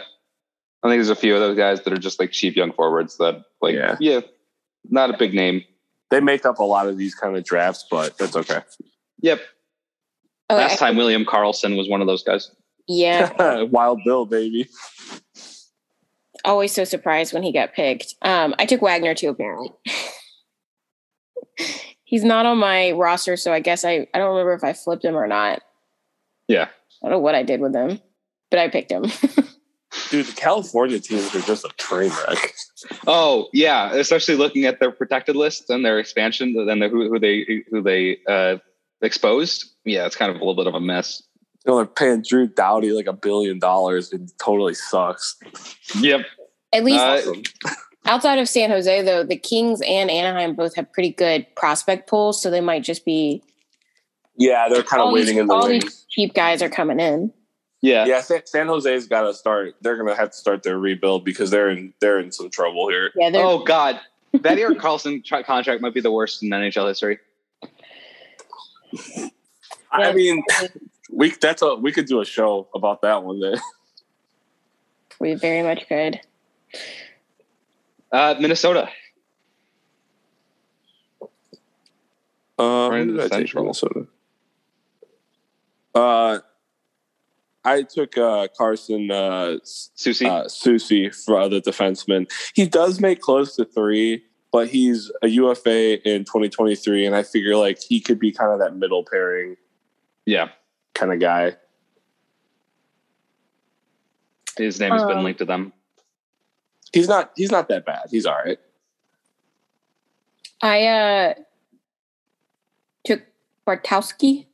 I 0.83 0.89
think 0.89 0.99
there's 0.99 1.11
a 1.11 1.17
few 1.17 1.35
of 1.35 1.41
those 1.41 1.57
guys 1.59 1.83
that 1.83 1.93
are 1.93 1.99
just 1.99 2.19
like 2.19 2.31
cheap 2.31 2.57
young 2.57 2.73
forwards 2.73 3.19
that 3.19 3.45
like 3.61 3.75
Yeah. 3.75 3.97
yeah, 4.01 4.21
not 4.89 5.11
a 5.13 5.19
big 5.19 5.35
name. 5.35 5.65
They 6.11 6.21
make 6.21 6.47
up 6.47 6.59
a 6.59 6.65
lot 6.65 6.89
of 6.89 6.97
these 6.97 7.15
kind 7.15 7.37
of 7.37 7.45
drafts, 7.45 7.85
but 7.91 8.17
that's 8.19 8.35
okay. 8.37 8.61
Yep. 9.21 9.41
Oh, 10.51 10.57
I- 10.57 10.59
Last 10.61 10.79
time 10.79 10.97
William 10.97 11.25
Karlsson 11.25 11.77
was 11.77 11.89
one 11.89 12.01
of 12.01 12.07
those 12.07 12.23
guys. 12.23 12.51
yeah, 12.87 13.63
Wild 13.71 14.01
Bill, 14.05 14.25
baby. 14.25 14.69
always 16.45 16.73
so 16.73 16.85
surprised 16.85 17.35
when 17.35 17.43
he 17.43 17.53
got 17.53 17.75
picked. 17.75 18.15
Um, 18.23 18.55
I 18.59 18.65
took 18.67 18.81
Wagner 18.81 19.15
too, 19.15 19.29
apparently. 19.29 19.71
He's 22.05 22.25
not 22.25 22.47
on 22.47 22.57
my 22.57 22.93
roster, 22.93 23.37
so 23.37 23.53
I 23.53 23.61
guess 23.61 23.85
I, 23.85 24.07
I 24.15 24.19
don't 24.19 24.31
remember 24.31 24.55
if 24.55 24.65
I 24.65 24.73
flipped 24.73 25.05
him 25.05 25.15
or 25.17 25.27
not. 25.27 25.61
Yeah. 26.47 26.69
I 27.03 27.07
don't 27.07 27.11
know 27.11 27.19
what 27.19 27.35
I 27.35 27.43
did 27.43 27.61
with 27.61 27.75
him, 27.75 28.01
but 28.51 28.59
I 28.59 28.69
picked 28.69 28.91
him. 28.91 29.05
Dude, 30.11 30.27
the 30.27 30.33
California 30.33 30.99
teams 31.01 31.35
are 31.35 31.41
just 31.41 31.65
a 31.65 31.69
train 31.77 32.11
wreck. 32.27 32.55
Oh 33.07 33.49
yeah, 33.53 33.93
especially 33.95 34.37
looking 34.37 34.65
at 34.65 34.81
their 34.81 34.91
protected 34.91 35.37
list 35.37 35.69
and 35.71 35.85
their 35.85 35.99
expansion, 35.99 36.55
and 36.57 36.83
the, 36.83 36.89
who, 36.89 37.09
who 37.09 37.19
they 37.19 37.65
who 37.71 37.83
they 37.83 38.19
uh, 38.27 38.57
exposed. 39.03 39.67
Yeah, 39.85 40.07
it's 40.07 40.17
kind 40.17 40.31
of 40.31 40.37
a 40.37 40.39
little 40.41 40.57
bit 40.57 40.67
of 40.67 40.75
a 40.75 40.81
mess. 40.81 41.23
You 41.67 41.73
know, 41.73 41.77
they're 41.79 41.87
paying 41.87 42.23
Drew 42.27 42.47
Doughty 42.47 42.93
like 42.93 43.07
a 43.07 43.13
billion 43.13 43.59
dollars. 43.59 44.13
It 44.13 44.23
totally 44.39 44.75
sucks. 44.75 45.37
Yep. 46.01 46.25
At 46.73 46.85
least 46.85 47.01
Uh, 47.01 47.33
outside 48.07 48.39
of 48.39 48.49
San 48.49 48.71
Jose, 48.71 49.03
though, 49.03 49.25
the 49.25 49.37
Kings 49.37 49.81
and 49.83 50.11
Anaheim 50.11 50.55
both 50.55 50.75
have 50.77 50.91
pretty 50.93 51.11
good 51.11 51.47
prospect 51.57 52.09
pools, 52.09 52.41
so 52.41 52.51
they 52.51 52.61
might 52.61 52.85
just 52.85 53.05
be 53.05 53.43
Yeah, 54.37 54.69
they're 54.71 54.83
kind 54.83 55.03
of 55.03 55.13
waiting 55.13 55.35
these, 55.35 55.41
in 55.41 55.47
the 55.49 55.55
all 55.55 55.67
wings. 55.69 55.85
these 55.85 56.07
cheap 56.11 56.35
guys 56.35 56.63
are 56.63 56.69
coming 56.71 57.01
in. 57.01 57.33
Yeah. 57.81 58.07
Yeah, 58.07 58.21
San, 58.23 58.45
San 58.45 58.67
Jose's 58.67 59.07
got 59.07 59.23
to 59.23 59.35
start. 59.35 59.77
They're 59.81 59.97
going 59.97 60.09
to 60.09 60.15
have 60.17 60.31
to 60.33 60.37
start 60.37 60.63
their 60.63 60.79
rebuild 60.79 61.25
because 61.25 61.51
they're 61.51 61.71
in 61.71 61.93
they're 62.01 62.19
in 62.19 62.33
some 62.33 62.51
trouble 62.51 62.89
here. 62.89 63.11
Yeah, 63.15 63.31
Oh 63.35 63.63
God, 63.65 64.01
that 64.33 64.59
Erik 64.59 64.79
Karlsson 64.81 65.25
tra- 65.25 65.45
contract 65.45 65.81
might 65.81 65.95
be 65.95 66.01
the 66.01 66.11
worst 66.11 66.43
in 66.43 66.51
NHL 66.51 66.89
history. 66.89 67.19
I 69.93 70.09
Yeah. 70.09 70.13
mean, 70.13 70.43
we 71.13 71.31
that's 71.41 71.63
a 71.63 71.77
we 71.77 71.93
could 71.93 72.07
do 72.07 72.21
a 72.21 72.25
show 72.25 72.69
about 72.75 73.03
that 73.03 73.23
one 73.23 73.41
day. 73.41 73.55
we 75.21 75.35
very 75.35 75.63
much 75.63 75.87
could. 75.89 76.21
Uh, 78.11 78.35
Minnesota. 78.41 78.89
Um, 82.59 82.91
Right 82.91 83.01
into 83.03 83.15
the 83.15 83.25
I 83.25 83.29
take 83.29 83.55
Minnesota. 83.55 84.07
Uh, 85.95 86.39
I 87.69 87.83
took 87.83 88.17
uh, 88.17 88.49
Carson 88.57 89.11
uh, 89.11 89.59
Soucy. 89.65 90.27
uh, 90.27 90.45
Soucy 90.45 91.15
for 91.25 91.39
other 91.39 91.61
defenseman. 91.61 92.31
He 92.55 92.67
does 92.67 92.99
make 93.01 93.21
close 93.21 93.57
to 93.57 93.67
three, 93.67 94.25
but 94.51 94.69
he's 94.69 95.13
a 95.23 95.29
UFA 95.29 96.01
in 96.09 96.25
2023, 96.25 97.05
and 97.05 97.15
I 97.15 97.23
figure 97.23 97.57
like 97.57 97.79
he 97.83 98.01
could 98.01 98.19
be 98.19 98.33
kind 98.33 98.53
of 98.53 98.59
that 98.61 98.75
middle 98.77 99.05
pairing 99.05 99.57
yeah, 100.25 100.49
kind 100.95 101.13
of 101.13 101.21
guy. 101.21 101.57
his 104.57 104.81
name 104.81 104.93
has 104.93 105.05
been 105.05 105.19
Um, 105.19 105.25
linked 105.25 105.39
to 105.39 105.45
them. 105.45 105.73
He's 106.93 107.07
not. 107.09 107.33
He's 107.37 107.51
not 107.51 107.69
that 107.69 107.85
bad. 107.87 108.09
He's 108.11 108.27
all 108.27 108.35
right. 108.35 108.59
I 110.61 110.87
uh 110.87 111.35
took 113.05 113.23
Bartkowski. 113.67 114.48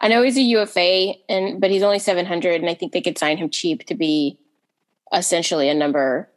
I 0.00 0.08
know 0.08 0.22
he's 0.22 0.36
a 0.36 0.42
UFA, 0.42 1.14
and 1.28 1.60
but 1.60 1.70
he's 1.70 1.82
only 1.82 1.98
seven 1.98 2.26
hundred, 2.26 2.60
and 2.60 2.68
I 2.70 2.74
think 2.74 2.92
they 2.92 3.00
could 3.00 3.18
sign 3.18 3.36
him 3.36 3.50
cheap 3.50 3.86
to 3.86 3.94
be 3.94 4.38
essentially 5.12 5.68
a 5.68 5.74
number 5.74 6.28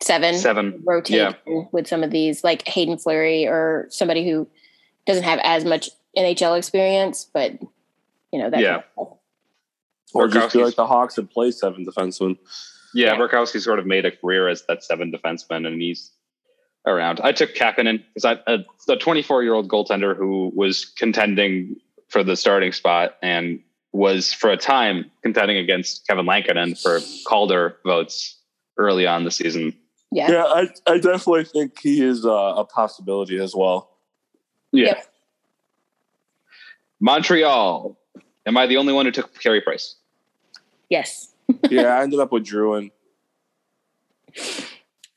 seven. 0.00 0.34
Seven. 0.36 0.82
rotate 0.84 1.16
Yeah. 1.16 1.32
with 1.72 1.86
some 1.86 2.02
of 2.02 2.10
these, 2.10 2.44
like 2.44 2.66
Hayden 2.68 2.98
Fleury 2.98 3.46
or 3.46 3.86
somebody 3.90 4.28
who 4.28 4.46
doesn't 5.06 5.24
have 5.24 5.40
as 5.42 5.64
much 5.64 5.90
NHL 6.16 6.56
experience, 6.58 7.28
but 7.32 7.52
you 8.32 8.38
know 8.38 8.50
that. 8.50 8.60
Yeah. 8.60 8.82
Or 10.14 10.28
just 10.28 10.52
feel 10.52 10.64
like 10.64 10.76
the 10.76 10.86
Hawks 10.86 11.18
and 11.18 11.30
play 11.30 11.50
seven 11.50 11.84
defensemen. 11.84 12.38
Yeah, 12.94 13.12
Yeah. 13.12 13.18
Bartkowski 13.18 13.60
sort 13.60 13.78
of 13.78 13.86
made 13.86 14.06
a 14.06 14.10
career 14.10 14.48
as 14.48 14.64
that 14.66 14.82
seven 14.82 15.12
defenseman, 15.12 15.66
and 15.66 15.80
he's 15.80 16.10
around. 16.86 17.20
I 17.22 17.32
took 17.32 17.54
Kähkönen 17.54 18.02
because 18.14 18.24
I 18.24 18.38
a, 18.46 18.58
a 18.88 18.96
24 18.96 19.42
year 19.42 19.54
old 19.54 19.68
goaltender 19.68 20.16
who 20.16 20.52
was 20.54 20.84
contending 20.84 21.76
for 22.08 22.22
the 22.22 22.36
starting 22.36 22.72
spot 22.72 23.16
and 23.22 23.60
was 23.92 24.32
for 24.32 24.50
a 24.50 24.56
time 24.56 25.10
contending 25.22 25.56
against 25.56 26.06
Kevin 26.06 26.26
Lankinen 26.26 26.74
for 26.74 27.00
Calder 27.26 27.78
votes 27.84 28.38
early 28.76 29.06
on 29.06 29.24
the 29.24 29.30
season. 29.30 29.74
Yeah. 30.12 30.30
Yeah, 30.30 30.44
I, 30.44 30.68
I 30.86 30.94
definitely 30.98 31.44
think 31.44 31.78
he 31.80 32.02
is 32.02 32.24
uh, 32.24 32.30
a 32.30 32.64
possibility 32.64 33.38
as 33.38 33.54
well. 33.54 33.90
Yeah. 34.72 34.86
Yep. 34.86 35.06
Montreal. 37.00 37.98
Am 38.46 38.56
I 38.56 38.66
the 38.66 38.76
only 38.76 38.92
one 38.92 39.06
who 39.06 39.12
took 39.12 39.38
Carey 39.40 39.60
Price? 39.60 39.96
Yes. 40.88 41.32
Yeah, 41.70 41.96
I 41.96 42.02
ended 42.02 42.18
up 42.18 42.32
with 42.32 42.44
Drouin, 42.44 42.90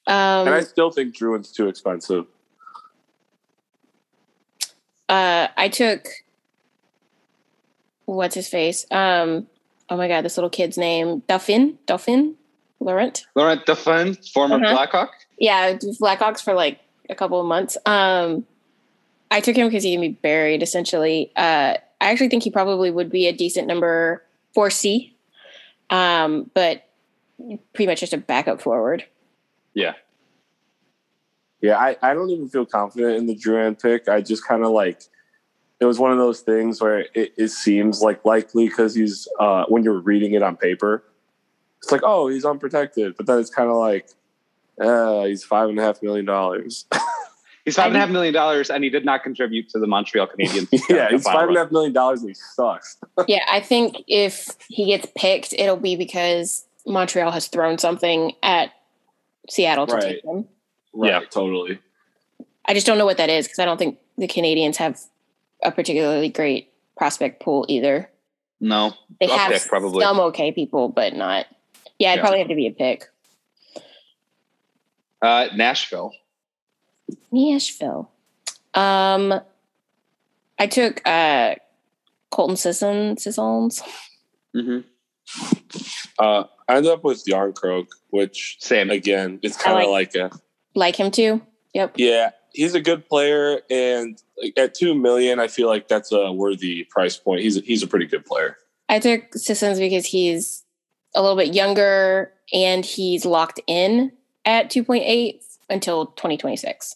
Um, 0.06 0.48
and 0.48 0.50
I 0.50 0.62
still 0.62 0.92
think 0.92 1.16
Drouin's 1.16 1.52
too 1.52 1.68
expensive. 1.68 2.26
uh, 5.10 5.48
I 5.58 5.70
took 5.70 6.06
what's 8.16 8.36
his 8.36 8.48
face? 8.48 8.86
Um, 8.92 9.48
oh 9.90 9.98
my 9.98 10.08
god, 10.08 10.24
this 10.24 10.38
little 10.38 10.50
kid's 10.50 10.78
name, 10.78 11.24
Dauphin, 11.28 11.78
Dauphin, 11.86 12.36
Laurent. 12.80 13.26
Laurent 13.36 13.66
Dauphin, 13.66 14.16
former 14.34 14.56
Uh-huh. 14.56 14.74
Blackhawk. 14.76 15.12
Yeah, 15.38 15.74
Blackhawks 15.74 16.44
for 16.44 16.54
like 16.54 16.80
a 17.10 17.16
couple 17.16 17.40
of 17.40 17.46
months. 17.46 17.78
Um, 17.86 18.46
I 19.32 19.42
took 19.42 19.56
him 19.56 19.68
because 19.68 19.84
he 19.84 19.92
can 19.94 20.02
be 20.02 20.10
buried. 20.10 20.64
Essentially, 20.64 21.32
uh, 21.36 21.76
I 22.02 22.12
actually 22.12 22.30
think 22.30 22.44
he 22.44 22.50
probably 22.52 22.92
would 22.92 23.10
be 23.12 23.28
a 23.28 23.34
decent 23.34 23.68
number 23.68 24.24
four 24.54 24.70
C, 24.70 25.16
um, 25.90 26.50
but 26.54 26.84
pretty 27.74 27.88
much 27.88 28.00
just 28.00 28.14
a 28.14 28.18
backup 28.18 28.62
forward. 28.62 29.06
Yeah. 29.74 29.94
Yeah, 31.62 31.78
I, 31.78 31.98
I 32.02 32.14
don't 32.14 32.30
even 32.30 32.48
feel 32.50 32.66
confident 32.66 33.18
in 33.18 33.28
the 33.28 33.36
Drouin 33.36 33.80
pick. 33.82 34.08
I 34.08 34.22
just 34.22 34.46
kind 34.46 34.64
of 34.64 34.72
like 34.72 35.04
it 35.80 35.86
was 35.86 35.98
one 36.00 36.12
of 36.12 36.18
those 36.18 36.42
things 36.42 36.82
where 36.82 37.00
it, 37.14 37.34
it 37.38 37.48
seems 37.50 38.02
like 38.02 38.24
likely 38.26 38.68
because 38.68 38.96
he's 38.96 39.28
uh, 39.40 39.66
when 39.70 39.84
you're 39.84 40.00
reading 40.00 40.34
it 40.34 40.44
on 40.44 40.58
paper, 40.58 41.04
it's 41.82 41.92
like 41.92 42.02
oh 42.04 42.28
he's 42.28 42.46
unprotected, 42.46 43.16
but 43.18 43.26
then 43.26 43.40
it's 43.40 43.50
kind 43.50 43.70
of 43.70 43.76
like 43.78 44.10
uh, 44.82 45.26
he's 45.26 45.44
five 45.44 45.70
and 45.70 45.80
a 45.80 45.82
half 45.82 46.02
million 46.02 46.26
dollars. 46.26 46.86
He's 47.66 47.76
five 47.76 47.88
and 47.88 47.98
a 47.98 48.00
half 48.00 48.10
million 48.10 48.34
dollars, 48.34 48.72
and 48.72 48.84
he 48.84 48.90
did 48.90 49.06
not 49.06 49.22
contribute 49.22 49.70
to 49.70 49.80
the 49.80 49.86
Montreal 49.86 50.26
Canadiens. 50.28 50.70
yeah, 50.90 51.10
he's 51.10 51.24
final 51.24 51.42
five 51.42 51.50
and 51.50 51.58
a 51.58 51.60
run. 51.60 51.66
half 51.68 51.72
million 51.72 51.94
dollars 51.94 52.22
and 52.22 52.30
he 52.30 52.34
sucks. 52.34 52.98
yeah, 53.28 53.46
I 53.52 53.60
think 53.60 53.98
if 54.08 54.48
he 54.70 54.86
gets 54.88 55.06
picked, 55.16 55.54
it'll 55.54 55.76
be 55.76 55.96
because 55.96 56.66
Montreal 56.88 57.30
has 57.32 57.48
thrown 57.48 57.78
something 57.78 58.32
at 58.42 58.72
Seattle 59.50 59.86
to 59.88 59.94
Right. 59.96 60.02
take 60.04 60.24
him. 60.24 60.46
Right, 60.94 61.12
Yeah. 61.12 61.20
totally. 61.30 61.80
I 62.66 62.74
just 62.74 62.88
don't 62.88 62.98
know 62.98 63.06
what 63.06 63.18
that 63.18 63.30
is 63.30 63.46
because 63.46 63.60
I 63.60 63.66
don't 63.66 63.78
think 63.78 64.00
the 64.18 64.28
Canadiens 64.28 64.78
have 64.78 64.98
a 65.64 65.72
particularly 65.72 66.30
great 66.30 66.72
prospect 66.98 67.42
pool 67.42 67.66
either. 67.68 68.10
No, 68.62 68.94
They 69.20 69.28
A 69.28 69.38
have 69.38 69.52
pick, 69.52 69.62
probably. 69.68 70.02
some 70.04 70.20
okay 70.20 70.52
people, 70.52 70.90
but 70.90 71.14
not. 71.14 71.46
Yeah, 71.98 72.10
it'd 72.14 72.18
Yeah. 72.18 72.22
probably 72.22 72.40
have 72.40 72.48
to 72.50 72.56
be 72.56 72.68
a 72.68 72.72
pick. 72.72 73.08
Uh, 75.22 75.48
Nashville. 75.56 76.14
Nashville. 77.32 78.10
Um, 78.74 79.40
I 80.58 80.68
took 80.68 81.02
uh 81.08 81.56
Colton 82.32 82.56
Sisson 82.58 83.18
Sissons. 83.18 83.82
Mm-hmm. 84.56 84.80
Uh, 86.20 86.44
I 86.68 86.76
ended 86.76 86.92
up 86.92 87.04
with 87.04 87.24
Jarnkrok, 87.26 87.88
which 88.10 88.58
Same. 88.60 88.90
again, 88.92 89.40
it's 89.42 89.58
kind 89.58 89.84
of 89.84 89.90
like 89.90 90.16
a 90.16 90.32
Like 90.76 90.96
him 90.96 91.12
too. 91.12 91.42
Yep. 91.74 91.94
Yeah, 91.98 92.32
he's 92.54 92.74
a 92.74 92.82
good 92.82 93.08
player, 93.08 93.62
and 93.70 94.22
at 94.58 94.74
two 94.74 94.96
million, 94.96 95.40
I 95.40 95.48
feel 95.48 95.68
like 95.68 95.88
that's 95.88 96.12
a 96.12 96.32
worthy 96.32 96.84
price 96.86 97.18
point. 97.18 97.42
He's 97.42 97.58
a, 97.58 97.62
he's 97.62 97.84
a 97.84 97.88
pretty 97.88 98.06
good 98.06 98.26
player. 98.26 98.58
I 98.90 99.00
took 99.00 99.34
Sissons 99.36 99.80
because 99.80 100.06
he's 100.06 100.64
a 101.16 101.22
little 101.22 101.38
bit 101.38 101.54
younger 101.54 102.34
and 102.54 102.84
he's 102.86 103.26
locked 103.26 103.60
in 103.68 104.12
at 104.46 104.70
2.8 104.70 105.44
until 105.70 106.08
2026. 106.08 106.96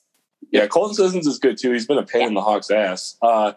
Yeah, 0.51 0.67
Colton 0.67 0.95
Sissons 0.95 1.27
is 1.27 1.39
good 1.39 1.57
too. 1.57 1.71
He's 1.71 1.85
been 1.85 1.97
a 1.97 2.03
pain 2.03 2.27
in 2.27 2.33
the 2.33 2.41
Hawks' 2.41 2.71
ass. 2.71 3.17
Uh, 3.21 3.53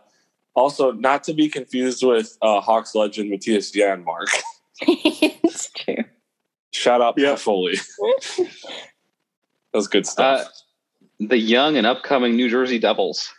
also, 0.54 0.92
not 0.92 1.24
to 1.24 1.34
be 1.34 1.48
confused 1.48 2.02
with 2.02 2.36
uh, 2.40 2.60
Hawks 2.60 2.94
legend 2.94 3.30
Mattias 3.30 3.74
Janmark. 3.74 4.28
it's 4.80 5.70
true. 5.70 6.04
Shout 6.72 7.00
out 7.00 7.14
yeah. 7.18 7.36
Foley. 7.36 7.76
that 8.38 8.48
was 9.74 9.88
good 9.88 10.06
stuff. 10.06 10.46
Uh, 10.46 10.48
the 11.20 11.38
young 11.38 11.76
and 11.76 11.86
upcoming 11.86 12.36
New 12.36 12.50
Jersey 12.50 12.78
Devils. 12.78 13.32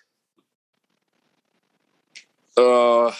Uh, 2.57 3.11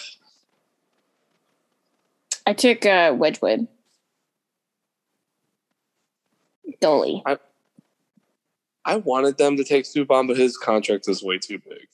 I 2.46 2.52
took 2.54 2.84
uh, 2.84 3.14
Wedgewood. 3.16 3.68
Dolly. 6.80 7.22
I, 7.26 7.38
I 8.84 8.96
wanted 8.96 9.38
them 9.38 9.56
to 9.56 9.64
take 9.64 9.84
Subban, 9.84 10.28
but 10.28 10.36
his 10.36 10.56
contract 10.56 11.08
is 11.08 11.22
way 11.22 11.38
too 11.38 11.58
big. 11.58 11.88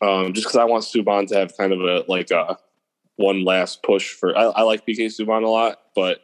Um, 0.00 0.32
just 0.32 0.46
because 0.46 0.56
I 0.56 0.64
want 0.64 0.84
Subban 0.84 1.26
to 1.28 1.36
have 1.36 1.56
kind 1.56 1.72
of 1.72 1.80
a 1.80 2.04
like 2.08 2.30
a 2.30 2.56
one 3.16 3.44
last 3.44 3.82
push 3.82 4.12
for. 4.12 4.36
I, 4.36 4.44
I 4.44 4.62
like 4.62 4.86
PK 4.86 5.06
Subban 5.06 5.44
a 5.44 5.48
lot, 5.48 5.80
but 5.94 6.20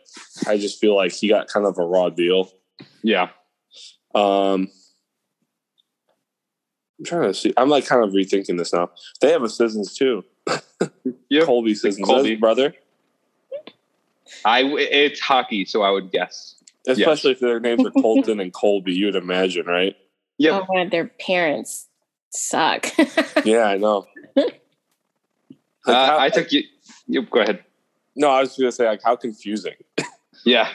I 0.47 0.57
just 0.57 0.81
feel 0.81 0.95
like 0.95 1.13
he 1.13 1.29
got 1.29 1.49
kind 1.49 1.67
of 1.67 1.77
a 1.79 1.85
raw 1.85 2.09
deal. 2.09 2.51
Yeah. 3.03 3.31
Um, 4.15 4.69
I'm 6.99 7.05
trying 7.05 7.23
to 7.23 7.35
see. 7.35 7.53
I'm 7.57 7.69
like 7.69 7.87
kind 7.87 8.05
of 8.05 8.11
rethinking 8.11 8.57
this 8.57 8.73
now. 8.73 8.91
They 9.21 9.31
have 9.31 9.43
a 9.43 9.49
Sissons 9.49 9.95
too. 9.95 10.25
yeah, 11.29 11.45
Colby 11.45 11.75
Sissons, 11.75 12.07
Colby 12.07 12.37
brother. 12.37 12.75
I 14.45 14.63
it's 14.63 15.21
hockey, 15.21 15.65
so 15.65 15.83
I 15.83 15.91
would 15.91 16.11
guess. 16.11 16.57
Especially 16.87 17.31
yes. 17.31 17.37
if 17.37 17.41
their 17.41 17.61
names 17.61 17.85
are 17.87 17.91
Colton 17.91 18.41
and 18.41 18.53
Colby, 18.53 18.93
you 18.93 19.07
would 19.07 19.17
imagine, 19.17 19.67
right? 19.67 19.97
Yeah. 20.39 20.61
Oh, 20.69 20.89
their 20.89 21.07
parents 21.07 21.89
suck. 22.31 22.87
yeah, 23.45 23.65
I 23.65 23.79
know. 23.79 24.07
Like 25.87 25.97
uh, 25.97 26.07
how, 26.07 26.19
I 26.19 26.29
took 26.31 26.53
you. 26.53 26.63
You 27.07 27.23
go 27.23 27.41
ahead. 27.41 27.65
No, 28.17 28.31
I 28.31 28.41
was 28.41 28.57
going 28.57 28.69
to 28.69 28.73
say 28.73 28.87
like 28.87 29.03
how 29.03 29.17
confusing. 29.17 29.75
yeah, 30.45 30.69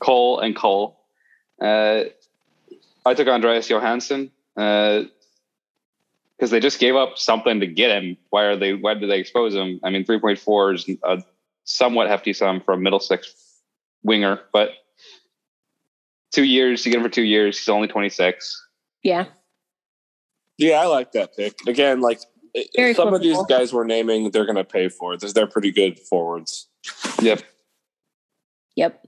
Cole 0.00 0.40
and 0.40 0.54
Cole. 0.54 1.00
Uh, 1.60 2.04
I 3.04 3.14
took 3.14 3.28
Andreas 3.28 3.68
Johnsson 3.68 4.30
because 4.54 5.08
uh, 6.42 6.46
they 6.46 6.60
just 6.60 6.78
gave 6.78 6.96
up 6.96 7.18
something 7.18 7.60
to 7.60 7.66
get 7.66 7.90
him. 7.90 8.16
Why 8.30 8.44
are 8.44 8.56
they? 8.56 8.74
Why 8.74 8.94
did 8.94 9.10
they 9.10 9.18
expose 9.18 9.54
him? 9.54 9.80
I 9.82 9.90
mean, 9.90 10.04
three 10.04 10.20
point 10.20 10.38
four 10.38 10.72
is 10.72 10.88
a 11.02 11.22
somewhat 11.64 12.08
hefty 12.08 12.32
sum 12.32 12.60
for 12.60 12.74
a 12.74 12.78
middle 12.78 13.00
six 13.00 13.60
winger, 14.02 14.40
but 14.52 14.70
two 16.32 16.44
years. 16.44 16.84
You 16.84 16.92
get 16.92 16.98
him 16.98 17.04
for 17.04 17.10
two 17.10 17.22
years. 17.22 17.58
He's 17.58 17.68
only 17.68 17.88
twenty 17.88 18.10
six. 18.10 18.60
Yeah. 19.02 19.26
Yeah, 20.56 20.80
I 20.80 20.86
like 20.86 21.12
that 21.12 21.36
pick. 21.36 21.58
Again, 21.66 22.00
like 22.00 22.20
Very 22.76 22.94
some 22.94 23.12
of 23.12 23.20
these 23.20 23.42
guys 23.48 23.72
we're 23.72 23.84
naming, 23.84 24.30
they're 24.30 24.44
going 24.44 24.56
to 24.56 24.64
pay 24.64 24.88
for. 24.88 25.16
This, 25.16 25.32
they're 25.32 25.48
pretty 25.48 25.72
good 25.72 25.98
forwards. 25.98 26.68
Yep. 27.20 27.42
Yep. 28.76 29.06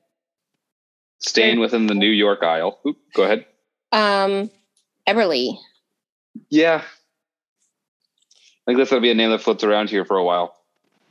Staying 1.20 1.60
within 1.60 1.86
the 1.86 1.94
New 1.94 2.10
York 2.10 2.42
aisle. 2.42 2.80
Oop, 2.86 2.96
go 3.14 3.22
ahead. 3.22 3.46
Um, 3.92 4.50
Eberle. 5.08 5.58
Yeah. 6.50 6.82
I 8.66 8.70
think 8.70 8.78
that's 8.78 8.90
going 8.90 9.00
to 9.00 9.06
be 9.06 9.10
a 9.10 9.14
name 9.14 9.30
that 9.30 9.42
floats 9.42 9.62
around 9.62 9.90
here 9.90 10.04
for 10.04 10.16
a 10.16 10.24
while. 10.24 10.56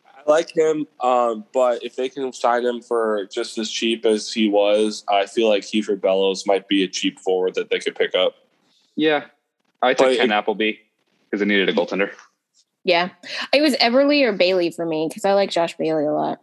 I 0.06 0.30
like 0.30 0.56
him, 0.56 0.88
um, 1.02 1.46
but 1.54 1.84
if 1.84 1.96
they 1.96 2.10
can 2.10 2.34
sign 2.34 2.66
him 2.66 2.82
for 2.82 3.28
just 3.32 3.58
as 3.58 3.70
cheap 3.70 4.06
as 4.06 4.32
he 4.32 4.50
was, 4.50 5.04
I 5.08 5.26
feel 5.26 5.48
like 5.50 5.64
Kiefer 5.64 6.00
Bellows 6.00 6.46
might 6.48 6.68
be 6.68 6.84
a 6.84 6.88
cheap 6.88 7.20
forward 7.20 7.56
that 7.56 7.70
they 7.70 7.80
could 7.80 7.96
pick 7.96 8.16
up. 8.16 8.34
Yeah, 8.96 9.26
I 9.82 9.94
took 9.94 10.08
but 10.08 10.18
Kenneth, 10.18 10.32
Appleby 10.32 10.74
because 11.30 11.42
I 11.42 11.46
needed 11.46 11.70
a 11.70 11.74
goaltender. 11.74 12.12
Yeah, 12.84 13.10
it 13.54 13.62
was 13.62 13.76
Eberle 13.76 14.24
or 14.24 14.34
Bailey 14.34 14.72
for 14.72 14.86
me 14.86 15.08
because 15.08 15.26
I 15.26 15.34
like 15.34 15.52
Josh 15.52 15.78
Bailey 15.78 16.06
a 16.06 16.12
lot. 16.12 16.40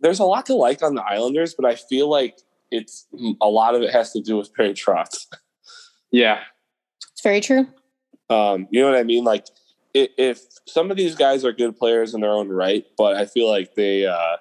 There's 0.00 0.18
a 0.18 0.24
lot 0.24 0.46
to 0.46 0.54
like 0.54 0.82
on 0.82 0.94
the 0.94 1.02
Islanders, 1.02 1.54
but 1.54 1.66
I 1.66 1.74
feel 1.74 2.08
like 2.08 2.38
it's 2.70 3.06
a 3.40 3.48
lot 3.48 3.74
of 3.74 3.82
it 3.82 3.90
has 3.90 4.12
to 4.12 4.20
do 4.20 4.36
with 4.36 4.54
Barry 4.54 4.74
Trotz. 4.74 5.26
Yeah, 6.10 6.40
it's 7.12 7.22
very 7.22 7.40
true. 7.40 7.66
Um, 8.28 8.66
you 8.70 8.80
know 8.80 8.90
what 8.90 8.98
I 8.98 9.04
mean? 9.04 9.24
Like 9.24 9.46
if 9.94 10.40
some 10.66 10.90
of 10.90 10.96
these 10.96 11.14
guys 11.14 11.44
are 11.44 11.52
good 11.52 11.76
players 11.76 12.14
in 12.14 12.20
their 12.20 12.30
own 12.30 12.48
right, 12.48 12.84
but 12.98 13.16
I 13.16 13.26
feel 13.26 13.48
like 13.48 13.74
they 13.74 14.06
uh, 14.06 14.36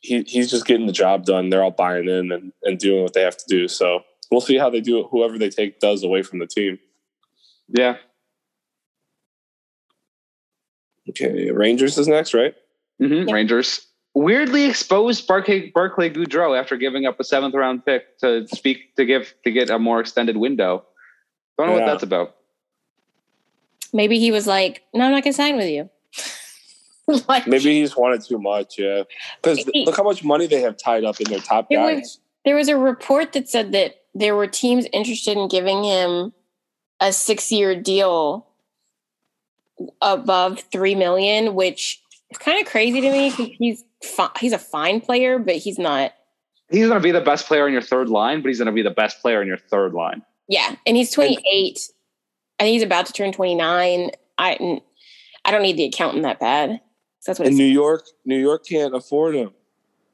he 0.00 0.22
he's 0.22 0.50
just 0.50 0.66
getting 0.66 0.86
the 0.86 0.92
job 0.92 1.24
done. 1.24 1.48
They're 1.48 1.62
all 1.62 1.70
buying 1.70 2.08
in 2.08 2.30
and, 2.30 2.52
and 2.62 2.78
doing 2.78 3.02
what 3.02 3.14
they 3.14 3.22
have 3.22 3.36
to 3.36 3.44
do. 3.48 3.68
So 3.68 4.00
we'll 4.30 4.40
see 4.40 4.58
how 4.58 4.70
they 4.70 4.80
do 4.80 5.00
it. 5.00 5.06
Whoever 5.10 5.38
they 5.38 5.50
take 5.50 5.80
does 5.80 6.04
away 6.04 6.22
from 6.22 6.38
the 6.38 6.46
team. 6.46 6.78
Yeah. 7.68 7.96
Okay, 11.08 11.50
Rangers 11.50 11.98
is 11.98 12.08
next, 12.08 12.32
right? 12.32 12.54
Mm-hmm. 13.00 13.28
Yeah. 13.28 13.34
Rangers 13.34 13.86
weirdly 14.14 14.64
exposed 14.64 15.26
Barclay, 15.26 15.70
Barclay 15.70 16.10
Goodrow 16.10 16.58
after 16.58 16.76
giving 16.76 17.04
up 17.06 17.20
a 17.20 17.24
seventh 17.24 17.54
round 17.54 17.84
pick 17.84 18.18
to 18.18 18.46
speak 18.48 18.94
to 18.96 19.04
give 19.04 19.34
to 19.44 19.50
get 19.50 19.70
a 19.70 19.78
more 19.78 20.00
extended 20.00 20.36
window. 20.36 20.84
Don't 21.58 21.68
know 21.68 21.74
yeah. 21.74 21.80
what 21.80 21.86
that's 21.86 22.02
about. 22.02 22.36
Maybe 23.92 24.18
he 24.18 24.32
was 24.32 24.46
like, 24.46 24.82
"No, 24.92 25.04
I'm 25.04 25.12
not 25.12 25.22
gonna 25.22 25.34
sign 25.34 25.56
with 25.56 25.68
you." 25.68 25.90
like, 27.28 27.46
Maybe 27.46 27.80
he's 27.80 27.96
wanted 27.96 28.22
too 28.22 28.38
much, 28.38 28.78
yeah. 28.78 29.02
Because 29.42 29.68
look 29.74 29.96
how 29.96 30.02
much 30.02 30.24
money 30.24 30.46
they 30.46 30.60
have 30.62 30.76
tied 30.76 31.04
up 31.04 31.20
in 31.20 31.30
their 31.30 31.40
top 31.40 31.70
guys. 31.70 32.00
Was, 32.00 32.20
there 32.44 32.56
was 32.56 32.68
a 32.68 32.76
report 32.76 33.32
that 33.34 33.48
said 33.48 33.72
that 33.72 33.96
there 34.14 34.34
were 34.34 34.46
teams 34.46 34.86
interested 34.92 35.36
in 35.36 35.48
giving 35.48 35.84
him 35.84 36.32
a 37.00 37.12
six-year 37.12 37.80
deal 37.80 38.46
above 40.00 40.60
three 40.72 40.94
million, 40.94 41.54
which 41.54 42.00
is 42.30 42.38
kind 42.38 42.60
of 42.60 42.70
crazy 42.70 43.00
to 43.00 43.10
me 43.10 43.30
because 43.30 43.52
he's 43.58 43.84
fi- 44.04 44.30
he's 44.38 44.52
a 44.52 44.58
fine 44.58 45.00
player, 45.00 45.38
but 45.38 45.56
he's 45.56 45.78
not. 45.78 46.12
He's 46.70 46.86
going 46.86 47.00
to 47.00 47.02
be 47.02 47.10
the 47.10 47.20
best 47.20 47.46
player 47.46 47.66
on 47.66 47.72
your 47.72 47.82
third 47.82 48.08
line, 48.08 48.42
but 48.42 48.48
he's 48.48 48.58
going 48.58 48.66
to 48.66 48.72
be 48.72 48.82
the 48.82 48.90
best 48.90 49.20
player 49.20 49.42
in 49.42 49.48
your 49.48 49.58
third 49.58 49.92
line. 49.92 50.22
Yeah, 50.48 50.76
and 50.86 50.96
he's 50.96 51.10
28. 51.10 51.78
I 52.58 52.62
think 52.62 52.72
he's 52.72 52.82
about 52.82 53.06
to 53.06 53.12
turn 53.12 53.32
29. 53.32 54.10
I 54.38 54.80
I 55.44 55.50
don't 55.50 55.62
need 55.62 55.76
the 55.76 55.84
accountant 55.84 56.22
that 56.22 56.40
bad. 56.40 56.80
That's 57.26 57.38
what. 57.38 57.48
In 57.48 57.56
New 57.56 57.64
York, 57.64 58.06
New 58.24 58.38
York 58.38 58.66
can't 58.66 58.94
afford 58.94 59.34
him 59.34 59.50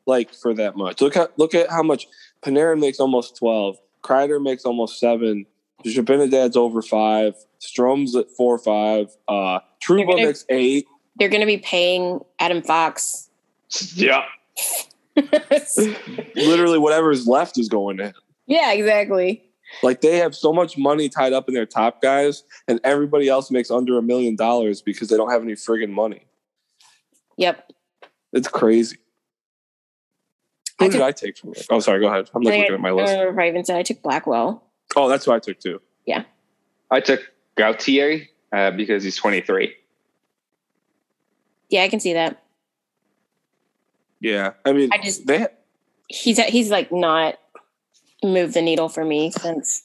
like 0.06 0.34
for 0.34 0.54
that 0.54 0.76
much. 0.76 1.00
Look 1.00 1.16
at 1.16 1.38
look 1.38 1.54
at 1.54 1.70
how 1.70 1.82
much 1.82 2.06
Panarin 2.42 2.80
makes 2.80 3.00
almost 3.00 3.36
12. 3.36 3.78
Kreider 4.02 4.42
makes 4.42 4.64
almost 4.64 4.98
seven. 4.98 5.46
Zibanejad's 5.84 6.56
over 6.56 6.82
five. 6.82 7.34
Strome's 7.58 8.14
at 8.14 8.30
four 8.30 8.54
or 8.54 8.58
five. 8.58 9.16
Uh, 9.28 9.60
Trouba 9.82 10.16
makes 10.16 10.44
eight. 10.48 10.86
They're 11.16 11.28
going 11.28 11.40
to 11.40 11.46
be 11.46 11.58
paying 11.58 12.20
Adam 12.38 12.62
Fox. 12.62 13.29
Yeah. 13.94 14.24
Literally, 16.36 16.78
whatever's 16.78 17.26
left 17.26 17.58
is 17.58 17.68
going 17.68 18.00
in. 18.00 18.12
Yeah, 18.46 18.72
exactly. 18.72 19.42
Like 19.82 20.00
they 20.00 20.16
have 20.16 20.34
so 20.34 20.52
much 20.52 20.76
money 20.76 21.08
tied 21.08 21.32
up 21.32 21.48
in 21.48 21.54
their 21.54 21.66
top 21.66 22.02
guys, 22.02 22.42
and 22.66 22.80
everybody 22.84 23.28
else 23.28 23.50
makes 23.50 23.70
under 23.70 23.98
a 23.98 24.02
million 24.02 24.36
dollars 24.36 24.82
because 24.82 25.08
they 25.08 25.16
don't 25.16 25.30
have 25.30 25.42
any 25.42 25.52
friggin' 25.52 25.90
money. 25.90 26.26
Yep. 27.36 27.72
It's 28.32 28.48
crazy. 28.48 28.98
Who 30.78 30.86
I 30.86 30.88
did 30.88 30.94
took, 30.94 31.02
I 31.02 31.12
take 31.12 31.38
from 31.38 31.50
it? 31.50 31.66
Oh, 31.70 31.80
sorry. 31.80 32.00
Go 32.00 32.08
ahead. 32.08 32.30
I'm 32.34 32.42
like 32.42 32.58
looking 32.58 32.74
at 32.74 32.80
my 32.80 32.90
list. 32.90 33.12
I 33.12 33.26
I 33.26 33.48
even 33.48 33.64
said 33.64 33.76
I 33.76 33.82
took 33.82 34.02
Blackwell. 34.02 34.64
Oh, 34.96 35.08
that's 35.08 35.26
what 35.26 35.36
I 35.36 35.38
took 35.38 35.60
too. 35.60 35.80
Yeah. 36.06 36.24
I 36.90 37.00
took 37.00 37.20
Gauthier 37.56 38.26
uh, 38.52 38.70
because 38.72 39.04
he's 39.04 39.16
23. 39.16 39.74
Yeah, 41.68 41.82
I 41.82 41.88
can 41.88 42.00
see 42.00 42.14
that. 42.14 42.42
Yeah, 44.20 44.52
I 44.64 44.72
mean, 44.72 44.90
I 44.92 44.98
just 44.98 45.26
they. 45.26 45.46
He's 46.08 46.38
he's 46.38 46.70
like 46.70 46.92
not 46.92 47.38
moved 48.22 48.54
the 48.54 48.62
needle 48.62 48.88
for 48.88 49.04
me 49.04 49.30
since 49.30 49.82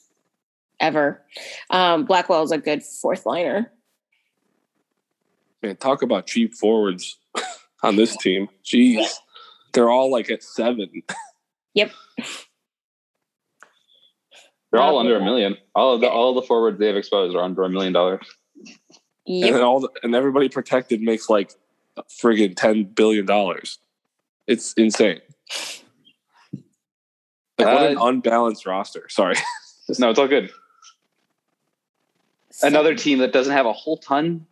ever. 0.80 1.22
Um, 1.70 2.04
Blackwell 2.04 2.42
is 2.42 2.52
a 2.52 2.58
good 2.58 2.82
fourth 2.82 3.26
liner. 3.26 3.72
Man, 5.62 5.76
talk 5.76 6.02
about 6.02 6.26
cheap 6.26 6.54
forwards 6.54 7.16
on 7.82 7.96
this 7.96 8.16
team. 8.16 8.48
Jeez. 8.64 8.94
Yeah. 8.94 9.08
They're 9.72 9.90
all 9.90 10.10
like 10.10 10.30
at 10.30 10.42
seven. 10.42 11.02
Yep. 11.74 11.92
They're 14.70 14.80
all 14.80 14.98
under 14.98 15.16
a 15.16 15.24
million. 15.24 15.56
All 15.74 15.94
of 15.94 16.00
the 16.00 16.08
all 16.08 16.34
the 16.34 16.42
forwards 16.42 16.78
they 16.78 16.86
have 16.86 16.96
exposed 16.96 17.36
are 17.36 17.42
under 17.42 17.62
a 17.62 17.70
million 17.70 17.92
dollars. 17.92 18.26
Yep. 19.26 19.54
And 19.54 19.62
all 19.62 19.80
the, 19.80 19.88
and 20.02 20.14
everybody 20.14 20.48
protected 20.48 21.00
makes 21.00 21.28
like 21.28 21.52
friggin' 22.20 22.54
ten 22.56 22.84
billion 22.84 23.26
dollars. 23.26 23.78
It's 24.46 24.72
insane. 24.74 25.20
Like, 27.58 27.68
what 27.68 27.90
an 27.90 27.98
uh, 27.98 28.04
unbalanced 28.04 28.66
roster. 28.66 29.08
Sorry. 29.08 29.34
no, 29.98 30.10
it's 30.10 30.18
all 30.18 30.28
good. 30.28 30.50
Another 32.62 32.94
team 32.94 33.18
that 33.18 33.32
doesn't 33.32 33.52
have 33.52 33.66
a 33.66 33.72
whole 33.72 33.98
ton 33.98 34.46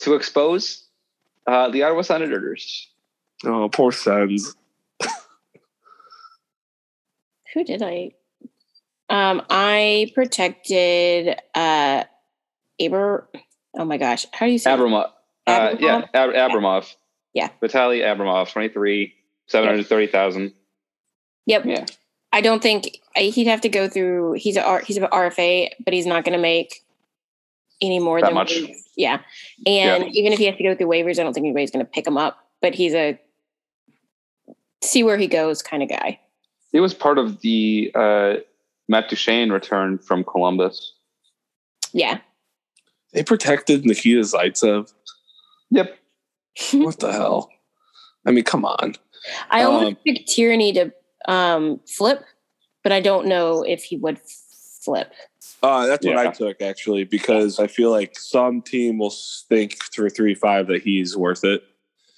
to 0.00 0.14
expose, 0.14 0.84
uh, 1.46 1.68
the 1.70 1.82
Ottawa 1.82 2.02
Senators. 2.02 2.88
Oh, 3.44 3.68
poor 3.68 3.92
Sens. 3.92 4.56
who 7.52 7.64
did 7.64 7.82
I? 7.82 8.12
Um, 9.08 9.42
I 9.50 10.10
protected 10.14 11.36
uh, 11.54 12.04
Aber. 12.80 13.28
Oh 13.76 13.84
my 13.84 13.98
gosh, 13.98 14.26
how 14.32 14.46
do 14.46 14.52
you 14.52 14.58
say? 14.58 14.72
it? 14.72 14.78
Abramov. 14.78 15.10
Uh, 15.46 15.76
yeah, 15.78 16.02
Abramov? 16.02 16.08
Ab- 16.14 16.50
Abramov. 16.50 16.94
Yeah. 17.34 17.48
Vitaly 17.62 18.00
Abramov, 18.00 18.48
23, 19.50 19.82
730,000. 19.84 20.52
Yep. 21.46 21.64
Yeah. 21.66 21.86
I 22.32 22.40
don't 22.40 22.62
think 22.62 22.98
I- 23.16 23.20
he'd 23.24 23.46
have 23.46 23.60
to 23.62 23.68
go 23.68 23.88
through. 23.88 24.32
He's 24.34 24.56
a 24.56 24.80
he's 24.80 24.96
an 24.96 25.04
RFA, 25.04 25.70
but 25.84 25.92
he's 25.94 26.06
not 26.06 26.24
going 26.24 26.32
to 26.36 26.42
make 26.42 26.82
any 27.80 27.98
more 27.98 28.20
That 28.20 28.28
than 28.28 28.34
much. 28.34 28.50
what 28.60 28.68
he's- 28.70 28.88
Yeah, 28.96 29.20
and 29.66 30.04
Yeah. 30.04 30.10
even 30.12 30.32
if 30.32 30.38
he 30.38 30.46
has 30.46 30.56
to 30.56 30.62
go 30.62 30.74
through 30.74 30.86
waivers, 30.86 31.18
I 31.18 31.24
don't 31.24 31.32
think 31.32 31.44
anybody's 31.44 31.70
going 31.70 31.84
to 31.84 31.90
pick 31.90 32.06
him 32.06 32.16
up. 32.16 32.38
But 32.62 32.74
he's 32.74 32.94
a 32.94 33.18
see 34.82 35.02
where 35.02 35.16
he 35.18 35.26
goes 35.26 35.62
kind 35.62 35.82
of 35.82 35.88
guy. 35.88 36.20
He 36.72 36.80
was 36.80 36.94
part 36.94 37.18
of 37.18 37.40
the 37.40 37.90
uh, 37.94 38.34
Matt 38.88 39.08
Duchene 39.08 39.50
return 39.50 39.98
from 39.98 40.24
Columbus. 40.24 40.92
Yeah. 41.92 42.18
They 43.12 43.22
protected 43.22 43.84
Nikita 43.86 44.20
Zaitsev. 44.20 44.92
Yep. 45.70 45.96
What 46.72 46.98
the 47.00 47.12
hell? 47.12 47.50
I 48.26 48.30
mean, 48.32 48.44
come 48.44 48.64
on. 48.64 48.94
I 49.50 49.62
almost 49.62 49.86
Um, 49.86 49.96
picked 50.04 50.28
Tierney 50.28 50.72
to 50.74 50.92
um, 51.26 51.80
flip, 51.86 52.24
but 52.82 52.92
I 52.92 53.00
don't 53.00 53.26
know 53.26 53.62
if 53.62 53.84
he 53.84 53.96
would 53.96 54.20
flip. 54.20 55.12
Uh, 55.62 55.86
that's 55.86 56.04
what 56.04 56.18
I 56.18 56.30
took 56.30 56.60
actually 56.60 57.04
because 57.04 57.58
I 57.58 57.66
feel 57.66 57.90
like 57.90 58.18
some 58.18 58.60
team 58.60 58.98
will 58.98 59.14
think 59.48 59.82
through 59.92 60.10
three 60.10 60.34
five 60.34 60.66
that 60.66 60.82
he's 60.82 61.16
worth 61.16 61.42
it. 61.44 61.64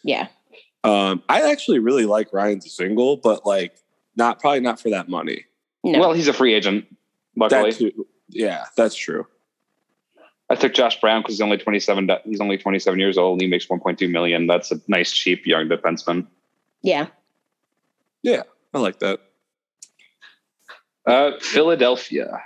Yeah. 0.03 0.27
Um, 0.83 1.23
I 1.29 1.51
actually 1.51 1.79
really 1.79 2.07
like 2.07 2.33
Ryan 2.33 2.59
Dzingel, 2.59 3.23
but 3.23 3.47
like 3.47 3.77
not 4.17 4.41
probably 4.41 4.61
not 4.61 4.81
for 4.81 4.91
that 4.91 5.09
money. 5.09 5.45
No. 5.85 6.01
Well, 6.01 6.13
he's 6.13 6.27
a 6.27 6.33
free 6.33 6.55
agent, 6.55 6.87
luckily. 7.37 7.71
That 7.71 7.79
too, 7.79 8.07
yeah, 8.29 8.65
that's 8.77 8.97
true. 8.97 9.27
I 10.49 10.55
took 10.55 10.75
Josh 10.75 11.01
Brown 11.01 11.23
because 11.23 11.35
he's 11.35 11.41
only 11.41 11.59
27. 11.59 12.09
He's 12.25 12.41
only 12.41 12.57
27 12.57 12.99
years 13.01 13.19
old 13.19 13.35
and 13.35 13.43
he 13.43 13.49
makes 13.49 13.67
1.2 13.67 14.11
million. 14.11 14.47
That's 14.47 14.71
a 14.71 14.81
nice, 14.87 15.13
cheap 15.13 15.47
young 15.47 15.69
defenseman. 15.69 16.27
Yeah. 16.87 17.09
Yeah, 18.23 18.43
I 18.73 18.79
like 18.79 19.01
that. 19.01 19.21
Uh, 21.05 21.33
Philadelphia. 21.41 22.43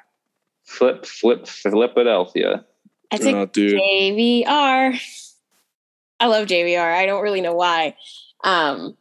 Flip, 0.64 1.05
flip, 1.05 1.47
Philadelphia. 1.47 2.64
I 3.11 3.16
think 3.18 3.36
Oh, 3.36 3.47
dude. 3.47 3.80
JVR. 3.80 4.99
I 6.20 6.26
love 6.26 6.47
JVR. 6.47 6.95
I 6.95 7.07
don't 7.07 7.22
really 7.22 7.41
know 7.41 7.55
why. 7.55 7.97
Um, 8.43 8.97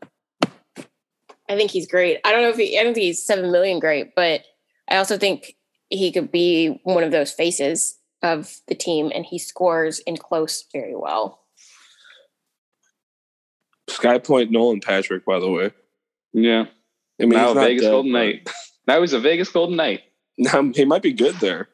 I 1.47 1.55
think 1.55 1.71
he's 1.71 1.87
great. 1.87 2.19
I 2.25 2.31
don't 2.31 2.41
know 2.41 2.49
if 2.49 2.57
he, 2.57 2.77
I 2.77 2.83
don't 2.83 2.93
think 2.93 3.05
he's 3.05 3.25
seven 3.25 3.51
million 3.51 3.79
great, 3.79 4.15
but 4.15 4.41
I 4.89 4.97
also 4.97 5.17
think 5.17 5.55
he 5.89 6.11
could 6.11 6.31
be 6.31 6.79
one 6.83 7.03
of 7.03 7.11
those 7.11 7.31
faces 7.31 7.97
of 8.21 8.57
the 8.67 8.75
team, 8.75 9.11
and 9.15 9.25
he 9.25 9.39
scores 9.39 9.99
in 9.99 10.17
close 10.17 10.65
very 10.73 10.95
well. 10.95 11.38
Sky 13.99 14.17
Point 14.17 14.51
Nolan 14.51 14.79
Patrick, 14.81 15.25
by 15.25 15.39
the 15.39 15.49
way. 15.49 15.71
Yeah. 16.33 16.65
I 17.21 17.25
mean, 17.25 17.29
now 17.31 17.47
he's 17.47 17.51
a 17.51 17.55
not 17.55 17.63
Vegas 17.65 17.81
dead, 17.83 17.91
Golden 17.91 18.11
but- 18.11 18.19
Knight. 18.19 18.49
Now 18.87 19.01
he's 19.01 19.13
a 19.13 19.19
Vegas 19.19 19.49
Golden 19.49 19.75
Knight. 19.75 20.01
Now, 20.41 20.71
he 20.73 20.85
might 20.85 21.01
be 21.03 21.11
good 21.11 21.35
there. 21.35 21.67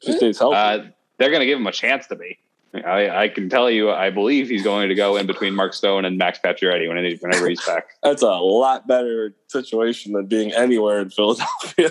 Just 0.00 0.18
stays 0.18 0.38
healthy. 0.38 0.56
Uh, 0.56 0.84
they're 1.18 1.30
going 1.30 1.40
to 1.40 1.46
give 1.46 1.58
him 1.58 1.66
a 1.66 1.72
chance 1.72 2.06
to 2.06 2.14
be. 2.14 2.38
I, 2.72 3.10
I 3.24 3.28
can 3.28 3.48
tell 3.50 3.68
you, 3.68 3.90
I 3.90 4.10
believe 4.10 4.48
he's 4.48 4.62
going 4.62 4.88
to 4.88 4.94
go 4.94 5.16
in 5.16 5.26
between 5.26 5.54
Mark 5.54 5.74
Stone 5.74 6.04
and 6.04 6.16
Max 6.16 6.38
Pacioretty 6.42 6.88
when- 6.88 7.18
whenever 7.20 7.48
he's 7.48 7.60
back. 7.66 7.88
That's 8.02 8.22
a 8.22 8.28
lot 8.30 8.86
better 8.86 9.34
situation 9.48 10.12
than 10.12 10.26
being 10.26 10.52
anywhere 10.52 11.00
in 11.00 11.10
Philadelphia. 11.10 11.90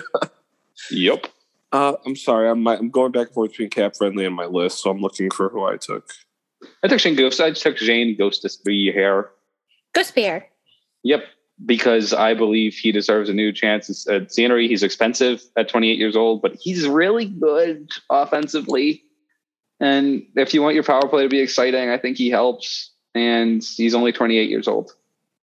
Yep. 0.90 1.26
Uh, 1.70 1.94
I'm 2.04 2.16
sorry, 2.16 2.50
I'm 2.50 2.66
I'm 2.66 2.90
going 2.90 3.12
back 3.12 3.28
and 3.28 3.34
forth 3.34 3.50
between 3.50 3.70
CapFriendly 3.70 4.26
and 4.26 4.34
my 4.34 4.46
list, 4.46 4.82
so 4.82 4.90
I'm 4.90 5.00
looking 5.00 5.30
for 5.30 5.48
who 5.50 5.64
I 5.64 5.76
took. 5.76 6.10
I 6.82 6.88
took 6.88 7.00
Shayne 7.00 7.16
Ghost. 7.16 7.40
I 7.40 7.52
took 7.52 7.76
Jane 7.76 8.16
Ghost 8.16 8.42
to 8.42 8.50
be 8.64 8.90
here. 8.92 9.30
Go 9.94 10.02
Spear. 10.02 10.46
Yep, 11.04 11.24
because 11.64 12.12
I 12.12 12.34
believe 12.34 12.74
he 12.74 12.92
deserves 12.92 13.28
a 13.28 13.34
new 13.34 13.52
chance 13.52 14.06
at 14.08 14.32
scenery. 14.32 14.68
He's 14.68 14.82
expensive 14.82 15.42
at 15.56 15.68
28 15.68 15.98
years 15.98 16.16
old, 16.16 16.42
but 16.42 16.56
he's 16.60 16.86
really 16.86 17.26
good 17.26 17.90
offensively. 18.10 19.02
And 19.80 20.24
if 20.36 20.54
you 20.54 20.62
want 20.62 20.74
your 20.74 20.84
power 20.84 21.08
play 21.08 21.24
to 21.24 21.28
be 21.28 21.40
exciting, 21.40 21.90
I 21.90 21.98
think 21.98 22.16
he 22.16 22.30
helps. 22.30 22.90
And 23.14 23.62
he's 23.62 23.94
only 23.94 24.12
28 24.12 24.48
years 24.48 24.68
old. 24.68 24.92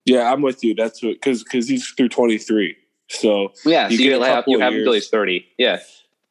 Yeah, 0.05 0.31
I'm 0.31 0.41
with 0.41 0.63
you. 0.63 0.73
That's 0.73 1.03
what 1.03 1.13
because 1.13 1.43
because 1.43 1.67
he's 1.67 1.87
through 1.89 2.09
23. 2.09 2.75
So 3.09 3.51
Yeah, 3.65 3.89
You 3.89 3.97
so 3.97 4.03
get 4.03 4.05
you, 4.05 4.21
have, 4.21 4.33
couple 4.33 4.53
you 4.53 4.59
have 4.59 4.73
him 4.73 4.79
until 4.79 4.93
he's 4.93 5.09
30. 5.09 5.45
Yeah, 5.57 5.79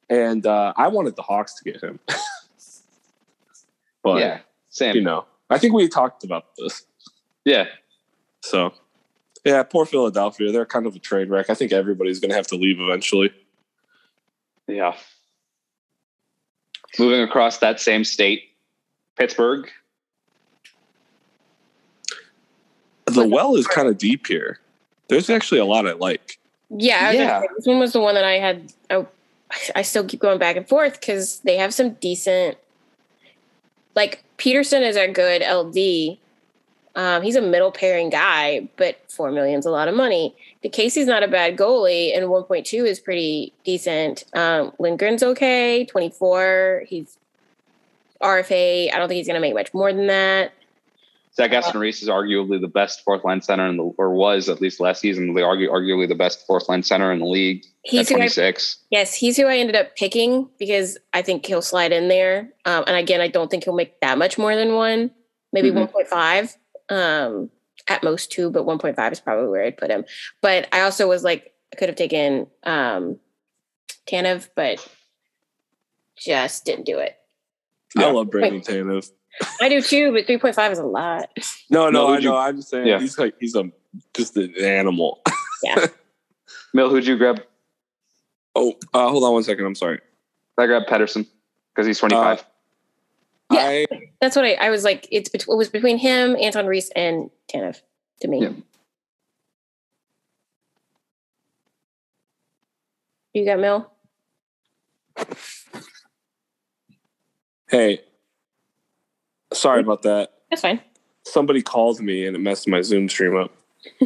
and 0.09 0.45
uh, 0.47 0.73
I 0.77 0.89
wanted 0.89 1.17
the 1.17 1.23
Hawks 1.23 1.55
to 1.57 1.65
get 1.71 1.83
him, 1.83 2.01
but 4.03 4.19
yeah, 4.19 4.39
same. 4.79 4.95
you 4.95 5.03
know, 5.03 5.27
I 5.51 5.59
think 5.59 5.75
we 5.75 5.89
talked 5.89 6.25
about 6.25 6.47
this. 6.57 6.85
yeah, 7.45 7.67
So 8.43 8.73
yeah, 9.45 9.63
poor 9.63 9.87
Philadelphia. 9.87 10.53
They're 10.53 10.67
kind 10.67 10.87
of 10.87 10.95
a 10.97 10.99
train 10.99 11.29
wreck. 11.29 11.51
I 11.51 11.55
think 11.55 11.73
everybody's 11.73 12.21
going 12.21 12.31
to 12.31 12.37
have 12.37 12.47
to 12.49 12.57
leave 12.57 12.81
eventually. 12.81 13.33
yeah. 14.67 14.95
Moving 16.99 17.21
across 17.23 17.59
that 17.59 17.81
same 17.81 18.03
state, 18.05 18.45
Pittsburgh. 19.17 19.69
The 23.07 23.27
well 23.27 23.57
is 23.57 23.67
kind 23.67 23.89
of 23.89 23.99
deep 23.99 24.27
here. 24.27 24.59
There's 25.09 25.31
actually 25.31 25.61
a 25.61 25.65
lot 25.65 25.87
I 25.87 25.93
like. 25.93 26.39
Yeah, 26.71 26.99
I 27.01 27.09
was 27.09 27.17
Yeah. 27.17 27.41
say, 27.41 27.49
this 27.57 27.67
one 27.67 27.79
was 27.79 27.93
the 27.93 28.01
one 28.01 28.15
that 28.15 28.25
I 28.25 28.35
had. 28.39 28.73
I, 28.91 29.07
I 29.77 29.83
still 29.83 30.05
keep 30.05 30.21
going 30.21 30.39
back 30.39 30.57
and 30.57 30.69
forth 30.69 31.01
because 31.01 31.41
they 31.41 31.57
have 31.57 31.73
some 31.73 31.91
decent. 31.95 32.59
Like 33.99 34.23
Pettersson 34.39 34.83
is 34.83 34.95
a 34.95 35.09
good 35.09 35.43
LD. 35.43 36.19
Um, 36.95 37.21
he's 37.21 37.35
a 37.35 37.43
middle 37.43 37.73
pairing 37.73 38.11
guy, 38.11 38.69
but 38.77 39.01
four 39.11 39.33
million's 39.33 39.67
a 39.67 39.73
lot 39.73 39.89
of 39.89 39.97
money. 39.97 40.37
DeCasey's 40.63 41.09
not 41.09 41.25
a 41.25 41.29
bad 41.29 41.57
goalie, 41.57 42.17
and 42.17 42.29
one 42.29 42.45
point 42.45 42.65
two 42.65 42.85
is 42.85 43.01
pretty 43.01 43.53
decent. 43.65 44.23
Um, 44.35 44.71
Lindgren's 44.79 45.25
okay, 45.25 45.85
twenty 45.85 46.11
four. 46.11 46.85
He's 46.87 47.19
RFA. 48.23 48.95
I 48.95 48.99
don't 48.99 49.09
think 49.09 49.17
he's 49.17 49.27
going 49.27 49.35
to 49.35 49.41
make 49.41 49.55
much 49.55 49.75
more 49.75 49.93
than 49.93 50.07
that. 50.07 50.53
Zach 51.39 51.53
Aston 51.53 51.81
Reese 51.81 52.03
is 52.03 52.09
arguably 52.09 52.61
the 52.61 52.67
best 52.67 53.05
fourth 53.05 53.23
line 53.25 53.41
center 53.41 53.65
in 53.69 53.77
the, 53.77 53.85
or 53.97 54.13
was 54.13 54.49
at 54.49 54.61
least 54.61 54.81
last 54.81 55.01
season, 55.01 55.33
the 55.35 55.41
argu- 55.43 55.71
arguably 55.71 56.09
the 56.09 56.17
best 56.17 56.45
fourth 56.49 56.69
line 56.69 56.83
center 56.83 57.13
in 57.13 57.21
the 57.21 57.27
league 57.27 57.65
He's 57.85 58.01
at 58.01 58.09
who 58.09 58.15
I 58.17 58.27
26. 58.27 58.79
Yes, 58.91 59.15
he's 59.15 59.37
who 59.37 59.47
I 59.47 59.57
ended 59.59 59.77
up 59.77 59.95
picking 59.95 60.49
because 60.59 60.99
I 61.15 61.23
think 61.23 61.47
he'll 61.47 61.63
slide 61.63 61.93
in 61.93 62.09
there. 62.09 62.53
Um, 62.65 62.83
and 62.89 62.97
again, 62.97 63.21
I 63.21 63.29
don't 63.29 63.49
think 63.53 63.63
he'll 63.63 63.77
make 63.77 64.01
that 64.01 64.19
much 64.19 64.37
more 64.37 64.57
than 64.57 64.75
one, 64.75 65.13
maybe 65.53 65.71
Mhm. 65.71 65.89
1.5, 65.93 66.57
um, 66.89 67.51
at 67.87 68.03
most 68.03 68.33
two, 68.33 68.51
but 68.51 68.67
1.5 68.67 69.13
is 69.13 69.21
probably 69.21 69.49
where 69.49 69.63
I'd 69.63 69.77
put 69.77 69.93
him. 69.93 70.07
But 70.43 70.67
I 70.73 70.81
also 70.81 71.07
was 71.09 71.23
like, 71.23 71.53
I 71.73 71.77
could 71.77 71.89
have 71.89 71.97
taken 71.97 72.49
um, 72.65 73.21
Tanev, 74.09 74.49
but 74.57 74.85
just 76.17 76.65
didn't 76.65 76.85
do 76.87 76.99
it. 76.99 77.17
I 77.97 78.11
love 78.11 78.29
Brandon 78.29 78.61
Tanev. 78.61 79.09
I 79.61 79.69
do 79.69 79.81
too, 79.83 80.13
but 80.13 80.27
3.5 80.27 80.73
is 80.73 80.79
a 80.79 80.85
lot. 80.85 81.29
No, 81.71 81.91
no, 81.91 82.07
No, 82.09 82.15
I 82.15 82.19
you- 82.19 82.29
know. 82.29 82.37
I'm 82.37 82.57
just 82.57 82.69
saying 82.71 82.87
Yeah. 82.87 82.99
he's 83.01 83.19
like 83.19 83.35
he's 83.41 83.55
a 83.55 83.71
just 84.15 84.37
an 84.37 84.55
animal. 84.61 85.21
yeah. 85.63 85.87
Mill, 86.75 86.91
who'd 86.91 87.07
you 87.07 87.17
grab? 87.17 87.43
Oh, 88.55 88.75
uh, 88.93 89.09
hold 89.09 89.25
on 89.25 89.33
one 89.33 89.43
second. 89.45 89.65
I'm 89.65 89.75
sorry. 89.75 90.01
I 90.59 90.67
grabbed 90.67 90.89
Pettersson 90.89 91.27
because 91.75 91.87
he's 91.87 91.99
25. 91.99 92.45
Yeah. 93.53 93.61
I 93.61 93.87
That's 94.21 94.35
what 94.37 94.45
I, 94.45 94.55
I 94.55 94.71
was 94.71 94.85
like. 94.85 95.07
It's 95.11 95.29
bet- 95.31 95.43
it 95.43 95.57
was 95.57 95.69
between 95.69 95.97
him, 95.99 96.37
Aston 96.37 96.67
Reese, 96.67 96.91
and 96.97 97.31
Tanev 97.49 97.81
to 98.21 98.29
me. 98.29 98.43
Yeah. 98.43 98.51
You 103.35 103.45
got 103.45 103.59
Mill? 103.61 103.91
hey, 107.69 108.01
sorry 109.53 109.81
about 109.81 110.03
that. 110.03 110.31
That's 110.51 110.63
fine. 110.63 110.81
Somebody 111.25 111.63
called 111.63 112.01
me 112.01 112.27
and 112.27 112.35
it 112.37 112.39
messed 112.41 112.69
my 112.69 112.81
Zoom 112.81 113.09
stream 113.09 113.37
up. 113.37 113.53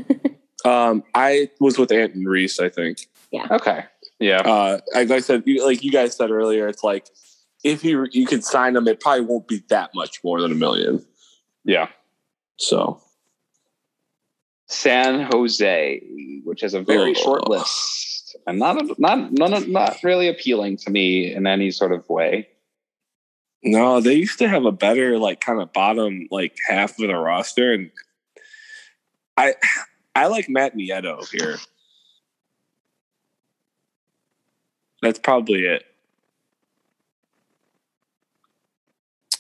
um, 0.64 1.05
I 1.14 1.51
was 1.61 1.78
with 1.78 1.93
Ant 1.93 2.14
and 2.14 2.26
Reese. 2.28 2.59
I 2.61 2.68
think. 2.68 3.07
Yeah. 3.30 3.47
Okay. 3.51 3.84
Yeah. 4.18 4.40
Uh, 4.40 4.78
like 4.95 5.11
I 5.11 5.20
said, 5.20 5.45
like 5.64 5.82
you 5.82 5.90
guys 5.90 6.16
said 6.16 6.30
earlier, 6.30 6.68
it's 6.68 6.84
like 6.84 7.07
if 7.64 7.84
you 7.84 8.07
you 8.11 8.26
could 8.26 8.45
sign 8.45 8.72
them, 8.74 8.88
it 8.88 9.01
probably 9.01 9.24
won't 9.24 9.49
be 9.49 9.62
that 9.68 9.90
much 9.95 10.22
more 10.24 10.40
than 10.40 10.53
a 10.53 10.57
million. 10.57 11.05
Yeah. 11.64 11.88
So 12.59 13.01
San 14.66 15.28
Jose, 15.32 16.01
which 16.45 16.61
has 16.62 16.74
a 16.74 16.80
very 16.82 17.11
Oh. 17.11 17.14
short 17.22 17.49
list 17.49 18.36
and 18.47 18.59
not 18.59 18.99
not 18.99 19.32
not 19.32 19.68
not 19.68 19.97
really 20.03 20.28
appealing 20.28 20.76
to 20.78 20.90
me 20.90 21.32
in 21.32 21.47
any 21.47 21.70
sort 21.70 21.93
of 21.93 22.09
way. 22.09 22.49
No, 23.64 24.00
they 24.00 24.14
used 24.14 24.38
to 24.40 24.48
have 24.48 24.64
a 24.64 24.72
better 24.72 25.18
like 25.18 25.40
kind 25.40 25.60
of 25.60 25.72
bottom 25.72 26.26
like 26.30 26.56
half 26.68 26.92
of 26.98 27.08
the 27.08 27.14
roster, 27.14 27.72
and 27.72 27.90
I 29.36 29.54
I 30.14 30.26
like 30.26 30.48
Matt 30.48 30.76
Nieto 30.76 31.28
here. 31.30 31.56
That's 35.00 35.18
probably 35.18 35.64
it. 35.64 35.84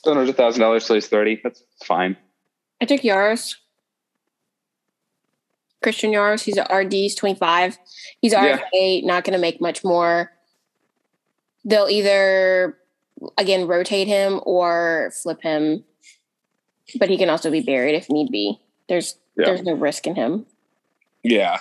Seven 0.04 0.18
hundred 0.18 0.36
thousand 0.36 0.60
dollars 0.60 0.86
till 0.86 0.94
he's 0.94 1.08
thirty. 1.08 1.40
That's 1.42 1.62
fine. 1.84 2.16
I 2.80 2.84
took 2.84 3.00
Jaros. 3.00 3.56
Christian 5.82 6.12
Jaros. 6.12 6.42
He's 6.42 6.58
at 6.58 6.72
RD. 6.72 6.92
He's 6.92 7.14
25. 7.14 7.78
He's 8.20 8.32
Yeah. 8.32 8.58
RFA, 8.72 9.04
not 9.04 9.24
going 9.24 9.32
to 9.32 9.38
make 9.40 9.60
much 9.60 9.82
more. 9.84 10.32
They'll 11.64 11.88
either, 11.88 12.78
again, 13.38 13.66
rotate 13.66 14.08
him 14.08 14.40
or 14.44 15.12
flip 15.22 15.42
him. 15.42 15.84
But 16.98 17.08
he 17.08 17.16
can 17.16 17.28
also 17.30 17.50
be 17.50 17.60
buried 17.62 17.94
if 17.94 18.10
need 18.10 18.30
be. 18.30 18.60
There's 18.88 19.16
Yeah. 19.36 19.46
there's 19.46 19.62
no 19.62 19.74
risk 19.74 20.06
in 20.06 20.14
him. 20.14 20.46
Yeah. 21.22 21.60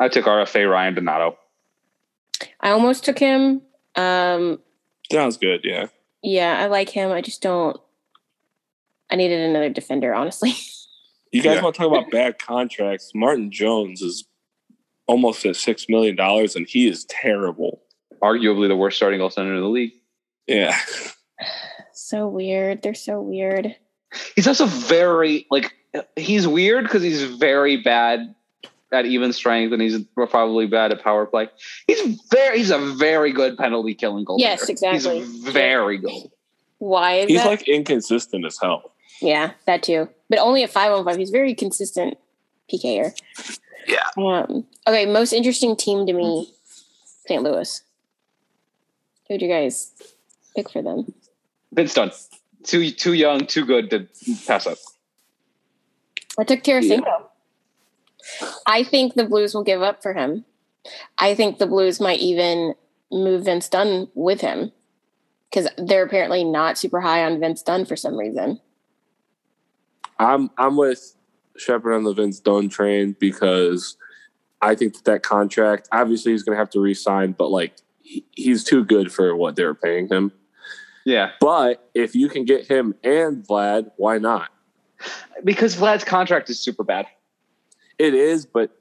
I 0.00 0.08
took 0.08 0.24
RFA 0.26 0.70
Ryan 0.70 0.94
Donato. 0.94 1.38
I 2.60 2.70
almost 2.70 3.04
took 3.04 3.18
him. 3.18 3.62
Um, 3.94 4.60
Sounds 5.10 5.36
good. 5.36 5.60
Yeah. 5.64 5.86
yeah, 6.22 6.58
I 6.60 6.66
like 6.66 6.90
him. 6.90 7.12
I 7.12 7.20
just 7.20 7.40
don't. 7.42 7.78
I 9.10 9.16
needed 9.16 9.40
another 9.40 9.70
defender, 9.70 10.14
honestly. 10.14 10.54
You 11.32 11.42
guys 11.42 11.56
Yeah. 11.56 11.62
want 11.62 11.74
to 11.74 11.82
talk 11.82 11.90
about 11.90 12.10
bad 12.10 12.38
contracts? 12.38 13.10
Martin 13.14 13.50
Jones 13.50 14.00
is 14.00 14.24
almost 15.06 15.44
at 15.44 15.56
six 15.56 15.86
million 15.88 16.16
dollars, 16.16 16.56
and 16.56 16.66
he 16.66 16.86
is 16.86 17.04
terrible. 17.06 17.82
Arguably 18.22 18.68
the 18.68 18.76
worst 18.76 18.96
starting 18.96 19.20
goaltender 19.20 19.54
in 19.54 19.60
the 19.60 19.68
league. 19.68 19.92
Yeah. 20.46 20.76
so 21.92 22.28
weird. 22.28 22.82
They're 22.82 22.94
so 22.94 23.20
weird. 23.20 23.74
He's 24.34 24.46
also 24.46 24.66
very 24.66 25.46
like 25.50 25.72
he's 26.16 26.46
weird 26.46 26.84
because 26.84 27.02
he's 27.02 27.22
very 27.22 27.82
bad 27.82 28.34
at 28.92 29.04
even 29.06 29.32
strength 29.32 29.72
and 29.72 29.82
he's 29.82 29.98
probably 30.14 30.66
bad 30.66 30.92
at 30.92 31.02
power 31.02 31.26
play. 31.26 31.48
He's 31.86 32.00
very 32.30 32.58
he's 32.58 32.70
a 32.70 32.78
very 32.78 33.32
good 33.32 33.58
penalty 33.58 33.94
killing 33.94 34.24
goal. 34.24 34.36
Yes, 34.38 34.68
exactly. 34.68 35.18
He's 35.20 35.44
very 35.44 35.98
good. 35.98 36.30
Why 36.78 37.14
is 37.14 37.28
He's 37.28 37.42
that? 37.42 37.46
like 37.46 37.68
inconsistent 37.68 38.44
as 38.44 38.58
hell. 38.60 38.92
Yeah, 39.20 39.52
that 39.66 39.82
too. 39.82 40.08
But 40.28 40.38
only 40.40 40.62
at 40.62 40.70
five 40.70 40.92
on 40.92 41.04
five. 41.04 41.16
He's 41.16 41.30
very 41.30 41.54
consistent 41.54 42.18
PKer. 42.72 43.18
Yeah. 43.88 44.04
Um, 44.18 44.66
okay, 44.86 45.06
most 45.06 45.32
interesting 45.32 45.76
team 45.76 46.06
to 46.06 46.12
me, 46.12 46.52
St. 47.26 47.42
Louis. 47.42 47.82
Who'd 49.28 49.42
you 49.42 49.48
guys 49.48 49.92
pick 50.56 50.70
for 50.70 50.82
them? 50.82 51.12
Vince 51.72 51.94
Dunn. 51.94 52.10
Too 52.64 52.90
too 52.90 53.12
young, 53.12 53.46
too 53.46 53.64
good 53.64 53.90
to 53.90 54.08
pass 54.46 54.66
up. 54.66 54.78
I 56.38 56.44
took 56.44 56.62
Tarasenko. 56.62 57.26
I 58.66 58.82
think 58.82 59.14
the 59.14 59.24
Blues 59.24 59.54
will 59.54 59.62
give 59.62 59.82
up 59.82 60.02
for 60.02 60.14
him. 60.14 60.44
I 61.18 61.34
think 61.34 61.58
the 61.58 61.66
Blues 61.66 62.00
might 62.00 62.20
even 62.20 62.74
move 63.10 63.44
Vince 63.44 63.68
Dunn 63.68 64.08
with 64.14 64.40
him 64.40 64.72
because 65.48 65.68
they're 65.78 66.04
apparently 66.04 66.44
not 66.44 66.76
super 66.76 67.00
high 67.00 67.24
on 67.24 67.40
Vince 67.40 67.62
Dunn 67.62 67.84
for 67.84 67.96
some 67.96 68.16
reason. 68.16 68.60
I'm 70.18 70.50
I'm 70.58 70.76
with 70.76 71.14
Shepard 71.56 71.94
on 71.94 72.04
the 72.04 72.12
Vince 72.12 72.40
Dunn 72.40 72.68
train 72.68 73.16
because 73.18 73.96
I 74.60 74.74
think 74.74 74.94
that, 74.94 75.04
that 75.04 75.22
contract 75.22 75.88
obviously 75.92 76.32
he's 76.32 76.42
going 76.42 76.56
to 76.56 76.58
have 76.58 76.70
to 76.70 76.80
re-sign, 76.80 77.32
but 77.32 77.50
like 77.50 77.76
he, 78.02 78.24
he's 78.32 78.64
too 78.64 78.84
good 78.84 79.12
for 79.12 79.36
what 79.36 79.56
they're 79.56 79.74
paying 79.74 80.08
him. 80.08 80.32
Yeah. 81.06 81.30
But 81.40 81.88
if 81.94 82.14
you 82.14 82.28
can 82.28 82.44
get 82.44 82.66
him 82.66 82.94
and 83.04 83.42
Vlad, 83.46 83.92
why 83.96 84.18
not? 84.18 84.50
Because 85.44 85.74
Vlad's 85.76 86.04
contract 86.04 86.50
is 86.50 86.58
super 86.60 86.82
bad. 86.84 87.06
It 87.98 88.12
is, 88.12 88.44
but 88.44 88.72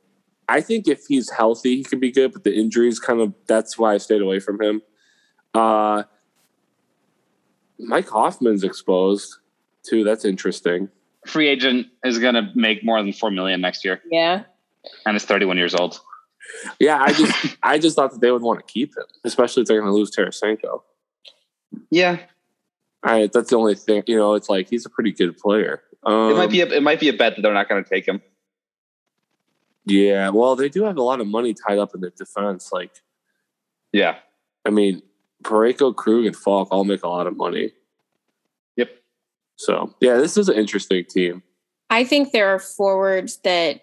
I 0.50 0.60
think 0.60 0.88
if 0.88 1.06
he's 1.08 1.30
healthy, 1.30 1.78
he 1.78 1.84
could 1.84 2.00
be 2.02 2.12
good. 2.12 2.34
But 2.34 2.44
the 2.44 2.54
injuries 2.54 3.00
kind 3.00 3.22
of 3.22 3.34
that's 3.48 3.78
why 3.78 3.94
I 3.94 3.98
stayed 4.00 4.22
away 4.22 4.40
from 4.40 4.60
him. 4.62 4.82
Uh, 5.54 6.04
Mike 7.80 8.10
Hoffman's 8.10 8.64
exposed 8.64 9.36
too. 9.84 10.04
That's 10.04 10.26
interesting. 10.26 10.90
Free 11.28 11.48
agent 11.48 11.88
is 12.04 12.20
gonna 12.20 12.52
make 12.56 12.84
more 12.84 13.02
than 13.02 13.14
four 13.14 13.32
million 13.32 13.62
next 13.62 13.86
year 13.86 14.02
Yeah. 14.12 14.44
and 15.06 15.16
is 15.16 15.26
31 15.26 15.58
years 15.58 15.76
old. 15.76 16.00
Yeah, 16.80 17.02
I 17.02 17.12
just 17.14 17.58
I 17.64 17.78
just 17.80 17.96
thought 17.96 18.12
that 18.14 18.22
they 18.22 18.32
would 18.32 18.42
want 18.42 18.66
to 18.66 18.72
keep 18.72 18.96
him, 18.98 19.04
especially 19.24 19.62
if 19.62 19.68
they're 19.68 19.80
going 19.82 19.92
to 19.92 19.96
lose 19.96 20.12
Tarasenko. 20.16 20.82
Yeah. 21.90 22.20
I 23.04 23.30
that's 23.32 23.50
the 23.50 23.58
only 23.58 23.76
thing. 23.76 24.04
You 24.08 24.18
know, 24.18 24.34
it's 24.34 24.50
like 24.50 24.70
he's 24.70 24.86
a 24.86 24.90
pretty 24.90 25.12
good 25.12 25.38
player. 25.38 25.82
Um, 26.04 26.32
It 26.32 26.38
might 26.38 26.50
be 26.50 26.62
a, 26.62 26.68
it 26.68 26.84
might 26.84 27.00
be 27.00 27.10
a 27.10 27.14
bet 27.14 27.36
that 27.36 27.42
they're 27.42 27.54
not 27.54 27.70
gonna 27.70 27.84
take 27.84 28.08
him. 28.08 28.22
Yeah, 29.86 30.30
well, 30.30 30.56
they 30.56 30.70
do 30.70 30.84
have 30.84 30.98
a 30.98 31.04
lot 31.04 31.22
of 31.22 31.28
money 31.28 31.54
tied 31.54 31.78
up 31.78 31.94
in 31.94 32.02
their 32.02 32.10
defense. 32.10 32.72
Like, 32.72 32.92
Yeah. 33.92 34.18
I 34.66 34.72
mean, 34.72 35.04
Parayko, 35.44 35.96
Krug, 35.96 36.26
and 36.26 36.36
Faulk 36.36 36.70
all 36.72 36.84
make 36.84 37.04
a 37.04 37.08
lot 37.08 37.28
of 37.28 37.38
money. 37.38 37.72
Yep. 38.78 38.90
So 39.58 39.94
yeah, 40.02 40.18
this 40.18 40.38
is 40.38 40.50
an 40.50 40.56
interesting 40.56 41.06
team. 41.06 41.44
I 41.92 42.04
think 42.04 42.32
there 42.32 42.50
are 42.50 42.60
forwards 42.60 43.38
that 43.44 43.82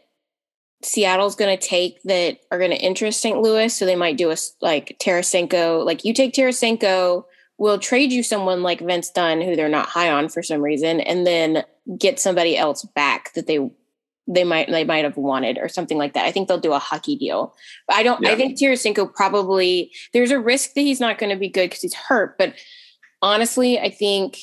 Seattle's 0.83 1.37
going 1.37 1.57
to 1.57 1.67
take 1.67 2.03
that 2.03 2.39
are 2.51 2.59
going 2.59 2.73
to 2.73 2.77
interest 2.77 3.21
St. 3.21 3.41
Louis. 3.41 3.73
So 3.73 3.87
they 3.87 3.95
might 3.95 4.17
do 4.17 4.31
a 4.33 4.37
like 4.61 4.97
Tarasenko. 5.01 5.85
Like 5.85 6.05
you 6.05 6.13
take 6.13 6.35
Tarasenko, 6.35 7.25
we'll 7.59 7.79
trade 7.79 8.13
you 8.13 8.23
someone 8.23 8.63
like 8.63 8.81
Vince 8.81 9.11
Dunn, 9.11 9.41
who 9.41 9.57
they're 9.57 9.69
not 9.69 9.89
high 9.89 10.11
on 10.11 10.29
for 10.29 10.43
some 10.43 10.61
reason, 10.61 11.01
and 11.01 11.27
then 11.27 11.65
get 11.99 12.21
somebody 12.21 12.57
else 12.57 12.85
back 12.95 13.33
that 13.35 13.47
they 13.47 13.71
they 14.29 14.45
might 14.45 14.69
they 14.69 14.85
might 14.85 15.05
have 15.05 15.17
wanted 15.17 15.59
or 15.59 15.69
something 15.69 15.99
like 15.99 16.15
that. 16.15 16.27
I 16.27 16.33
think 16.33 16.49
they'll 16.49 16.59
do 16.59 16.73
a 16.73 16.79
hockey 16.79 17.17
deal. 17.17 17.55
But 17.89 17.97
I 17.97 18.03
don't. 18.03 18.25
I 18.27 18.37
think 18.37 18.59
Tarasenko 18.59 19.13
probably 19.15 19.93
there's 20.13 20.31
a 20.31 20.41
risk 20.41 20.75
that 20.75 20.83
he's 20.83 21.01
not 21.01 21.19
going 21.19 21.31
to 21.31 21.37
be 21.37 21.49
good 21.49 21.71
because 21.71 21.83
he's 21.83 21.95
hurt. 21.95 22.39
But 22.39 22.55
honestly, 23.21 23.79
I 23.79 23.91
think 23.91 24.39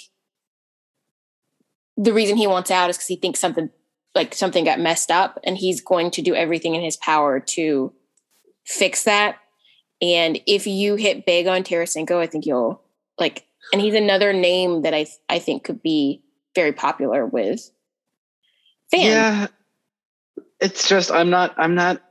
the 1.97 2.13
reason 2.13 2.37
he 2.37 2.47
wants 2.47 2.71
out 2.71 2.89
is 2.89 2.97
because 2.97 3.07
he 3.07 3.15
thinks 3.17 3.39
something 3.39 3.69
like 4.15 4.33
something 4.33 4.63
got 4.63 4.79
messed 4.79 5.11
up 5.11 5.39
and 5.43 5.57
he's 5.57 5.81
going 5.81 6.11
to 6.11 6.21
do 6.21 6.33
everything 6.33 6.75
in 6.75 6.81
his 6.81 6.97
power 6.97 7.39
to 7.39 7.93
fix 8.65 9.03
that 9.03 9.37
and 10.01 10.39
if 10.47 10.65
you 10.65 10.95
hit 10.95 11.25
big 11.25 11.47
on 11.47 11.63
Tarasenko 11.63 12.17
I 12.17 12.27
think 12.27 12.45
you'll 12.45 12.81
like 13.19 13.45
and 13.73 13.81
he's 13.81 13.93
another 13.93 14.33
name 14.33 14.81
that 14.83 14.93
I 14.93 15.05
I 15.27 15.39
think 15.39 15.63
could 15.63 15.81
be 15.81 16.23
very 16.55 16.71
popular 16.73 17.25
with 17.25 17.69
fans 18.91 19.03
Yeah. 19.03 19.47
It's 20.59 20.87
just 20.87 21.11
I'm 21.11 21.29
not 21.29 21.53
I'm 21.57 21.75
not 21.75 22.01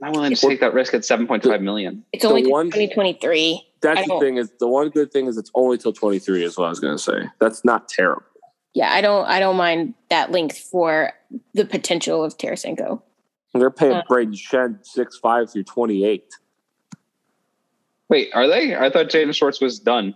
not 0.00 0.12
willing 0.12 0.34
to 0.34 0.48
take 0.48 0.60
that 0.60 0.74
risk 0.74 0.92
at 0.94 1.00
7.5 1.02 1.62
million. 1.62 2.04
it's 2.12 2.24
only 2.24 2.46
one- 2.46 2.66
2023 2.66 3.54
I 3.54 3.78
That's 3.80 4.00
the 4.02 4.06
don't- 4.08 4.20
thing 4.20 4.36
is 4.36 4.50
the 4.60 4.68
one 4.68 4.90
good 4.90 5.12
thing 5.12 5.26
is 5.26 5.36
it's 5.38 5.50
only 5.54 5.78
till 5.78 5.92
twenty 5.92 6.18
three 6.18 6.42
is 6.42 6.56
what 6.58 6.66
I 6.66 6.68
was 6.70 6.80
going 6.80 6.96
to 6.96 7.02
say. 7.02 7.28
That's 7.40 7.64
not 7.64 7.88
terrible. 7.88 8.22
yeah 8.74 8.92
I 8.92 9.00
don't 9.00 9.26
I 9.26 9.38
don't 9.40 9.56
mind 9.56 9.94
that 10.10 10.32
length 10.32 10.58
for 10.58 11.12
the 11.54 11.64
potential 11.64 12.24
of 12.24 12.36
Tarasenko 12.36 13.02
They're 13.54 13.70
paying 13.70 13.92
Uh. 13.94 14.02
Brayden 14.08 14.34
Schenn 14.34 14.78
six 14.84 15.18
five 15.18 15.50
through 15.50 15.64
twenty 15.64 16.04
eight. 16.04 16.24
Wait, 18.08 18.30
are 18.34 18.46
they? 18.46 18.74
I 18.76 18.90
thought 18.90 19.06
Jaden 19.06 19.34
Schwartz 19.34 19.60
was 19.60 19.78
done. 19.78 20.14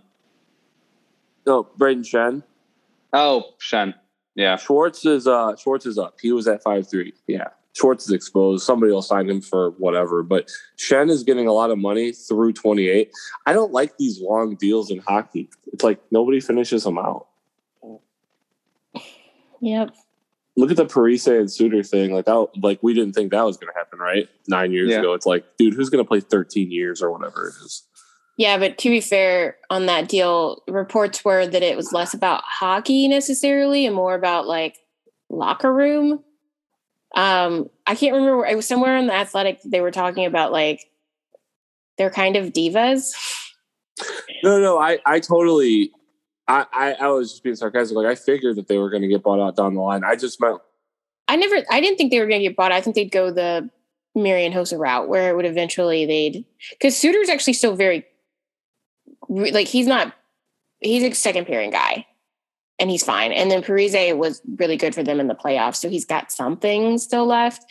No, 1.47 1.64
Brayden 1.64 2.05
Schenn. 2.05 2.43
Oh, 3.12 3.55
Schenn. 3.59 3.95
Yeah. 4.34 4.57
Schwartz 4.57 5.05
is 5.05 5.26
uh 5.26 5.57
Schwartz 5.57 5.86
is 5.86 5.99
up. 5.99 6.16
He 6.20 6.32
was 6.32 6.47
at 6.47 6.62
five 6.62 6.88
three. 6.88 7.12
Yeah. 7.26 7.49
Schwartz 7.72 8.05
is 8.07 8.12
exposed. 8.12 8.64
Somebody 8.64 8.93
will 8.93 9.03
sign 9.03 9.28
him 9.28 9.41
for 9.41 9.70
whatever. 9.72 10.22
But 10.22 10.51
Schenn 10.76 11.11
is 11.11 11.24
getting 11.24 11.47
a 11.47 11.53
lot 11.53 11.70
of 11.70 11.78
money 11.78 12.12
through 12.12 12.53
twenty 12.53 12.88
eight. 12.88 13.11
I 13.47 13.53
don't 13.53 13.72
like 13.72 13.97
these 13.97 14.20
long 14.20 14.55
deals 14.55 14.91
in 14.91 14.99
hockey. 14.99 15.49
It's 15.72 15.82
like 15.82 16.01
nobody 16.11 16.41
finishes 16.41 16.84
them 16.84 16.99
out. 16.99 17.26
yep 19.61 19.91
Look 20.61 20.71
at 20.71 20.77
the 20.77 20.85
Parise 20.87 21.27
and 21.27 21.51
Suter 21.51 21.83
thing. 21.83 22.13
Like 22.13 22.27
that, 22.27 22.47
like 22.63 22.83
we 22.83 22.93
didn't 22.95 23.15
think 23.15 23.31
that 23.31 23.43
was 23.45 23.57
going 23.57 23.73
to 23.73 23.79
happen, 23.79 23.99
right? 23.99 24.29
Nine 24.49 24.73
years 24.73 24.91
Yeah. 24.91 24.99
ago. 25.01 25.15
It's 25.15 25.27
like, 25.27 25.45
dude, 25.57 25.75
who's 25.75 25.89
going 25.91 26.05
to 26.05 26.09
play 26.09 26.21
thirteen 26.21 26.71
years 26.71 27.01
or 27.03 27.11
whatever 27.11 27.49
it 27.49 27.65
is? 27.65 27.83
Yeah, 28.37 28.57
but 28.59 28.79
to 28.79 28.89
be 28.89 29.01
fair, 29.01 29.57
on 29.71 29.87
that 29.87 30.09
deal, 30.09 30.63
reports 30.69 31.25
were 31.25 31.47
that 31.47 31.63
it 31.63 31.77
was 31.77 31.93
less 31.93 32.15
about 32.15 32.43
hockey 32.47 33.07
necessarily 33.09 33.85
and 33.87 33.95
more 33.95 34.15
about 34.15 34.47
like 34.47 34.77
locker 35.29 35.73
room. 35.73 36.23
Um, 37.17 37.69
I 37.87 37.95
can't 37.97 38.15
remember. 38.15 38.39
where- 38.39 38.51
It 38.51 38.57
was 38.57 38.67
somewhere 38.67 38.97
in 38.97 39.07
the 39.09 39.15
athletic 39.15 39.61
they 39.65 39.81
were 39.81 39.91
talking 39.91 40.25
about 40.27 40.53
like 40.53 40.81
they're 41.99 42.11
kind 42.11 42.37
of 42.37 42.53
divas. 42.53 43.13
No, 44.43 44.59
no, 44.61 44.79
I, 44.79 44.99
I 45.05 45.21
totally, 45.21 45.91
I, 46.51 46.66
I, 46.72 46.92
I 46.94 47.09
was 47.09 47.30
just 47.30 47.44
being 47.44 47.55
sarcastic. 47.55 47.96
Like 47.96 48.07
I 48.07 48.16
figured 48.16 48.57
that 48.57 48.66
they 48.66 48.78
were 48.78 48.90
going 48.90 49.03
to 49.03 49.09
get 49.09 49.22
bought 49.22 49.40
out 49.40 49.57
down 49.57 49.74
the 49.74 49.80
line. 49.80 50.03
I 50.05 50.16
just 50.16 50.40
meant 50.40 50.61
I 51.28 51.36
never, 51.36 51.64
I 51.70 51.80
didn't 51.80 51.96
think 51.96 52.11
they 52.11 52.18
were 52.18 52.26
going 52.26 52.40
to 52.40 52.48
get 52.48 52.57
bought. 52.57 52.72
I 52.72 52.80
think 52.80 52.96
they'd 52.96 53.12
go 53.12 53.30
the 53.30 53.70
Marian 54.16 54.53
Hossa 54.53 54.76
route 54.76 55.09
where 55.09 55.30
it 55.30 55.36
would 55.36 55.44
eventually 55.44 56.05
they'd 56.05 56.44
because 56.70 56.96
Suter's 56.96 57.28
actually 57.28 57.53
still 57.53 57.76
very 57.76 58.05
like 59.28 59.68
he's 59.68 59.86
not 59.86 60.12
he's 60.80 61.05
a 61.05 61.14
second 61.14 61.46
pairing 61.46 61.70
guy 61.70 62.05
and 62.80 62.90
he's 62.90 63.05
fine. 63.05 63.30
And 63.30 63.48
then 63.51 63.62
Parise 63.62 64.16
was 64.16 64.42
really 64.57 64.76
good 64.76 64.94
for 64.94 65.05
them 65.05 65.20
in 65.20 65.28
the 65.28 65.34
playoffs, 65.34 65.76
so 65.76 65.88
he's 65.88 66.05
got 66.05 66.32
something 66.32 66.98
still 66.98 67.26
left. 67.26 67.64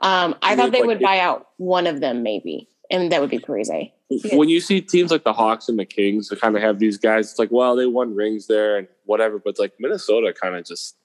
Um, 0.00 0.36
I 0.40 0.54
thought 0.54 0.70
they 0.70 0.80
like, 0.80 0.86
would 0.86 1.00
buy 1.00 1.18
out 1.18 1.48
one 1.56 1.86
of 1.86 2.00
them 2.00 2.22
maybe, 2.22 2.68
and 2.90 3.10
that 3.12 3.20
would 3.20 3.30
be 3.30 3.38
Parise. 3.38 3.90
When 4.32 4.48
you 4.48 4.60
see 4.60 4.80
teams 4.80 5.10
like 5.10 5.24
the 5.24 5.32
Hawks 5.32 5.68
and 5.68 5.78
the 5.78 5.84
Kings 5.84 6.28
that 6.28 6.40
kind 6.40 6.56
of 6.56 6.62
have 6.62 6.78
these 6.78 6.98
guys, 6.98 7.30
it's 7.30 7.38
like, 7.38 7.50
well, 7.52 7.76
they 7.76 7.86
won 7.86 8.14
rings 8.14 8.46
there 8.48 8.76
and 8.78 8.88
whatever, 9.06 9.38
but 9.38 9.50
it's 9.50 9.60
like 9.60 9.72
Minnesota 9.78 10.32
kind 10.32 10.56
of 10.56 10.64
just, 10.64 10.96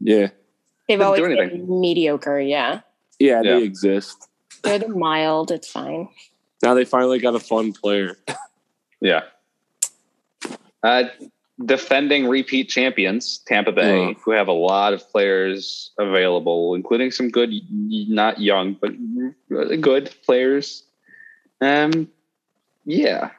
yeah, 0.00 0.28
They've 0.88 1.00
always 1.00 1.20
been 1.20 1.38
anything. 1.38 1.80
mediocre. 1.80 2.40
Yeah, 2.40 2.80
yeah, 3.18 3.42
Yeah. 3.42 3.54
they 3.58 3.62
exist. 3.62 4.28
they're 4.62 4.78
the 4.78 4.88
mild. 4.88 5.50
It's 5.50 5.70
fine. 5.70 6.08
Now 6.62 6.74
they 6.74 6.84
finally 6.84 7.18
got 7.18 7.34
a 7.34 7.40
fun 7.40 7.72
player. 7.72 8.16
Yeah. 9.00 9.22
Uh, 10.84 11.04
defending 11.64 12.28
repeat 12.28 12.68
champions, 12.68 13.38
Tampa 13.46 13.72
Bay, 13.72 13.98
Yeah. 14.08 14.12
who 14.24 14.30
have 14.30 14.46
a 14.46 14.52
lot 14.52 14.92
of 14.94 15.08
players 15.10 15.90
available, 15.98 16.74
including 16.76 17.10
some 17.10 17.28
good, 17.28 17.52
not 17.70 18.40
young, 18.40 18.74
but 18.80 18.92
good 19.80 20.14
players. 20.24 20.84
Um, 21.62 22.08
yeah. 22.84 23.30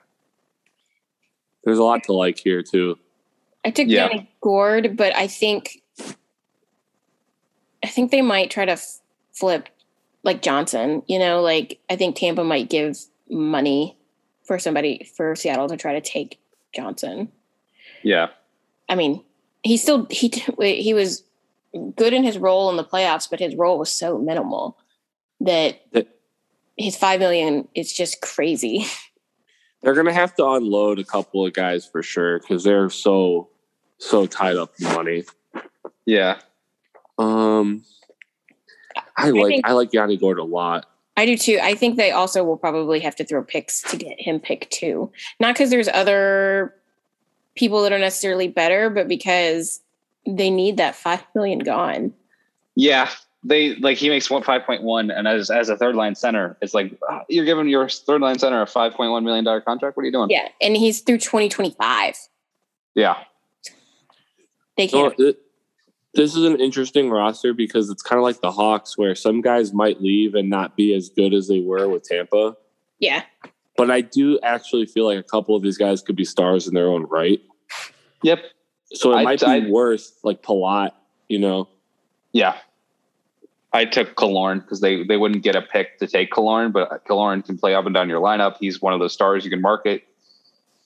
There's 1.63 1.77
a 1.77 1.83
lot 1.83 2.03
to 2.03 2.13
like 2.13 2.39
here 2.39 2.63
too. 2.63 2.97
I 3.65 3.71
took 3.71 3.87
Yeah. 3.87 4.07
Yanni 4.09 4.29
Gourde, 4.41 4.95
but 4.97 5.15
I 5.15 5.27
think 5.27 5.81
I 7.83 7.87
think 7.87 8.11
they 8.11 8.21
might 8.21 8.49
try 8.49 8.65
to 8.65 8.73
f- 8.73 8.99
flip 9.33 9.69
like 10.23 10.41
Johnson. 10.41 11.03
You 11.07 11.19
know, 11.19 11.41
like 11.41 11.79
I 11.89 11.95
think 11.95 12.15
Tampa 12.15 12.43
might 12.43 12.69
give 12.69 12.97
money 13.29 13.97
for 14.43 14.59
somebody 14.59 15.09
for 15.15 15.35
Seattle 15.35 15.67
to 15.69 15.77
try 15.77 15.93
to 15.93 16.01
take 16.01 16.39
Johnson. 16.73 17.29
Yeah. 18.03 18.27
I 18.89 18.95
mean, 18.95 19.23
he 19.63 19.77
still 19.77 20.07
he 20.09 20.29
he 20.59 20.93
was 20.93 21.23
good 21.95 22.13
in 22.13 22.23
his 22.23 22.37
role 22.37 22.69
in 22.69 22.77
the 22.77 22.83
playoffs, 22.83 23.29
but 23.29 23.39
his 23.39 23.55
role 23.55 23.79
was 23.79 23.91
so 23.91 24.17
minimal 24.17 24.77
that 25.41 25.81
That- 25.91 26.07
his 26.77 26.95
five 26.95 27.19
million 27.19 27.67
is 27.75 27.93
just 27.93 28.21
crazy. 28.21 28.85
They're 29.81 29.93
gonna 29.93 30.13
have 30.13 30.33
to 30.35 30.47
unload 30.47 30.99
a 30.99 31.03
couple 31.03 31.45
of 31.45 31.53
guys 31.53 31.85
for 31.85 32.01
sure 32.01 32.39
because 32.39 32.63
they're 32.63 32.89
so 32.89 33.49
so 33.97 34.25
tied 34.25 34.55
up 34.55 34.71
in 34.79 34.87
money. 34.93 35.23
Yeah. 36.05 36.39
Um, 37.17 37.83
I 39.17 39.29
like 39.31 39.47
think- 39.47 39.67
I 39.67 39.73
like 39.73 39.91
Yanni 39.91 40.15
Gourde 40.15 40.39
a 40.39 40.43
lot. 40.43 40.85
I 41.15 41.25
do 41.25 41.37
too. 41.37 41.59
I 41.61 41.75
think 41.75 41.97
they 41.97 42.11
also 42.11 42.43
will 42.43 42.57
probably 42.57 42.99
have 43.01 43.15
to 43.17 43.25
throw 43.25 43.43
picks 43.43 43.81
to 43.83 43.97
get 43.97 44.19
him 44.19 44.39
picked 44.39 44.71
too. 44.71 45.11
Not 45.39 45.53
because 45.53 45.69
there's 45.69 45.89
other 45.89 46.73
people 47.55 47.83
that 47.83 47.91
are 47.91 47.99
necessarily 47.99 48.47
better, 48.47 48.89
but 48.89 49.07
because 49.07 49.81
they 50.25 50.49
need 50.49 50.77
that 50.77 50.95
five 50.95 51.23
million 51.35 51.59
gone. 51.59 52.13
Yeah. 52.75 53.09
They 53.45 53.75
like 53.75 53.97
he 53.97 54.09
makes 54.09 54.29
one 54.29 54.41
five 54.43 54.63
point 54.63 54.83
one, 54.83 55.11
and 55.11 55.27
as 55.27 55.49
as 55.49 55.67
a 55.69 55.75
third 55.75 55.95
line 55.95 56.15
center, 56.15 56.55
it's 56.61 56.73
like 56.73 56.97
ah, 57.09 57.23
you're 57.27 57.43
giving 57.45 57.67
your 57.67 57.89
third 57.89 58.21
line 58.21 58.39
center 58.39 58.61
a 58.61 58.67
five 58.67 58.93
point 58.93 59.11
one 59.11 59.23
million 59.25 59.43
dollar 59.43 59.59
contract. 59.59 59.97
What 59.97 60.03
are 60.03 60.05
you 60.05 60.11
doing? 60.13 60.29
Yeah, 60.29 60.47
and 60.61 60.77
he's 60.77 61.01
through 61.01 61.17
2025. 61.17 62.15
Yeah. 62.95 63.17
They 64.77 64.87
So 64.87 65.09
can't. 65.09 65.19
it, 65.19 65.39
this 66.13 66.35
is 66.35 66.43
an 66.45 66.59
interesting 66.59 67.09
roster 67.09 67.53
because 67.53 67.89
it's 67.89 68.01
kind 68.01 68.17
of 68.17 68.23
like 68.23 68.39
the 68.41 68.51
Hawks, 68.51 68.97
where 68.97 69.13
some 69.15 69.41
guys 69.41 69.73
might 69.73 70.01
leave 70.01 70.35
and 70.35 70.49
not 70.49 70.75
be 70.77 70.93
as 70.95 71.09
good 71.09 71.33
as 71.33 71.47
they 71.47 71.59
were 71.59 71.89
with 71.89 72.03
Tampa. 72.03 72.55
yeah, 72.99 73.23
But 73.75 73.91
I 73.91 74.01
do 74.01 74.39
actually 74.41 74.85
feel 74.85 75.05
like 75.05 75.17
a 75.19 75.23
couple 75.23 75.55
of 75.55 75.63
these 75.63 75.77
guys 75.77 76.01
could 76.01 76.15
be 76.15 76.25
stars 76.25 76.67
in 76.67 76.73
their 76.75 76.87
own 76.87 77.03
right. 77.07 77.41
Yep. 78.23 78.43
So 78.93 79.11
it 79.11 79.15
I- 79.17 79.23
might 79.23 79.39
be 79.41 79.45
I- 79.45 79.67
worth 79.69 80.11
like 80.23 80.41
Palat, 80.43 80.91
you 81.29 81.39
know. 81.39 81.67
Yeah. 82.31 82.55
I 83.73 83.85
took 83.85 84.15
Killorn 84.15 84.61
because 84.61 84.81
they, 84.81 85.03
they 85.03 85.17
wouldn't 85.17 85.43
get 85.43 85.55
a 85.55 85.61
pick 85.61 85.97
to 85.99 86.07
take 86.07 86.31
Killorn, 86.31 86.71
but 86.71 87.05
Killorn 87.05 87.43
can 87.43 87.57
play 87.57 87.73
up 87.73 87.85
and 87.85 87.93
down 87.93 88.07
your 88.07 88.21
lineup. 88.21 88.57
He's 88.59 88.81
one 88.81 88.93
of 88.93 88.99
those 88.99 89.13
stars 89.13 89.43
you 89.43 89.49
can 89.49 89.61
market. 89.61 90.03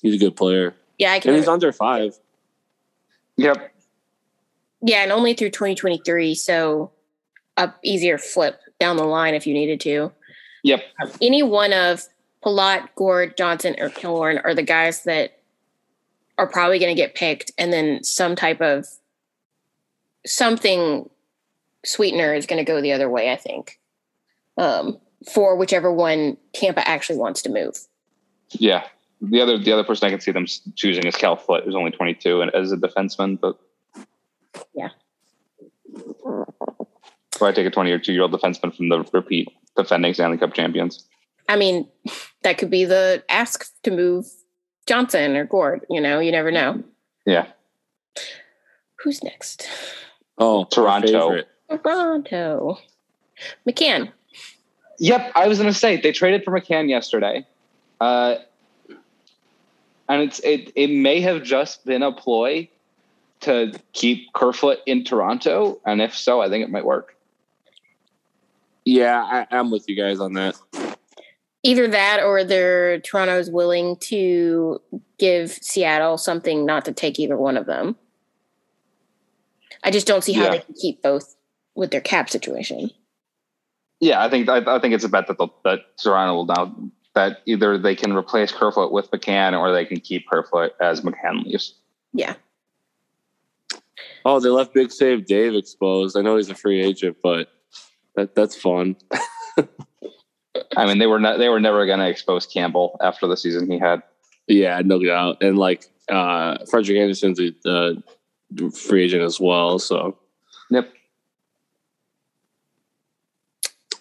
He's 0.01 0.15
a 0.15 0.17
good 0.17 0.35
player, 0.35 0.73
yeah, 0.97 1.11
I 1.11 1.15
and 1.15 1.23
can. 1.23 1.35
he's 1.35 1.47
under 1.47 1.71
five. 1.71 2.17
Yep. 3.35 3.73
Yeah, 4.81 5.03
and 5.03 5.11
only 5.11 5.33
through 5.33 5.49
2023, 5.49 6.35
so 6.35 6.91
a 7.57 7.73
easier 7.83 8.17
flip 8.17 8.59
down 8.79 8.97
the 8.97 9.03
line 9.03 9.33
if 9.33 9.45
you 9.47 9.53
needed 9.53 9.79
to. 9.81 10.11
Yep. 10.63 10.83
any 11.21 11.43
one 11.43 11.73
of 11.73 12.03
Palat, 12.43 12.89
Gourde, 12.95 13.35
Johnson, 13.37 13.75
or 13.79 13.89
Killorn 13.89 14.41
are 14.43 14.53
the 14.53 14.63
guys 14.63 15.03
that 15.03 15.39
are 16.37 16.47
probably 16.47 16.79
going 16.79 16.95
to 16.95 17.01
get 17.01 17.15
picked, 17.15 17.51
and 17.57 17.73
then 17.73 18.03
some 18.03 18.35
type 18.35 18.61
of 18.61 18.85
something 20.25 21.09
sweetener 21.85 22.33
is 22.33 22.45
going 22.45 22.63
to 22.63 22.69
go 22.69 22.81
the 22.81 22.91
other 22.91 23.09
way. 23.09 23.31
I 23.31 23.35
think 23.35 23.79
um, 24.57 24.99
for 25.31 25.55
whichever 25.55 25.91
one 25.91 26.37
Tampa 26.53 26.87
actually 26.87 27.19
wants 27.19 27.41
to 27.43 27.49
move. 27.49 27.77
Yeah. 28.51 28.85
The 29.21 29.41
other 29.41 29.57
the 29.57 29.71
other 29.71 29.83
person 29.83 30.07
I 30.07 30.11
can 30.11 30.19
see 30.19 30.31
them 30.31 30.45
choosing 30.75 31.05
is 31.05 31.15
Cal 31.15 31.35
Foote, 31.35 31.63
who's 31.63 31.75
only 31.75 31.91
22 31.91 32.41
and 32.41 32.53
as 32.53 32.71
a 32.71 32.77
defenseman, 32.77 33.39
but 33.39 33.57
Yeah. 34.73 34.89
So 37.33 37.45
I 37.45 37.51
take 37.51 37.67
a 37.67 37.71
20 37.71 37.91
or 37.91 37.99
two 37.99 38.13
year 38.13 38.23
old 38.23 38.31
defenseman 38.31 38.75
from 38.75 38.89
the 38.89 39.03
repeat 39.13 39.49
defending 39.75 40.13
Stanley 40.13 40.37
Cup 40.37 40.53
champions. 40.53 41.05
I 41.49 41.55
mean, 41.55 41.87
that 42.43 42.57
could 42.57 42.69
be 42.69 42.85
the 42.85 43.23
ask 43.29 43.71
to 43.83 43.91
move 43.91 44.25
Johnson 44.85 45.35
or 45.35 45.45
Gourde. 45.45 45.85
You 45.89 46.01
know, 46.01 46.19
you 46.19 46.31
never 46.31 46.51
know. 46.51 46.83
Yeah. 47.25 47.47
Who's 48.99 49.23
next? 49.23 49.67
Oh, 50.37 50.61
our 50.61 50.65
Toronto. 50.67 51.43
Favorite. 51.69 51.83
Toronto. 51.83 52.77
McCann. 53.67 54.11
Yep, 54.99 55.31
I 55.35 55.47
was 55.47 55.59
going 55.59 55.71
to 55.71 55.77
say 55.77 55.97
they 56.01 56.11
traded 56.11 56.43
for 56.43 56.51
McCann 56.51 56.89
yesterday, 56.89 57.45
uh, 58.01 58.37
and 60.09 60.21
it's 60.23 60.39
it 60.39 60.71
it 60.75 60.89
may 60.89 61.21
have 61.21 61.43
just 61.43 61.85
been 61.85 62.01
a 62.01 62.11
ploy 62.11 62.67
to 63.41 63.73
keep 63.93 64.33
Kerfoot 64.33 64.79
in 64.87 65.03
Toronto, 65.03 65.79
and 65.85 66.01
if 66.01 66.17
so, 66.17 66.41
I 66.41 66.49
think 66.49 66.63
it 66.63 66.71
might 66.71 66.83
work. 66.85 67.15
Yeah, 68.85 69.21
I, 69.21 69.45
I'm 69.51 69.69
with 69.69 69.87
you 69.87 69.95
guys 69.95 70.19
on 70.19 70.33
that. 70.33 70.55
either 71.61 71.87
that 71.89 72.23
or 72.23 72.43
they're 72.43 72.99
Toronto's 73.01 73.51
willing 73.51 73.97
to 73.97 74.81
give 75.19 75.51
Seattle 75.51 76.17
something 76.17 76.65
not 76.65 76.85
to 76.85 76.91
take 76.91 77.19
either 77.19 77.37
one 77.37 77.55
of 77.57 77.67
them. 77.67 77.95
I 79.83 79.91
just 79.91 80.07
don't 80.07 80.23
see 80.23 80.33
how 80.33 80.45
Yeah. 80.45 80.49
they 80.51 80.59
can 80.59 80.73
keep 80.73 81.03
both 81.03 81.35
with 81.77 81.91
their 81.91 82.01
cap 82.01 82.29
situation. 82.29 82.89
Yeah, 83.99 84.23
I 84.23 84.29
think 84.29 84.49
I, 84.49 84.57
I 84.75 84.79
think 84.79 84.93
it's 84.93 85.03
a 85.03 85.09
bet 85.09 85.27
that 85.27 85.37
they'll, 85.37 85.53
that 85.63 85.97
Toronto 86.01 86.35
will 86.35 86.45
now 86.45 86.75
that 87.15 87.41
either 87.45 87.77
they 87.77 87.95
can 87.95 88.13
replace 88.13 88.51
Kerfoot 88.51 88.91
with 88.91 89.09
McCann 89.11 89.57
or 89.57 89.71
they 89.71 89.85
can 89.85 89.99
keep 89.99 90.27
Kerfoot 90.27 90.73
as 90.81 91.01
McCann 91.01 91.43
leaves. 91.43 91.75
Yeah. 92.13 92.35
Oh, 94.25 94.39
they 94.39 94.49
left 94.49 94.73
Big 94.73 94.91
Save 94.91 95.25
Dave 95.25 95.55
exposed. 95.55 96.17
I 96.17 96.21
know 96.21 96.35
he's 96.35 96.49
a 96.49 96.55
free 96.55 96.81
agent, 96.83 97.17
but 97.23 97.49
that 98.15 98.35
that's 98.35 98.55
fun. 98.55 98.97
I 100.75 100.85
mean, 100.85 100.97
they 100.97 101.07
were 101.07 101.19
not, 101.19 101.37
they 101.37 101.49
were 101.49 101.59
never 101.59 101.85
going 101.85 101.99
to 101.99 102.09
expose 102.09 102.45
Campbell 102.45 102.97
after 103.01 103.27
the 103.27 103.37
season 103.37 103.69
he 103.69 103.79
had. 103.79 104.03
Yeah, 104.47 104.81
no 104.83 105.01
doubt. 105.03 105.41
And 105.41 105.57
like 105.57 105.85
uh 106.09 106.57
Frederik 106.69 106.97
Andersen's 106.97 107.39
a 107.39 107.53
uh, 107.69 107.93
free 108.71 109.03
agent 109.03 109.23
as 109.23 109.39
well. 109.39 109.79
So 109.79 110.17
Yep. 110.69 110.93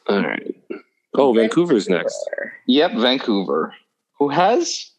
All 0.09 0.23
right. 0.23 0.55
Oh, 1.15 1.33
Vancouver's 1.33 1.89
next. 1.89 2.17
Yep, 2.67 2.93
Vancouver, 2.97 3.75
who 4.19 4.29
has 4.29 4.91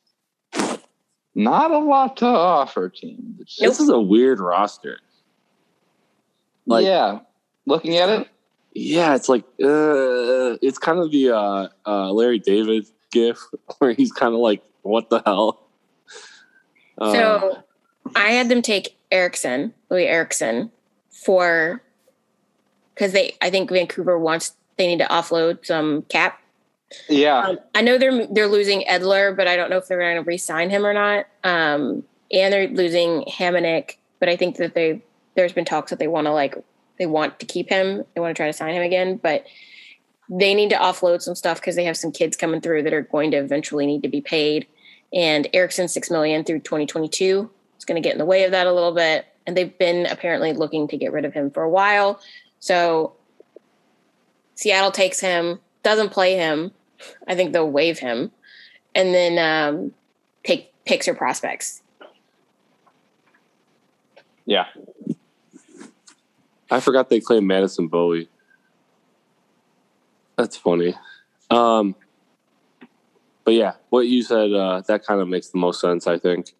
not 1.35 1.71
a 1.71 1.77
lot 1.77 2.17
to 2.17 2.25
offer, 2.25 2.89
team. 2.89 3.37
It's 3.39 3.57
This 3.59 3.79
is 3.79 3.89
a 3.89 3.99
weird 3.99 4.39
roster. 4.39 4.99
Like 6.65 6.85
yeah, 6.85 7.19
looking 7.65 7.95
at 7.97 8.09
it, 8.09 8.27
yeah, 8.73 9.15
it's 9.15 9.29
like 9.29 9.43
uh 9.63 10.57
it's 10.61 10.77
kind 10.77 10.99
of 10.99 11.11
the 11.11 11.31
uh 11.31 11.67
uh 11.85 12.11
Larry 12.11 12.39
David 12.39 12.87
gif 13.11 13.39
where 13.77 13.93
he's 13.93 14.11
kind 14.11 14.33
of 14.33 14.39
like, 14.41 14.63
what 14.81 15.09
the 15.09 15.21
hell? 15.25 15.69
Uh, 16.97 17.13
So 17.13 17.63
I 18.15 18.31
had 18.31 18.49
them 18.49 18.61
take 18.61 18.97
Eriksson, 19.11 19.73
Loui 19.89 20.05
Eriksson, 20.07 20.71
for 21.09 21.81
because 22.93 23.13
they 23.13 23.35
I 23.41 23.49
think 23.49 23.69
Vancouver 23.69 24.19
wants 24.19 24.55
they 24.77 24.87
need 24.87 24.99
to 24.99 25.07
offload 25.07 25.65
some 25.65 26.03
cap. 26.03 26.39
yeah, 27.09 27.39
Um, 27.39 27.59
I 27.75 27.81
know 27.81 27.97
they're 27.97 28.27
they're 28.27 28.47
losing 28.47 28.83
Edler, 28.89 29.35
but 29.35 29.47
I 29.47 29.55
don't 29.55 29.69
know 29.69 29.77
if 29.77 29.87
they're 29.87 29.99
going 29.99 30.15
to 30.15 30.21
re-sign 30.21 30.69
him 30.69 30.85
or 30.85 30.93
not. 30.93 31.25
Um, 31.43 32.03
and 32.31 32.53
they're 32.53 32.67
losing 32.67 33.23
Hamonic, 33.23 33.97
but 34.19 34.29
I 34.29 34.35
think 34.35 34.57
that 34.57 34.73
they 34.73 35.01
there's 35.35 35.53
been 35.53 35.65
talks 35.65 35.89
that 35.89 35.99
they 35.99 36.07
want 36.07 36.27
to 36.27 36.31
like 36.31 36.55
they 36.97 37.05
want 37.05 37.39
to 37.39 37.45
keep 37.45 37.69
him. 37.69 38.03
They 38.13 38.21
want 38.21 38.35
to 38.35 38.39
try 38.39 38.47
to 38.47 38.53
sign 38.53 38.73
him 38.73 38.83
again, 38.83 39.17
but 39.17 39.45
they 40.29 40.53
need 40.53 40.69
to 40.71 40.75
offload 40.75 41.21
some 41.21 41.35
stuff 41.35 41.59
because 41.59 41.75
they 41.75 41.85
have 41.85 41.97
some 41.97 42.11
kids 42.11 42.35
coming 42.35 42.59
through 42.59 42.83
that 42.83 42.93
are 42.93 43.03
going 43.03 43.31
to 43.31 43.37
eventually 43.37 43.85
need 43.85 44.03
to 44.03 44.09
be 44.09 44.21
paid. 44.21 44.67
And 45.13 45.47
Eriksson 45.53 45.87
six 45.87 46.09
million 46.09 46.43
through 46.43 46.59
2022 46.61 47.49
is 47.77 47.85
going 47.85 48.01
to 48.01 48.05
get 48.05 48.13
in 48.13 48.17
the 48.17 48.25
way 48.25 48.43
of 48.43 48.51
that 48.51 48.67
a 48.67 48.73
little 48.73 48.93
bit. 48.93 49.25
And 49.45 49.55
they've 49.55 49.77
been 49.77 50.05
apparently 50.05 50.51
looking 50.53 50.87
to 50.89 50.97
get 50.97 51.13
rid 51.13 51.23
of 51.23 51.33
him 51.33 51.51
for 51.51 51.63
a 51.63 51.69
while. 51.69 52.19
So 52.59 53.13
Seattle 54.57 54.91
takes 54.91 55.19
him, 55.19 55.59
doesn't 55.83 56.09
play 56.09 56.35
him, 56.35 56.71
I 57.27 57.35
think 57.35 57.53
they'll 57.53 57.69
waive 57.69 57.99
him, 57.99 58.31
and 58.95 59.13
then 59.13 59.37
um, 59.37 59.93
take 60.43 60.73
picks 60.83 61.07
or 61.07 61.13
prospects. 61.13 61.83
Yeah. 64.45 64.65
I 66.71 66.79
forgot 66.79 67.09
they 67.09 67.19
claimed 67.19 67.45
Madison 67.45 67.87
Bowey. 67.87 68.29
That's 70.37 70.57
funny. 70.57 70.95
Um, 71.51 71.95
but 73.43 73.53
yeah, 73.53 73.73
what 73.89 74.07
you 74.07 74.23
said 74.23 74.51
uh, 74.53 74.81
that 74.87 75.05
kind 75.05 75.21
of 75.21 75.27
makes 75.27 75.49
the 75.49 75.59
most 75.59 75.79
sense. 75.79 76.07
I 76.07 76.17
think. 76.17 76.53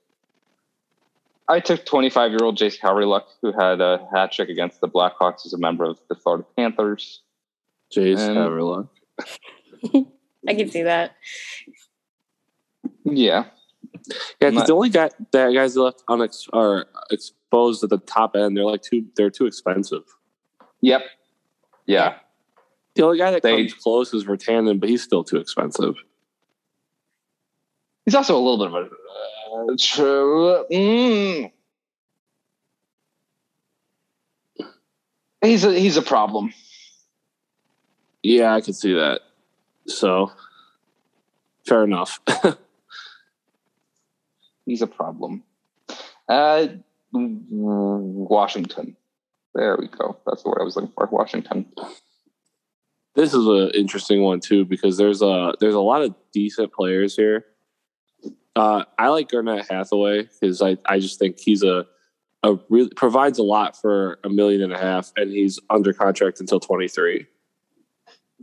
I 1.47 1.61
took 1.61 1.83
25 1.85 2.31
year 2.31 2.39
old 2.43 2.57
Jayce 2.57 2.79
Hawryluk, 2.79 3.23
who 3.41 3.53
had 3.53 3.81
a 3.81 4.07
hat 4.13 4.31
trick 4.31 4.49
against 4.49 4.81
the 4.81 4.87
Blackhawks 4.87 5.47
as 5.47 5.53
a 5.53 5.57
member 5.57 5.85
of 5.85 5.99
the 6.09 6.15
Florida 6.15 6.45
Panthers. 6.55 7.21
Jayce 7.95 8.19
And- 8.19 8.37
Hawryluk. 8.37 8.89
I 10.47 10.53
can 10.53 10.69
see 10.69 10.83
that. 10.83 11.15
Yeah. 13.03 13.45
Yeah, 14.39 14.49
'cause 14.49 14.53
Not- 14.53 14.67
the 14.67 14.73
only 14.75 14.89
guy 14.89 15.09
that 15.31 15.53
guys 15.53 15.75
left 15.75 16.03
unex 16.09 16.47
are 16.53 16.85
exposed 17.11 17.83
at 17.83 17.89
the 17.89 17.97
top 17.97 18.35
end. 18.35 18.55
They're 18.55 18.63
like 18.65 18.81
too. 18.81 19.05
They're 19.15 19.29
too 19.29 19.45
expensive. 19.45 20.03
Yep. 20.81 21.01
Yeah. 21.85 22.19
The 22.95 23.03
only 23.03 23.17
guy 23.17 23.31
that 23.31 23.43
They- 23.43 23.57
comes 23.67 23.73
close 23.73 24.13
is 24.13 24.23
Virtanen, 24.25 24.79
but 24.79 24.89
he's 24.89 25.03
still 25.03 25.23
too 25.23 25.37
expensive. 25.37 25.95
He's 28.05 28.15
also 28.15 28.37
a 28.37 28.39
little 28.39 28.57
bit 28.57 28.67
of 28.67 28.91
a. 28.91 29.71
Uh, 29.71 29.75
true. 29.77 30.65
Mm. 30.71 31.51
He's 35.41 35.63
a 35.65 35.77
he's 35.77 35.97
a 35.97 36.01
problem. 36.01 36.53
Yeah, 38.23 38.53
I 38.53 38.61
could 38.61 38.75
see 38.75 38.93
that. 38.93 39.21
So, 39.85 40.31
fair 41.65 41.83
enough. 41.83 42.19
He's 44.65 44.81
a 44.81 44.87
problem. 44.87 45.43
Uh, 46.27 46.67
Washington. 47.13 48.97
There 49.55 49.77
we 49.79 49.87
go. 49.87 50.17
That's 50.25 50.43
the 50.43 50.49
word 50.49 50.59
I 50.61 50.63
was 50.63 50.75
looking 50.75 50.91
for. 50.91 51.07
Washington. 51.11 51.65
this 53.15 53.33
is 53.33 53.47
an 53.47 53.71
interesting 53.73 54.21
one 54.21 54.39
too 54.39 54.65
because 54.65 54.97
there's 54.97 55.21
a 55.21 55.53
there's 55.59 55.73
a 55.73 55.79
lot 55.79 56.03
of 56.03 56.13
decent 56.33 56.73
players 56.73 57.15
here. 57.15 57.45
Uh, 58.55 58.83
I 58.99 59.09
like 59.09 59.29
Garnet 59.29 59.67
Hathaway 59.69 60.23
because 60.23 60.61
I, 60.61 60.77
I 60.85 60.99
just 60.99 61.17
think 61.17 61.39
he's 61.39 61.63
a 61.63 61.85
a 62.43 62.55
really 62.69 62.89
provides 62.95 63.39
a 63.39 63.43
lot 63.43 63.79
for 63.79 64.19
a 64.23 64.29
million 64.29 64.61
and 64.61 64.73
a 64.73 64.77
half, 64.77 65.11
and 65.15 65.31
he's 65.31 65.59
under 65.69 65.93
contract 65.93 66.39
until 66.39 66.59
twenty 66.59 66.87
three. 66.87 67.27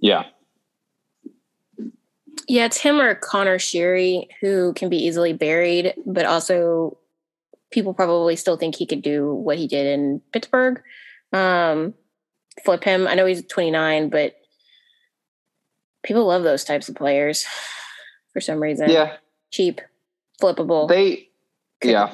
Yeah. 0.04 0.24
Yeah, 2.46 2.66
it's 2.66 2.76
him 2.76 3.00
or 3.00 3.14
Conor 3.14 3.56
Sheary 3.56 4.26
who 4.42 4.74
can 4.74 4.90
be 4.90 4.98
easily 4.98 5.32
buried, 5.32 5.94
but 6.04 6.26
also 6.26 6.98
people 7.70 7.94
probably 7.94 8.36
still 8.36 8.58
think 8.58 8.76
he 8.76 8.84
could 8.84 9.00
do 9.00 9.32
what 9.34 9.56
he 9.56 9.66
did 9.66 9.86
in 9.86 10.20
Pittsburgh. 10.30 10.82
Um, 11.32 11.94
flip 12.62 12.84
him. 12.84 13.08
I 13.08 13.14
know 13.14 13.24
he's 13.24 13.46
29, 13.46 14.10
but 14.10 14.36
people 16.02 16.26
love 16.26 16.42
those 16.42 16.64
types 16.64 16.90
of 16.90 16.96
players 16.96 17.46
for 18.34 18.42
some 18.42 18.60
reason. 18.60 18.90
Yeah. 18.90 19.16
Cheap, 19.52 19.80
flippable. 20.38 20.86
They. 20.86 21.30
could 21.80 21.92
Yeah. 21.92 22.12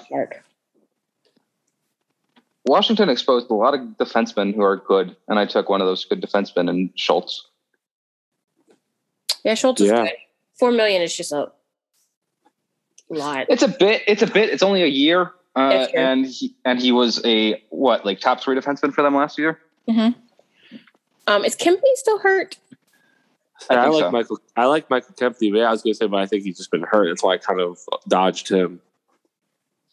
Washington 2.67 3.09
exposed 3.09 3.51
a 3.51 3.55
lot 3.55 3.75
of 3.75 3.81
defensemen 3.99 4.55
who 4.55 4.63
are 4.63 4.77
good, 4.77 5.17
and 5.27 5.41
I 5.41 5.47
took 5.47 5.69
one 5.69 5.81
of 5.81 5.89
those 5.89 6.05
good 6.05 6.23
defensemen 6.23 6.71
in 6.71 6.93
Schultz. 6.95 7.50
Yeah, 9.45 9.55
Schultz 9.55 9.81
is 9.81 9.91
Yeah. 9.91 10.05
good. 10.05 10.13
Four 10.59 10.73
million 10.73 11.03
is 11.03 11.17
just 11.17 11.33
a 11.33 11.51
lot. 13.09 13.47
It's 13.49 13.63
a 13.63 13.69
bit. 13.69 14.03
It's 14.07 14.23
a 14.23 14.27
bit. 14.27 14.51
It's 14.51 14.63
only 14.63 14.83
a 14.83 14.87
year, 14.87 15.33
uh, 15.57 15.87
and 15.95 16.27
he 16.27 16.55
and 16.65 16.81
he 16.81 16.93
was 16.93 17.25
a 17.25 17.63
what 17.71 18.05
like 18.05 18.21
top 18.21 18.41
three 18.41 18.57
defenseman 18.57 18.93
for 18.93 19.03
them 19.03 19.15
last 19.15 19.39
year. 19.39 19.59
Um, 21.27 21.45
is 21.45 21.57
Kempy 21.57 21.81
still 21.95 22.19
hurt? 22.19 22.59
I 23.69 23.75
I, 23.75 23.89
like 23.89 24.01
so. 24.01 24.11
Michael. 24.11 24.39
I 24.57 24.67
like 24.67 24.91
Michael 24.91 25.15
Kempny, 25.15 25.51
but 25.51 25.59
yeah, 25.59 25.69
I 25.69 25.71
was 25.71 25.83
going 25.83 25.93
to 25.93 25.97
say, 25.99 26.07
but 26.07 26.19
I 26.21 26.27
think 26.27 26.45
he's 26.45 26.57
just 26.57 26.71
been 26.71 26.83
hurt. 26.83 27.09
That's 27.09 27.23
why 27.23 27.35
I 27.35 27.39
kind 27.39 27.61
of 27.61 27.79
dodged 28.09 28.51
him. 28.51 28.81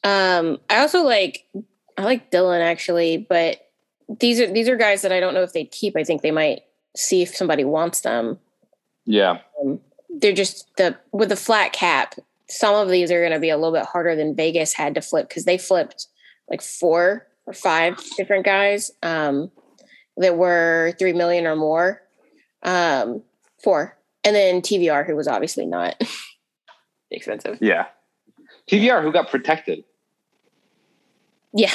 Um, 0.04 0.60
I 0.70 0.80
also 0.80 1.04
like 1.04 1.46
I 1.98 2.04
like 2.04 2.32
Dylan 2.32 2.62
actually, 2.62 3.18
but 3.18 3.68
these 4.20 4.40
are 4.40 4.52
these 4.52 4.70
are 4.70 4.76
guys 4.78 5.02
that 5.02 5.12
I 5.12 5.20
don't 5.20 5.34
know 5.34 5.44
if 5.44 5.54
they 5.54 5.66
keep. 5.66 5.96
I 5.96 6.04
think 6.04 6.22
they 6.22 6.32
might 6.32 6.62
see 6.96 7.22
if 7.22 7.36
somebody 7.36 7.64
wants 7.64 8.02
them. 8.02 8.40
Yeah, 9.08 9.40
Um, 9.62 9.80
they're 10.10 10.34
just 10.34 10.68
the 10.78 10.98
with 11.12 11.30
the 11.30 11.36
flat 11.36 11.72
cap. 11.74 12.16
Some 12.50 12.76
of 12.76 12.90
these 12.90 13.12
are 13.12 13.20
going 13.22 13.32
to 13.34 13.40
be 13.40 13.50
a 13.50 13.58
little 13.58 13.72
bit 13.74 13.86
harder 13.86 14.16
than 14.16 14.36
Vegas 14.36 14.74
had 14.74 14.94
to 14.96 15.02
flip 15.02 15.28
because 15.30 15.46
they 15.46 15.58
flipped 15.58 16.08
like 16.50 16.62
four 16.62 17.26
or 17.46 17.54
five 17.54 17.98
different 18.18 18.46
guys 18.46 18.92
um, 19.04 19.50
that 20.18 20.38
were 20.38 20.94
three 21.00 21.14
million 21.14 21.48
or 21.48 21.56
more. 21.56 22.02
Um, 22.64 23.24
four, 23.64 23.98
and 24.24 24.36
then 24.36 24.62
TVR, 24.62 25.06
who 25.06 25.16
was 25.16 25.28
obviously 25.28 25.66
not 25.66 25.96
expensive. 27.12 27.58
yeah. 27.62 27.86
TVR 28.70 29.02
who 29.02 29.14
got 29.14 29.30
protected. 29.30 29.86
Yeah. 31.54 31.74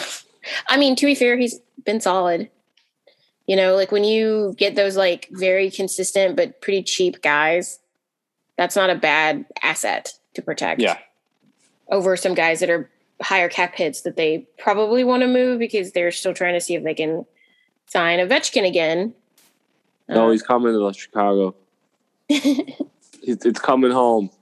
I 0.69 0.77
mean, 0.77 0.95
to 0.97 1.07
be 1.07 1.15
fair, 1.15 1.39
he's 1.39 1.59
been 1.85 2.01
solid. 2.01 2.51
You 3.53 3.57
know, 3.57 3.75
like 3.75 3.93
when 3.93 4.03
you 4.03 4.55
get 4.57 4.77
those 4.77 4.97
like 4.97 5.29
very 5.31 5.71
consistent 5.71 6.37
but 6.37 6.63
pretty 6.63 6.83
cheap 6.83 7.21
guys, 7.21 7.81
that's 8.57 8.75
not 8.75 8.89
a 8.89 8.95
bad 8.95 9.45
asset 9.63 10.15
to 10.33 10.41
protect. 10.41 10.81
Yeah, 10.81 10.97
Over 11.91 12.17
some 12.17 12.33
guys 12.33 12.61
that 12.61 12.71
are 12.71 12.91
higher 13.21 13.51
cap 13.51 13.75
hits 13.75 14.01
that 14.01 14.17
they 14.17 14.49
probably 14.57 15.05
want 15.05 15.21
to 15.21 15.27
move 15.27 15.59
because 15.59 15.93
they're 15.93 16.11
still 16.13 16.33
trying 16.33 16.55
to 16.55 16.63
see 16.63 16.77
if 16.77 16.83
they 16.83 16.95
can 16.95 17.27
sign 17.89 18.21
Ovechkin 18.21 18.67
again. 18.67 19.13
No, 20.09 20.29
Uh, 20.29 20.31
he's 20.31 20.43
coming 20.43 20.73
to 20.73 20.99
Chicago. 20.99 21.55
It's, 23.25 23.45
it's 23.45 23.61
coming 23.61 23.91
home. 23.93 24.31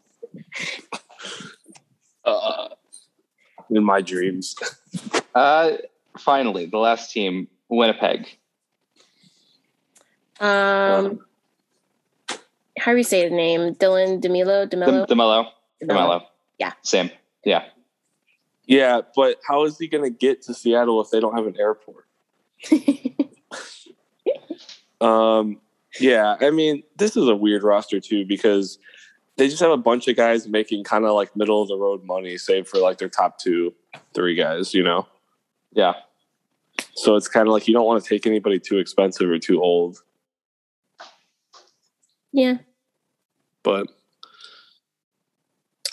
Uh, 2.23 2.69
in 3.71 3.83
my 3.83 4.03
dreams. 4.03 4.55
Uh, 5.35 5.73
finally, 6.19 6.67
the 6.67 6.77
last 6.79 7.11
team, 7.11 7.49
Winnipeg. 7.71 8.39
Um, 10.41 11.20
how 12.78 12.93
do 12.93 12.97
you 12.97 13.05
say 13.05 13.22
his 13.22 13.32
name? 13.32 13.74
Dylan 13.74 14.22
Demilo? 14.22 14.68
Dem- 14.68 14.80
Demelo? 14.80 15.07
Demelo. 15.07 15.47
Demelo. 15.82 15.86
Demelo. 15.88 16.22
Yeah. 16.59 16.72
Same. 16.82 17.11
Yeah. 17.45 17.64
Yeah, 18.66 19.01
but 19.16 19.36
how 19.47 19.64
is 19.64 19.78
he 19.78 19.88
going 19.88 20.05
to 20.05 20.11
get 20.11 20.43
to 20.43 20.55
Seattle 20.55 21.01
if 21.01 21.11
they 21.11 21.18
don't 21.18 21.34
have 21.34 21.47
an 21.47 21.57
airport? 21.59 22.07
Um, 25.01 25.61
yeah, 25.99 26.36
I 26.41 26.51
mean, 26.51 26.82
this 26.97 27.16
is 27.16 27.26
a 27.28 27.34
weird 27.34 27.62
roster 27.62 28.01
too 28.01 28.24
because 28.26 28.78
they 29.36 29.49
just 29.49 29.61
have 29.61 29.70
a 29.70 29.76
bunch 29.76 30.09
of 30.09 30.16
guys 30.16 30.47
making 30.47 30.84
kind 30.84 31.05
of 31.05 31.14
like 31.14 31.34
middle 31.34 31.62
of 31.62 31.68
the 31.68 31.76
road 31.76 32.05
money, 32.05 32.36
save 32.36 32.68
for 32.68 32.78
like 32.78 32.99
their 32.99 33.09
top 33.09 33.38
two, 33.38 33.74
three 34.14 34.34
guys, 34.34 34.74
you 34.74 34.82
know. 34.82 35.07
Yeah. 35.72 35.95
So 36.95 37.16
it's 37.16 37.28
kind 37.28 37.49
of 37.49 37.53
like 37.53 37.66
you 37.66 37.74
don't 37.74 37.86
want 37.86 38.03
to 38.03 38.09
take 38.09 38.26
anybody 38.26 38.61
too 38.61 38.78
expensive 38.78 39.28
or 39.28 39.38
too 39.38 39.62
old, 39.62 40.03
yeah. 42.33 42.59
but 43.62 43.87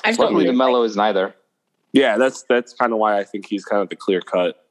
I 0.03 0.09
just 0.11 0.19
don't 0.19 0.33
Luckily, 0.33 0.45
really 0.45 0.57
Demelo 0.57 0.85
is 0.85 0.95
neither. 0.95 1.35
yeah, 1.91 2.17
that's 2.17 2.43
that's 2.43 2.73
kind 2.73 2.93
of 2.93 2.99
why 2.99 3.17
I 3.19 3.23
think 3.23 3.45
he's 3.47 3.65
kind 3.65 3.81
of 3.81 3.89
the 3.89 3.95
clear 3.95 4.21
cut. 4.21 4.63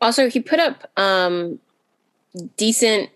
Also, 0.00 0.28
he 0.28 0.40
put 0.40 0.60
up 0.60 0.90
um 0.98 1.58
decent 2.56 3.10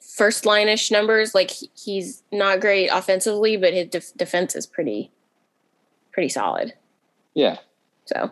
first 0.00 0.46
line-ish 0.46 0.90
numbers. 0.90 1.34
Like 1.34 1.50
he's 1.76 2.22
not 2.32 2.60
great 2.60 2.88
offensively, 2.88 3.56
but 3.56 3.72
his 3.74 3.88
def- 3.88 4.14
defense 4.16 4.54
is 4.54 4.66
pretty 4.66 5.10
pretty 6.12 6.28
solid. 6.28 6.74
Yeah. 7.34 7.58
So 8.06 8.30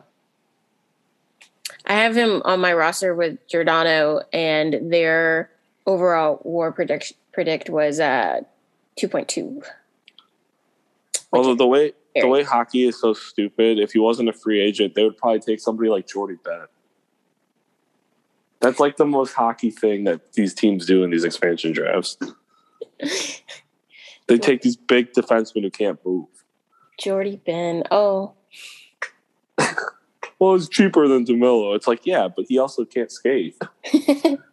I 1.86 1.94
have 1.94 2.16
him 2.16 2.42
on 2.44 2.60
my 2.60 2.72
roster 2.72 3.14
with 3.14 3.38
Giordano, 3.48 4.22
and 4.32 4.92
their 4.92 5.50
overall 5.86 6.40
WAR 6.44 6.70
predict 6.72 7.12
predict 7.32 7.70
was 7.70 8.00
uh 8.00 8.40
two 8.96 9.08
point 9.08 9.28
two. 9.28 9.62
Although 11.32 11.54
the 11.54 11.66
way 11.66 11.92
the 12.14 12.28
way 12.28 12.42
hockey 12.42 12.84
is 12.86 13.00
so 13.00 13.14
stupid, 13.14 13.78
if 13.78 13.92
he 13.92 13.98
wasn't 13.98 14.28
a 14.28 14.32
free 14.32 14.60
agent, 14.60 14.94
they 14.94 15.02
would 15.04 15.16
probably 15.16 15.40
take 15.40 15.60
somebody 15.60 15.88
like 15.88 16.06
Jordy 16.06 16.36
Bennett. 16.44 16.68
That's 18.60 18.78
like 18.78 18.96
the 18.96 19.06
most 19.06 19.32
hockey 19.32 19.70
thing 19.70 20.04
that 20.04 20.34
these 20.34 20.54
teams 20.54 20.86
do 20.86 21.02
in 21.02 21.10
these 21.10 21.24
expansion 21.24 21.72
drafts. 21.72 22.16
They 24.28 24.38
take 24.38 24.62
these 24.62 24.76
big 24.76 25.12
defensemen 25.12 25.62
who 25.62 25.70
can't 25.70 25.98
move. 26.06 26.28
Jordie 26.98 27.40
Benn. 27.44 27.82
Oh, 27.90 28.34
Well, 30.38 30.56
it's 30.56 30.68
cheaper 30.68 31.06
than 31.06 31.24
DeMillo. 31.24 31.76
It's 31.76 31.86
like, 31.86 32.04
yeah, 32.04 32.26
but 32.34 32.46
he 32.48 32.58
also 32.58 32.84
can't 32.84 33.12
skate. 33.12 33.56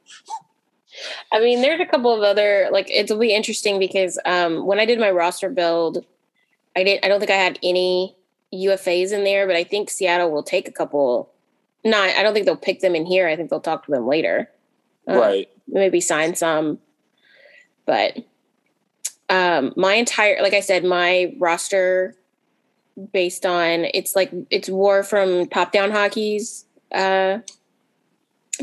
I 1.31 1.39
mean, 1.39 1.61
there's 1.61 1.79
a 1.79 1.85
couple 1.85 2.13
of 2.13 2.21
other 2.21 2.69
like 2.71 2.89
it'll 2.89 3.19
be 3.19 3.33
interesting 3.33 3.79
because 3.79 4.19
um, 4.25 4.65
when 4.65 4.79
I 4.79 4.85
did 4.85 4.99
my 4.99 5.11
roster 5.11 5.49
build, 5.49 6.05
I 6.75 6.83
didn't. 6.83 7.05
I 7.05 7.07
don't 7.07 7.19
think 7.19 7.31
I 7.31 7.35
had 7.35 7.59
any 7.63 8.15
UFAs 8.53 9.11
in 9.11 9.23
there, 9.23 9.47
but 9.47 9.55
I 9.55 9.63
think 9.63 9.89
Seattle 9.89 10.31
will 10.31 10.43
take 10.43 10.67
a 10.67 10.71
couple. 10.71 11.31
Not, 11.85 12.09
I 12.09 12.23
don't 12.23 12.33
think 12.33 12.45
they'll 12.45 12.57
pick 12.57 12.81
them 12.81 12.95
in 12.95 13.05
here. 13.05 13.27
I 13.27 13.35
think 13.35 13.49
they'll 13.49 13.61
talk 13.61 13.85
to 13.85 13.91
them 13.91 14.05
later. 14.05 14.49
Uh, 15.07 15.17
right. 15.17 15.49
Maybe 15.67 16.01
sign 16.01 16.35
some, 16.35 16.79
but 17.85 18.17
um, 19.29 19.73
my 19.77 19.93
entire, 19.93 20.41
like 20.41 20.53
I 20.53 20.59
said, 20.59 20.83
my 20.83 21.33
roster 21.37 22.15
based 23.13 23.45
on 23.45 23.85
it's 23.93 24.15
like 24.15 24.31
it's 24.49 24.67
war 24.67 25.03
from 25.03 25.47
top 25.47 25.71
down 25.71 25.91
hockey's 25.91 26.65
uh, 26.91 27.39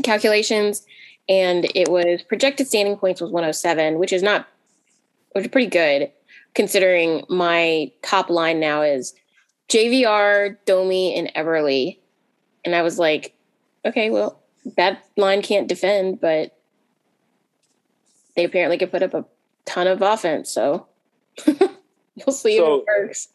calculations 0.03 0.85
and 1.29 1.69
it 1.75 1.89
was 1.89 2.21
projected 2.23 2.67
standing 2.67 2.95
points 2.97 3.19
was 3.21 3.31
107 3.31 3.97
which 3.99 4.13
is 4.13 4.23
not 4.23 4.47
which 5.33 5.45
is 5.45 5.51
pretty 5.51 5.67
good 5.69 6.11
considering 6.53 7.23
my 7.29 7.91
top 8.01 8.29
line 8.29 8.59
now 8.59 8.81
is 8.81 9.13
jvr 9.69 10.55
domi 10.65 11.15
and 11.15 11.31
Eberle 11.35 11.97
and 12.63 12.75
i 12.75 12.81
was 12.81 12.97
like 12.99 13.33
okay 13.85 14.09
well 14.09 14.39
that 14.77 15.03
line 15.15 15.41
can't 15.41 15.67
defend 15.67 16.19
but 16.21 16.57
they 18.35 18.43
apparently 18.43 18.77
could 18.77 18.91
put 18.91 19.03
up 19.03 19.13
a 19.13 19.25
ton 19.65 19.87
of 19.87 20.01
offense 20.01 20.49
so 20.51 20.87
we'll 21.47 22.31
see 22.31 22.57
So- 22.57 22.75
if 22.75 22.81
it 22.81 22.85
works 23.03 23.27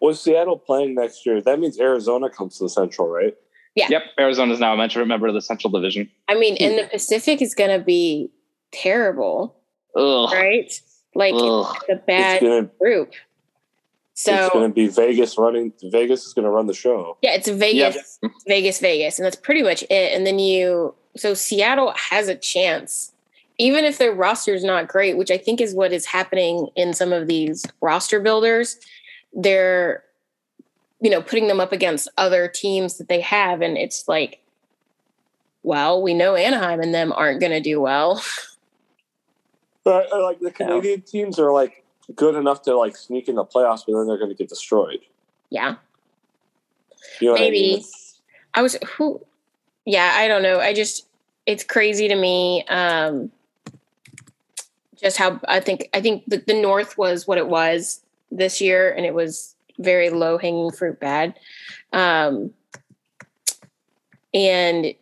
Was 0.00 0.20
Seattle 0.20 0.58
playing 0.58 0.94
next 0.94 1.24
year? 1.24 1.40
That 1.40 1.58
means 1.58 1.80
Arizona 1.80 2.28
comes 2.28 2.58
to 2.58 2.64
the 2.64 2.68
Central, 2.68 3.08
right? 3.08 3.34
Yep, 3.76 4.02
Arizona 4.18 4.54
is 4.54 4.60
now 4.60 4.72
a 4.72 4.76
member 4.76 5.04
member 5.04 5.26
of 5.26 5.34
the 5.34 5.42
Central 5.42 5.70
Division. 5.70 6.10
i 6.28 6.34
mean 6.34 6.56
and 6.58 6.78
the 6.78 6.84
hmm. 6.84 6.90
pacific 6.90 7.42
is 7.42 7.54
going 7.54 7.78
to 7.78 7.84
be 7.84 8.30
terrible 8.72 9.56
Ugh. 9.94 10.32
right 10.32 10.80
like 11.14 11.34
Ugh. 11.34 11.76
it's 11.88 12.02
a 12.02 12.06
bad 12.06 12.42
it's 12.42 12.42
gonna 12.42 12.70
group 12.80 13.12
So 14.14 14.34
it's 14.34 14.52
gonna 14.52 14.70
be 14.70 14.88
Vegas 14.88 15.36
running. 15.38 15.72
Vegas 15.82 16.26
is 16.26 16.32
gonna 16.32 16.50
run 16.50 16.66
the 16.66 16.74
show. 16.74 17.16
yeah 17.22 17.34
it's 17.34 17.48
vegas 17.48 18.18
vegas 18.46 18.80
vegas 18.80 19.18
and 19.18 19.26
that's 19.26 19.36
pretty 19.36 19.62
much 19.62 19.82
it 19.84 20.12
and 20.14 20.26
then 20.26 20.38
you 20.38 20.94
so 21.16 21.34
seattle 21.34 21.92
has 21.96 22.28
a 22.28 22.34
chance 22.34 23.12
even 23.58 23.84
if 23.84 23.96
their 23.98 24.12
roster 24.12 24.54
is 24.54 24.64
not 24.64 24.88
great 24.88 25.16
which 25.16 25.30
i 25.30 25.38
think 25.38 25.60
is 25.60 25.74
what 25.74 25.92
is 25.92 26.06
happening 26.06 26.68
in 26.76 26.92
some 26.92 27.12
of 27.12 27.26
these 27.26 27.64
roster 27.80 28.20
builders 28.20 28.78
they're 29.32 30.02
you 31.00 31.10
know 31.10 31.20
putting 31.22 31.48
them 31.48 31.60
up 31.60 31.72
against 31.72 32.08
other 32.16 32.48
teams 32.48 32.98
that 32.98 33.08
they 33.08 33.20
have 33.20 33.60
and 33.60 33.76
it's 33.76 34.08
like 34.08 34.40
well 35.62 36.00
we 36.02 36.14
know 36.14 36.34
anaheim 36.34 36.80
and 36.80 36.94
them 36.94 37.12
aren't 37.12 37.40
going 37.40 37.52
to 37.52 37.60
do 37.60 37.80
well 37.80 38.22
But 39.86 40.12
uh, 40.12 40.20
like 40.20 40.40
the 40.40 40.50
Canadian 40.50 41.02
teams 41.02 41.38
are 41.38 41.52
like 41.52 41.84
good 42.16 42.34
enough 42.34 42.62
to 42.62 42.76
like 42.76 42.96
sneak 42.96 43.28
in 43.28 43.36
the 43.36 43.44
playoffs, 43.44 43.84
but 43.86 43.96
then 43.96 44.08
they're 44.08 44.18
gonna 44.18 44.34
get 44.34 44.48
destroyed. 44.48 44.98
yeah 45.48 45.76
You 47.20 47.28
know 47.28 47.32
what 47.34 47.40
I 47.40 47.44
Maybe. 47.44 47.60
mean? 47.74 47.84
I 48.54 48.62
was 48.62 48.76
who 48.96 49.20
yeah, 49.84 50.12
I 50.16 50.26
don't 50.26 50.42
know. 50.42 50.58
I 50.58 50.74
just 50.74 51.06
it's 51.46 51.62
crazy 51.62 52.08
to 52.08 52.16
me 52.16 52.64
um 52.68 53.30
just 55.00 55.18
how 55.18 55.40
I 55.46 55.60
think 55.60 55.88
I 55.94 56.00
think 56.00 56.24
the, 56.26 56.38
the 56.38 56.60
north 56.60 56.98
was 56.98 57.28
what 57.28 57.38
it 57.38 57.46
was 57.46 58.02
this 58.32 58.60
year 58.60 58.90
and 58.90 59.06
it 59.06 59.14
was 59.14 59.54
very 59.78 60.10
low 60.10 60.38
hanging 60.38 60.70
fruit 60.70 61.00
bad. 61.00 61.34
Um 61.92 62.52
and 64.34 64.94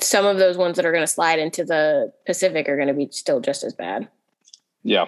some 0.00 0.26
of 0.26 0.38
those 0.38 0.56
ones 0.56 0.76
that 0.76 0.84
are 0.84 0.92
going 0.92 1.04
to 1.04 1.08
slide 1.08 1.38
into 1.38 1.64
the 1.64 2.12
Pacific 2.26 2.68
are 2.68 2.76
going 2.76 2.88
to 2.88 2.94
be 2.94 3.08
still 3.10 3.40
just 3.40 3.62
as 3.62 3.72
bad. 3.72 4.08
Yeah. 4.82 5.06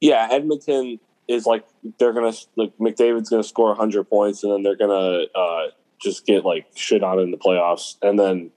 Yeah, 0.00 0.28
Edmonton 0.30 0.98
is 1.28 1.46
like 1.46 1.64
they're 1.98 2.12
gonna 2.12 2.32
like 2.56 2.76
McDavid's 2.78 3.30
gonna 3.30 3.44
score 3.44 3.74
hundred 3.74 4.04
points, 4.04 4.42
and 4.42 4.52
then 4.52 4.62
they're 4.62 4.76
gonna 4.76 5.26
uh, 5.34 5.66
just 6.00 6.26
get 6.26 6.44
like 6.44 6.66
shit 6.74 7.02
on 7.02 7.20
in 7.20 7.30
the 7.30 7.36
playoffs, 7.36 7.96
and 8.02 8.18
then 8.18 8.50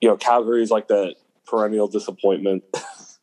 you 0.00 0.08
know 0.08 0.16
Calgary's 0.16 0.70
like 0.70 0.88
the 0.88 1.14
perennial 1.46 1.88
disappointment. 1.88 2.62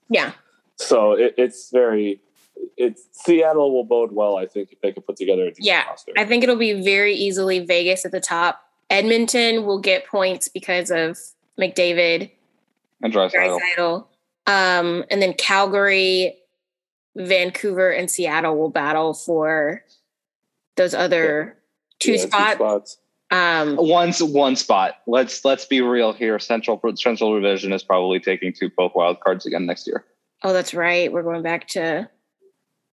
Yeah. 0.10 0.32
so 0.78 1.14
it, 1.14 1.36
it's 1.38 1.70
very. 1.72 2.22
It's 2.78 3.08
Seattle 3.12 3.74
will 3.74 3.84
bode 3.84 4.12
well, 4.12 4.38
I 4.38 4.46
think, 4.46 4.72
if 4.72 4.82
they 4.82 4.92
can 4.92 5.04
put 5.04 5.16
together 5.16 5.44
a 5.44 5.50
decent 5.50 5.66
Yeah, 5.66 5.84
roster. 5.88 6.14
I 6.18 6.26
think 6.26 6.44
it'll 6.44 6.56
be 6.56 6.84
very 6.84 7.14
easily 7.16 7.60
Vegas 7.60 8.06
at 8.06 8.12
the 8.12 8.20
top. 8.20 8.62
Edmonton 8.90 9.66
will 9.66 9.80
get 9.80 10.06
points 10.08 10.48
because 10.50 10.92
of 10.92 11.18
McDavid, 11.60 12.32
And 13.02 13.12
Drysdale. 13.14 14.08
Um, 14.46 15.06
and 15.10 15.22
then 15.22 15.34
Calgary, 15.34 16.36
Vancouver, 17.16 17.90
and 17.92 18.10
Seattle 18.12 18.58
will 18.58 18.70
battle 18.70 19.14
for 19.14 19.84
those 20.76 20.94
other 20.94 21.58
two 22.00 22.14
Yeah, 22.14 22.54
spots. 22.56 22.98
Um, 23.32 23.78
One 23.78 24.12
one 24.14 24.56
spot. 24.56 24.96
Let's 25.08 25.44
let's 25.44 25.66
be 25.66 25.82
real 25.82 26.14
here. 26.14 26.38
Central 26.40 26.80
Central 26.96 27.34
Division 27.34 27.74
is 27.74 27.84
probably 27.84 28.20
taking 28.20 28.54
two 28.54 28.70
both 28.78 28.92
wild 28.94 29.22
cards 29.22 29.46
again 29.48 29.66
next 29.66 29.88
year. 29.88 30.06
oh, 30.44 30.54
that's 30.54 30.74
right. 30.74 31.12
We're 31.12 31.24
going 31.24 31.42
back 31.42 31.68
to 31.70 32.10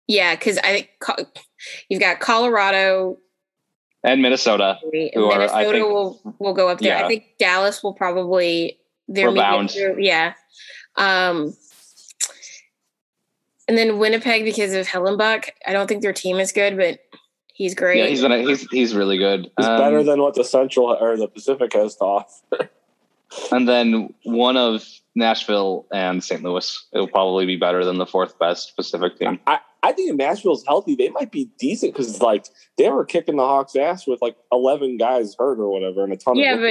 yeah, 0.10 0.36
because 0.36 0.58
I 0.58 0.72
think 0.74 0.90
Co- 1.00 1.26
you've 1.88 2.02
got 2.02 2.20
Colorado, 2.20 3.18
And 4.04 4.22
Minnesota. 4.22 4.78
and 4.84 5.12
Who 5.14 5.26
are, 5.26 5.34
I 5.34 5.38
Minnesota 5.38 5.72
think- 5.72 5.86
will 5.88 6.36
will 6.40 6.54
go 6.54 6.68
up 6.68 6.80
there. 6.80 6.98
I 6.98 7.08
think 7.08 7.26
Dallas 7.38 7.82
will 7.84 7.94
probably 7.94 8.80
their 9.08 9.30
Rebound. 9.30 9.70
medium- 9.76 10.00
yeah. 10.02 10.34
Um, 10.98 11.56
and 13.68 13.78
then 13.78 14.00
Winnipeg 14.00 14.44
because 14.44 14.74
of 14.74 14.88
Hellebuyck. 14.88 15.52
I 15.66 15.74
don't 15.74 15.88
think 15.88 16.02
their 16.02 16.14
team 16.14 16.38
is 16.40 16.52
good, 16.52 16.76
but 16.76 17.00
he's 17.54 17.76
great. 17.76 17.98
Yeah, 18.00 18.08
he's 18.08 18.22
gonna 18.22 18.40
he's 18.40 18.68
he's 18.72 18.96
really 18.96 19.18
good. 19.18 19.52
He's 19.58 19.66
Um, 19.68 19.78
better 19.80 20.02
than 20.04 20.22
what 20.22 20.34
the 20.34 20.44
Central 20.44 20.88
or 21.00 21.16
the 21.18 21.28
Pacific 21.28 21.74
has 21.74 21.96
to 21.98 22.04
offer. 22.04 22.70
And 23.52 23.68
then 23.68 24.14
one 24.24 24.58
of 24.58 24.84
Nashville 25.16 25.86
and 25.92 26.24
St. 26.24 26.44
Louis. 26.44 26.88
It'll 26.94 27.08
probably 27.08 27.46
be 27.46 27.58
better 27.58 27.84
than 27.84 27.98
the 27.98 28.06
fourth 28.06 28.40
best 28.40 28.76
Pacific 28.76 29.18
team. 29.20 29.40
I, 29.48 29.60
I 29.84 29.92
think 29.92 30.12
if 30.12 30.16
Nashville's 30.16 30.66
healthy, 30.66 30.96
they 30.96 31.10
might 31.10 31.32
be 31.32 31.50
decent 31.60 31.94
because 31.94 32.22
like 32.22 32.46
they 32.78 32.90
were 32.90 33.06
kicking 33.06 33.36
the 33.38 33.44
Hawks' 33.46 33.76
ass 33.76 34.08
with 34.08 34.22
like 34.22 34.36
eleven 34.52 34.98
guys 34.98 35.36
hurt 35.38 35.60
or 35.60 35.70
whatever, 35.70 36.04
and 36.04 36.14
a 36.14 36.18
ton 36.18 36.34
of 36.34 36.38
Yeah, 36.38 36.56
of 36.56 36.62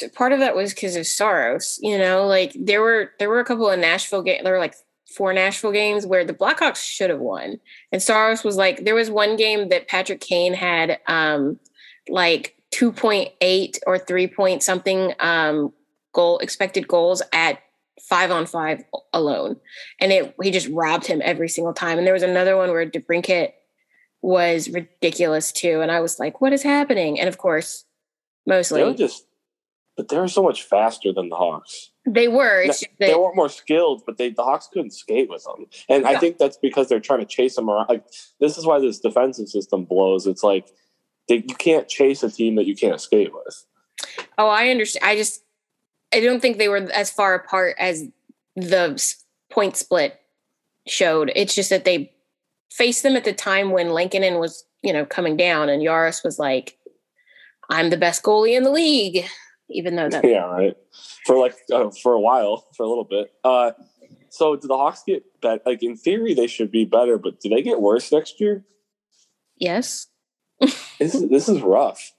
but- 0.00 0.14
part 0.14 0.32
of 0.32 0.38
that 0.40 0.56
was 0.56 0.72
because 0.74 0.96
of 0.96 1.06
Saros. 1.06 1.78
You 1.82 1.98
know, 1.98 2.26
like 2.26 2.52
there 2.58 2.80
were 2.80 3.12
there 3.18 3.28
were 3.28 3.40
a 3.40 3.44
couple 3.44 3.68
of 3.68 3.78
Nashville 3.78 4.22
games. 4.22 4.42
There 4.44 4.52
were 4.52 4.58
like 4.58 4.74
four 5.14 5.32
Nashville 5.32 5.72
games 5.72 6.06
where 6.06 6.24
the 6.24 6.34
Blackhawks 6.34 6.82
should 6.82 7.10
have 7.10 7.20
won, 7.20 7.60
and 7.92 8.02
Saros 8.02 8.44
was 8.44 8.56
like, 8.56 8.84
there 8.84 8.94
was 8.94 9.10
one 9.10 9.36
game 9.36 9.68
that 9.70 9.88
Patrick 9.88 10.20
Kane 10.20 10.54
had 10.54 10.98
um 11.06 11.58
like 12.08 12.56
two 12.70 12.92
point 12.92 13.30
eight 13.40 13.78
or 13.86 13.98
three 13.98 14.26
point 14.26 14.62
something 14.62 15.12
um 15.20 15.72
goal 16.12 16.38
expected 16.38 16.88
goals 16.88 17.22
at 17.32 17.60
five 18.00 18.30
on 18.30 18.46
five 18.46 18.82
alone, 19.12 19.56
and 20.00 20.12
it 20.12 20.34
he 20.42 20.50
just 20.50 20.68
robbed 20.68 21.06
him 21.06 21.20
every 21.24 21.48
single 21.48 21.74
time. 21.74 21.98
And 21.98 22.06
there 22.06 22.14
was 22.14 22.22
another 22.22 22.56
one 22.56 22.70
where 22.70 22.88
DeBrincat 22.88 23.52
was 24.22 24.68
ridiculous 24.68 25.52
too, 25.52 25.80
and 25.80 25.90
I 25.90 26.00
was 26.00 26.18
like, 26.18 26.40
what 26.40 26.52
is 26.52 26.62
happening? 26.62 27.18
And 27.18 27.28
of 27.28 27.38
course, 27.38 27.84
mostly 28.46 28.80
they 28.82 28.88
were 28.88 28.94
just, 28.94 29.26
but 29.96 30.08
they 30.08 30.18
were 30.18 30.28
so 30.28 30.42
much 30.42 30.62
faster 30.64 31.12
than 31.12 31.28
the 31.28 31.36
Hawks. 31.36 31.90
They 32.06 32.28
were. 32.28 32.62
It's 32.62 32.80
just 32.80 32.92
they 32.98 33.08
that, 33.08 33.20
weren't 33.20 33.36
more 33.36 33.48
skilled, 33.48 34.02
but 34.06 34.18
they 34.18 34.30
the 34.30 34.44
Hawks 34.44 34.68
couldn't 34.72 34.92
skate 34.92 35.28
with 35.28 35.44
them, 35.44 35.66
and 35.88 36.06
I 36.06 36.18
think 36.18 36.38
that's 36.38 36.56
because 36.56 36.88
they're 36.88 37.00
trying 37.00 37.20
to 37.20 37.26
chase 37.26 37.56
them 37.56 37.68
around. 37.68 37.88
Like 37.88 38.04
this 38.40 38.56
is 38.58 38.66
why 38.66 38.80
this 38.80 39.00
defensive 39.00 39.48
system 39.48 39.84
blows. 39.84 40.26
It's 40.26 40.42
like 40.42 40.68
they, 41.30 41.36
you 41.36 41.54
can't 41.54 41.88
chase 41.88 42.22
a 42.22 42.30
team 42.30 42.56
that 42.56 42.66
you 42.66 42.74
can't 42.74 43.00
skate 43.00 43.32
with. 43.32 43.64
oh, 44.36 44.48
I 44.48 44.68
understand. 44.68 45.04
I 45.04 45.16
just, 45.16 45.44
I 46.12 46.20
don't 46.20 46.40
think 46.40 46.58
they 46.58 46.68
were 46.68 46.90
as 46.92 47.10
far 47.10 47.34
apart 47.34 47.76
as 47.78 48.04
the 48.56 49.16
point 49.50 49.76
split 49.76 50.20
showed. 50.86 51.32
It's 51.36 51.54
just 51.54 51.70
that 51.70 51.84
they 51.84 52.12
faced 52.72 53.02
them 53.02 53.16
at 53.16 53.24
the 53.24 53.32
time 53.32 53.70
when 53.70 53.90
Lankinen 53.90 54.38
was, 54.38 54.64
you 54.82 54.92
know, 54.92 55.04
coming 55.04 55.36
down, 55.36 55.68
and 55.68 55.82
Yaris 55.82 56.24
was 56.24 56.38
like, 56.38 56.78
"I'm 57.68 57.90
the 57.90 57.96
best 57.96 58.22
goalie 58.22 58.56
in 58.56 58.64
the 58.64 58.70
league," 58.70 59.24
even 59.68 59.96
though 59.96 60.08
that. 60.08 60.24
yeah, 60.28 60.44
right. 60.44 60.76
For 61.26 61.36
like 61.38 61.54
uh, 61.72 61.90
for 62.02 62.12
a 62.12 62.20
while, 62.20 62.66
for 62.76 62.84
a 62.84 62.88
little 62.88 63.04
bit. 63.04 63.32
Uh, 63.44 63.72
so 64.30 64.56
do 64.56 64.66
the 64.66 64.76
Hawks 64.76 65.02
get 65.06 65.24
better? 65.40 65.60
Like 65.66 65.82
in 65.82 65.96
theory, 65.96 66.34
they 66.34 66.46
should 66.46 66.70
be 66.70 66.84
better, 66.84 67.18
but 67.18 67.40
do 67.40 67.48
they 67.48 67.62
get 67.62 67.80
worse 67.80 68.10
next 68.10 68.40
year? 68.40 68.64
yes. 69.56 70.06
This 70.98 71.14
is 71.14 71.30
this 71.30 71.48
is 71.48 71.62
rough. 71.62 72.12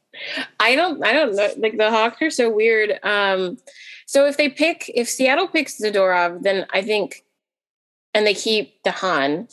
I 0.60 0.76
don't 0.76 1.06
I 1.06 1.14
don't 1.14 1.36
know. 1.36 1.50
Like 1.58 1.78
the 1.78 1.90
Hawks 1.90 2.22
are 2.22 2.30
so 2.30 2.50
weird. 2.50 3.00
Um 3.04 3.58
so 4.06 4.26
if 4.26 4.38
they 4.38 4.50
pick 4.50 4.92
if 4.94 5.08
Seattle 5.08 5.48
picks 5.48 5.80
Zadorov, 5.80 6.44
then 6.44 6.66
I 6.72 6.82
think 6.82 7.24
and 8.14 8.26
they 8.28 8.34
keep 8.34 8.82
de 8.84 8.92
Haan, 8.92 9.48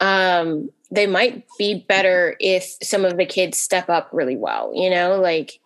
um, 0.00 0.70
they 0.90 1.06
might 1.06 1.44
be 1.58 1.84
better 1.88 2.36
if 2.40 2.76
some 2.82 3.04
of 3.04 3.16
the 3.16 3.26
kids 3.26 3.58
step 3.58 3.88
up 3.88 4.08
really 4.12 4.36
well, 4.36 4.72
you 4.74 4.90
know, 4.90 5.20
like 5.20 5.60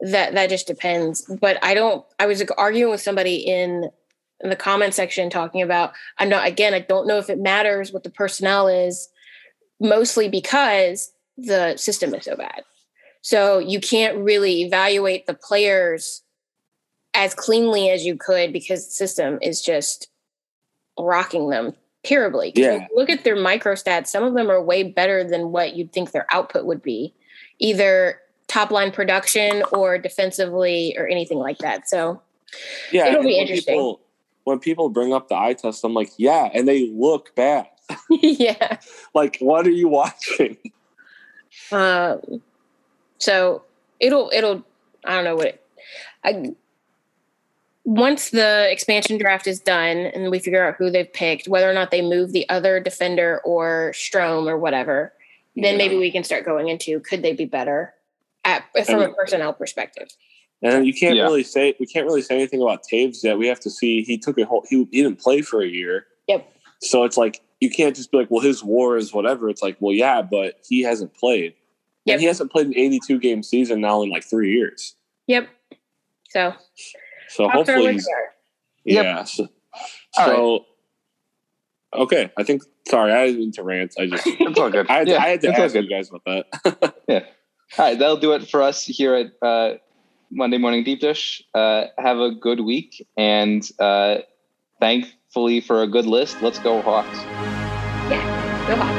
that 0.00 0.34
that 0.34 0.50
just 0.50 0.66
depends. 0.66 1.22
But 1.40 1.58
I 1.62 1.74
don't 1.74 2.04
I 2.18 2.26
was 2.26 2.40
like, 2.40 2.50
arguing 2.56 2.90
with 2.90 3.00
somebody 3.00 3.36
in 3.36 3.90
in 4.40 4.50
the 4.50 4.56
comment 4.56 4.94
section 4.94 5.28
talking 5.28 5.62
about 5.62 5.92
I'm 6.18 6.28
not 6.28 6.46
again, 6.46 6.74
I 6.74 6.80
don't 6.80 7.06
know 7.06 7.18
if 7.18 7.30
it 7.30 7.38
matters 7.38 7.92
what 7.92 8.04
the 8.04 8.10
personnel 8.10 8.68
is, 8.68 9.08
mostly 9.80 10.28
because 10.28 11.12
the 11.36 11.76
system 11.76 12.14
is 12.14 12.24
so 12.24 12.36
bad. 12.36 12.62
So 13.22 13.58
you 13.58 13.80
can't 13.80 14.18
really 14.18 14.62
evaluate 14.62 15.26
the 15.26 15.34
players 15.34 16.22
as 17.14 17.34
cleanly 17.34 17.90
as 17.90 18.04
you 18.06 18.16
could 18.16 18.52
because 18.52 18.86
the 18.86 18.92
system 18.92 19.38
is 19.42 19.60
just 19.60 20.08
rocking 20.98 21.50
them 21.50 21.74
terribly. 22.04 22.52
Yeah. 22.54 22.86
Look 22.94 23.10
at 23.10 23.24
their 23.24 23.36
micro 23.36 23.74
stats. 23.74 24.08
Some 24.08 24.24
of 24.24 24.34
them 24.34 24.50
are 24.50 24.62
way 24.62 24.82
better 24.82 25.24
than 25.24 25.50
what 25.50 25.74
you'd 25.74 25.92
think 25.92 26.12
their 26.12 26.26
output 26.32 26.64
would 26.64 26.82
be, 26.82 27.14
either 27.58 28.20
top 28.46 28.70
line 28.70 28.90
production 28.90 29.62
or 29.72 29.98
defensively 29.98 30.94
or 30.96 31.06
anything 31.06 31.38
like 31.38 31.58
that. 31.58 31.88
So 31.88 32.22
Yeah, 32.92 33.08
It'll 33.08 33.22
be 33.22 33.34
when 33.34 33.40
interesting. 33.42 33.74
People, 33.74 34.00
when 34.44 34.58
people 34.58 34.88
bring 34.88 35.12
up 35.12 35.28
the 35.28 35.36
eye 35.36 35.54
test, 35.54 35.84
I'm 35.84 35.94
like, 35.94 36.10
yeah, 36.16 36.48
and 36.54 36.66
they 36.66 36.88
look 36.88 37.34
bad. 37.34 37.68
yeah. 38.10 38.78
Like, 39.14 39.38
what 39.40 39.66
are 39.66 39.70
you 39.70 39.88
watching? 39.88 40.56
Um, 41.72 42.20
so 43.18 43.62
it'll 44.00 44.30
it'll 44.32 44.64
I 45.04 45.14
don't 45.14 45.24
know 45.24 45.36
what 45.36 45.46
it, 45.46 45.62
I 46.24 46.54
once 47.84 48.30
the 48.30 48.70
expansion 48.70 49.16
draft 49.16 49.46
is 49.46 49.60
done 49.60 49.96
and 49.96 50.30
we 50.30 50.38
figure 50.38 50.62
out 50.62 50.74
who 50.76 50.90
they've 50.90 51.10
picked, 51.10 51.48
whether 51.48 51.70
or 51.70 51.72
not 51.72 51.90
they 51.90 52.02
move 52.02 52.32
the 52.32 52.46
other 52.50 52.80
defender 52.80 53.40
or 53.44 53.92
Strome 53.94 54.46
or 54.46 54.58
whatever, 54.58 55.14
then 55.56 55.72
Yeah. 55.72 55.78
maybe 55.78 55.96
we 55.96 56.10
can 56.10 56.22
start 56.22 56.44
going 56.44 56.68
into 56.68 57.00
could 57.00 57.22
they 57.22 57.32
be 57.32 57.46
better 57.46 57.94
at 58.44 58.64
from 58.84 59.00
a 59.00 59.12
personnel 59.14 59.54
perspective. 59.54 60.08
And 60.60 60.86
you 60.86 60.92
can't 60.92 61.16
Yeah. 61.16 61.22
really 61.22 61.44
say 61.44 61.74
we 61.80 61.86
can't 61.86 62.04
really 62.04 62.20
say 62.20 62.34
anything 62.34 62.60
about 62.60 62.82
Toews 62.90 63.24
yet. 63.24 63.38
We 63.38 63.46
have 63.46 63.60
to 63.60 63.70
see 63.70 64.02
he 64.02 64.18
took 64.18 64.38
a 64.38 64.44
whole 64.44 64.66
he, 64.68 64.86
he 64.90 65.02
didn't 65.02 65.20
play 65.20 65.40
for 65.40 65.62
a 65.62 65.66
year. 65.68 66.06
Yep. 66.26 66.52
So 66.80 67.04
it's 67.04 67.16
like 67.16 67.40
you 67.60 67.70
can't 67.70 67.96
just 67.96 68.10
be 68.12 68.18
like, 68.18 68.30
well, 68.30 68.42
his 68.42 68.62
war 68.62 68.96
is 68.96 69.12
whatever. 69.12 69.48
It's 69.48 69.62
like, 69.62 69.76
well, 69.80 69.94
yeah, 69.94 70.22
but 70.22 70.60
he 70.68 70.82
hasn't 70.82 71.14
played. 71.14 71.54
Yep. 72.08 72.14
And 72.14 72.20
he 72.20 72.26
hasn't 72.26 72.50
played 72.52 72.66
an 72.66 72.74
82 72.76 73.18
game 73.20 73.42
season 73.42 73.80
now 73.80 74.02
in 74.02 74.10
like 74.10 74.24
three 74.24 74.52
years. 74.52 74.94
Yep. 75.26 75.48
So 76.30 76.54
So 77.28 77.44
I'll 77.44 77.50
hopefully, 77.50 77.86
it 77.86 77.92
he's. 77.94 78.08
Yep. 78.84 79.04
yeah. 79.04 79.24
So, 79.24 79.48
All 80.16 80.26
so 80.26 80.64
okay, 82.02 82.32
I 82.36 82.42
think. 82.42 82.62
Sorry, 82.88 83.12
I 83.12 83.26
didn't 83.26 83.40
mean 83.40 83.52
to 83.52 83.62
rant. 83.62 83.94
I 83.98 84.06
just 84.06 84.26
It's 84.26 84.58
all 84.58 84.70
good. 84.70 84.86
I 84.88 84.94
had, 85.00 85.08
Yeah, 85.08 85.22
I 85.22 85.28
had 85.28 85.40
to 85.42 85.48
it's 85.50 85.58
all 85.58 85.64
ask 85.66 85.74
you 85.74 85.82
good. 85.82 85.90
guys 85.90 86.08
about 86.10 86.24
that. 86.24 86.94
Yeah. 87.08 87.20
All 87.78 87.84
right, 87.84 87.98
that'll 87.98 88.16
do 88.16 88.32
it 88.32 88.48
for 88.48 88.62
us 88.62 88.82
here 88.84 89.14
at 89.14 89.32
uh, 89.46 89.74
Monday 90.30 90.56
Morning 90.56 90.84
Deep 90.84 91.00
Dish. 91.00 91.42
Uh, 91.54 91.84
have 91.98 92.18
a 92.18 92.30
good 92.30 92.60
week, 92.60 93.06
and 93.18 93.62
uh, 93.78 94.18
thankfully 94.80 95.60
for 95.60 95.82
a 95.82 95.86
good 95.86 96.06
list, 96.06 96.40
let's 96.40 96.58
go 96.58 96.80
Hawks. 96.80 97.18
Yeah, 98.10 98.66
go 98.66 98.76
Hawks. 98.76 98.97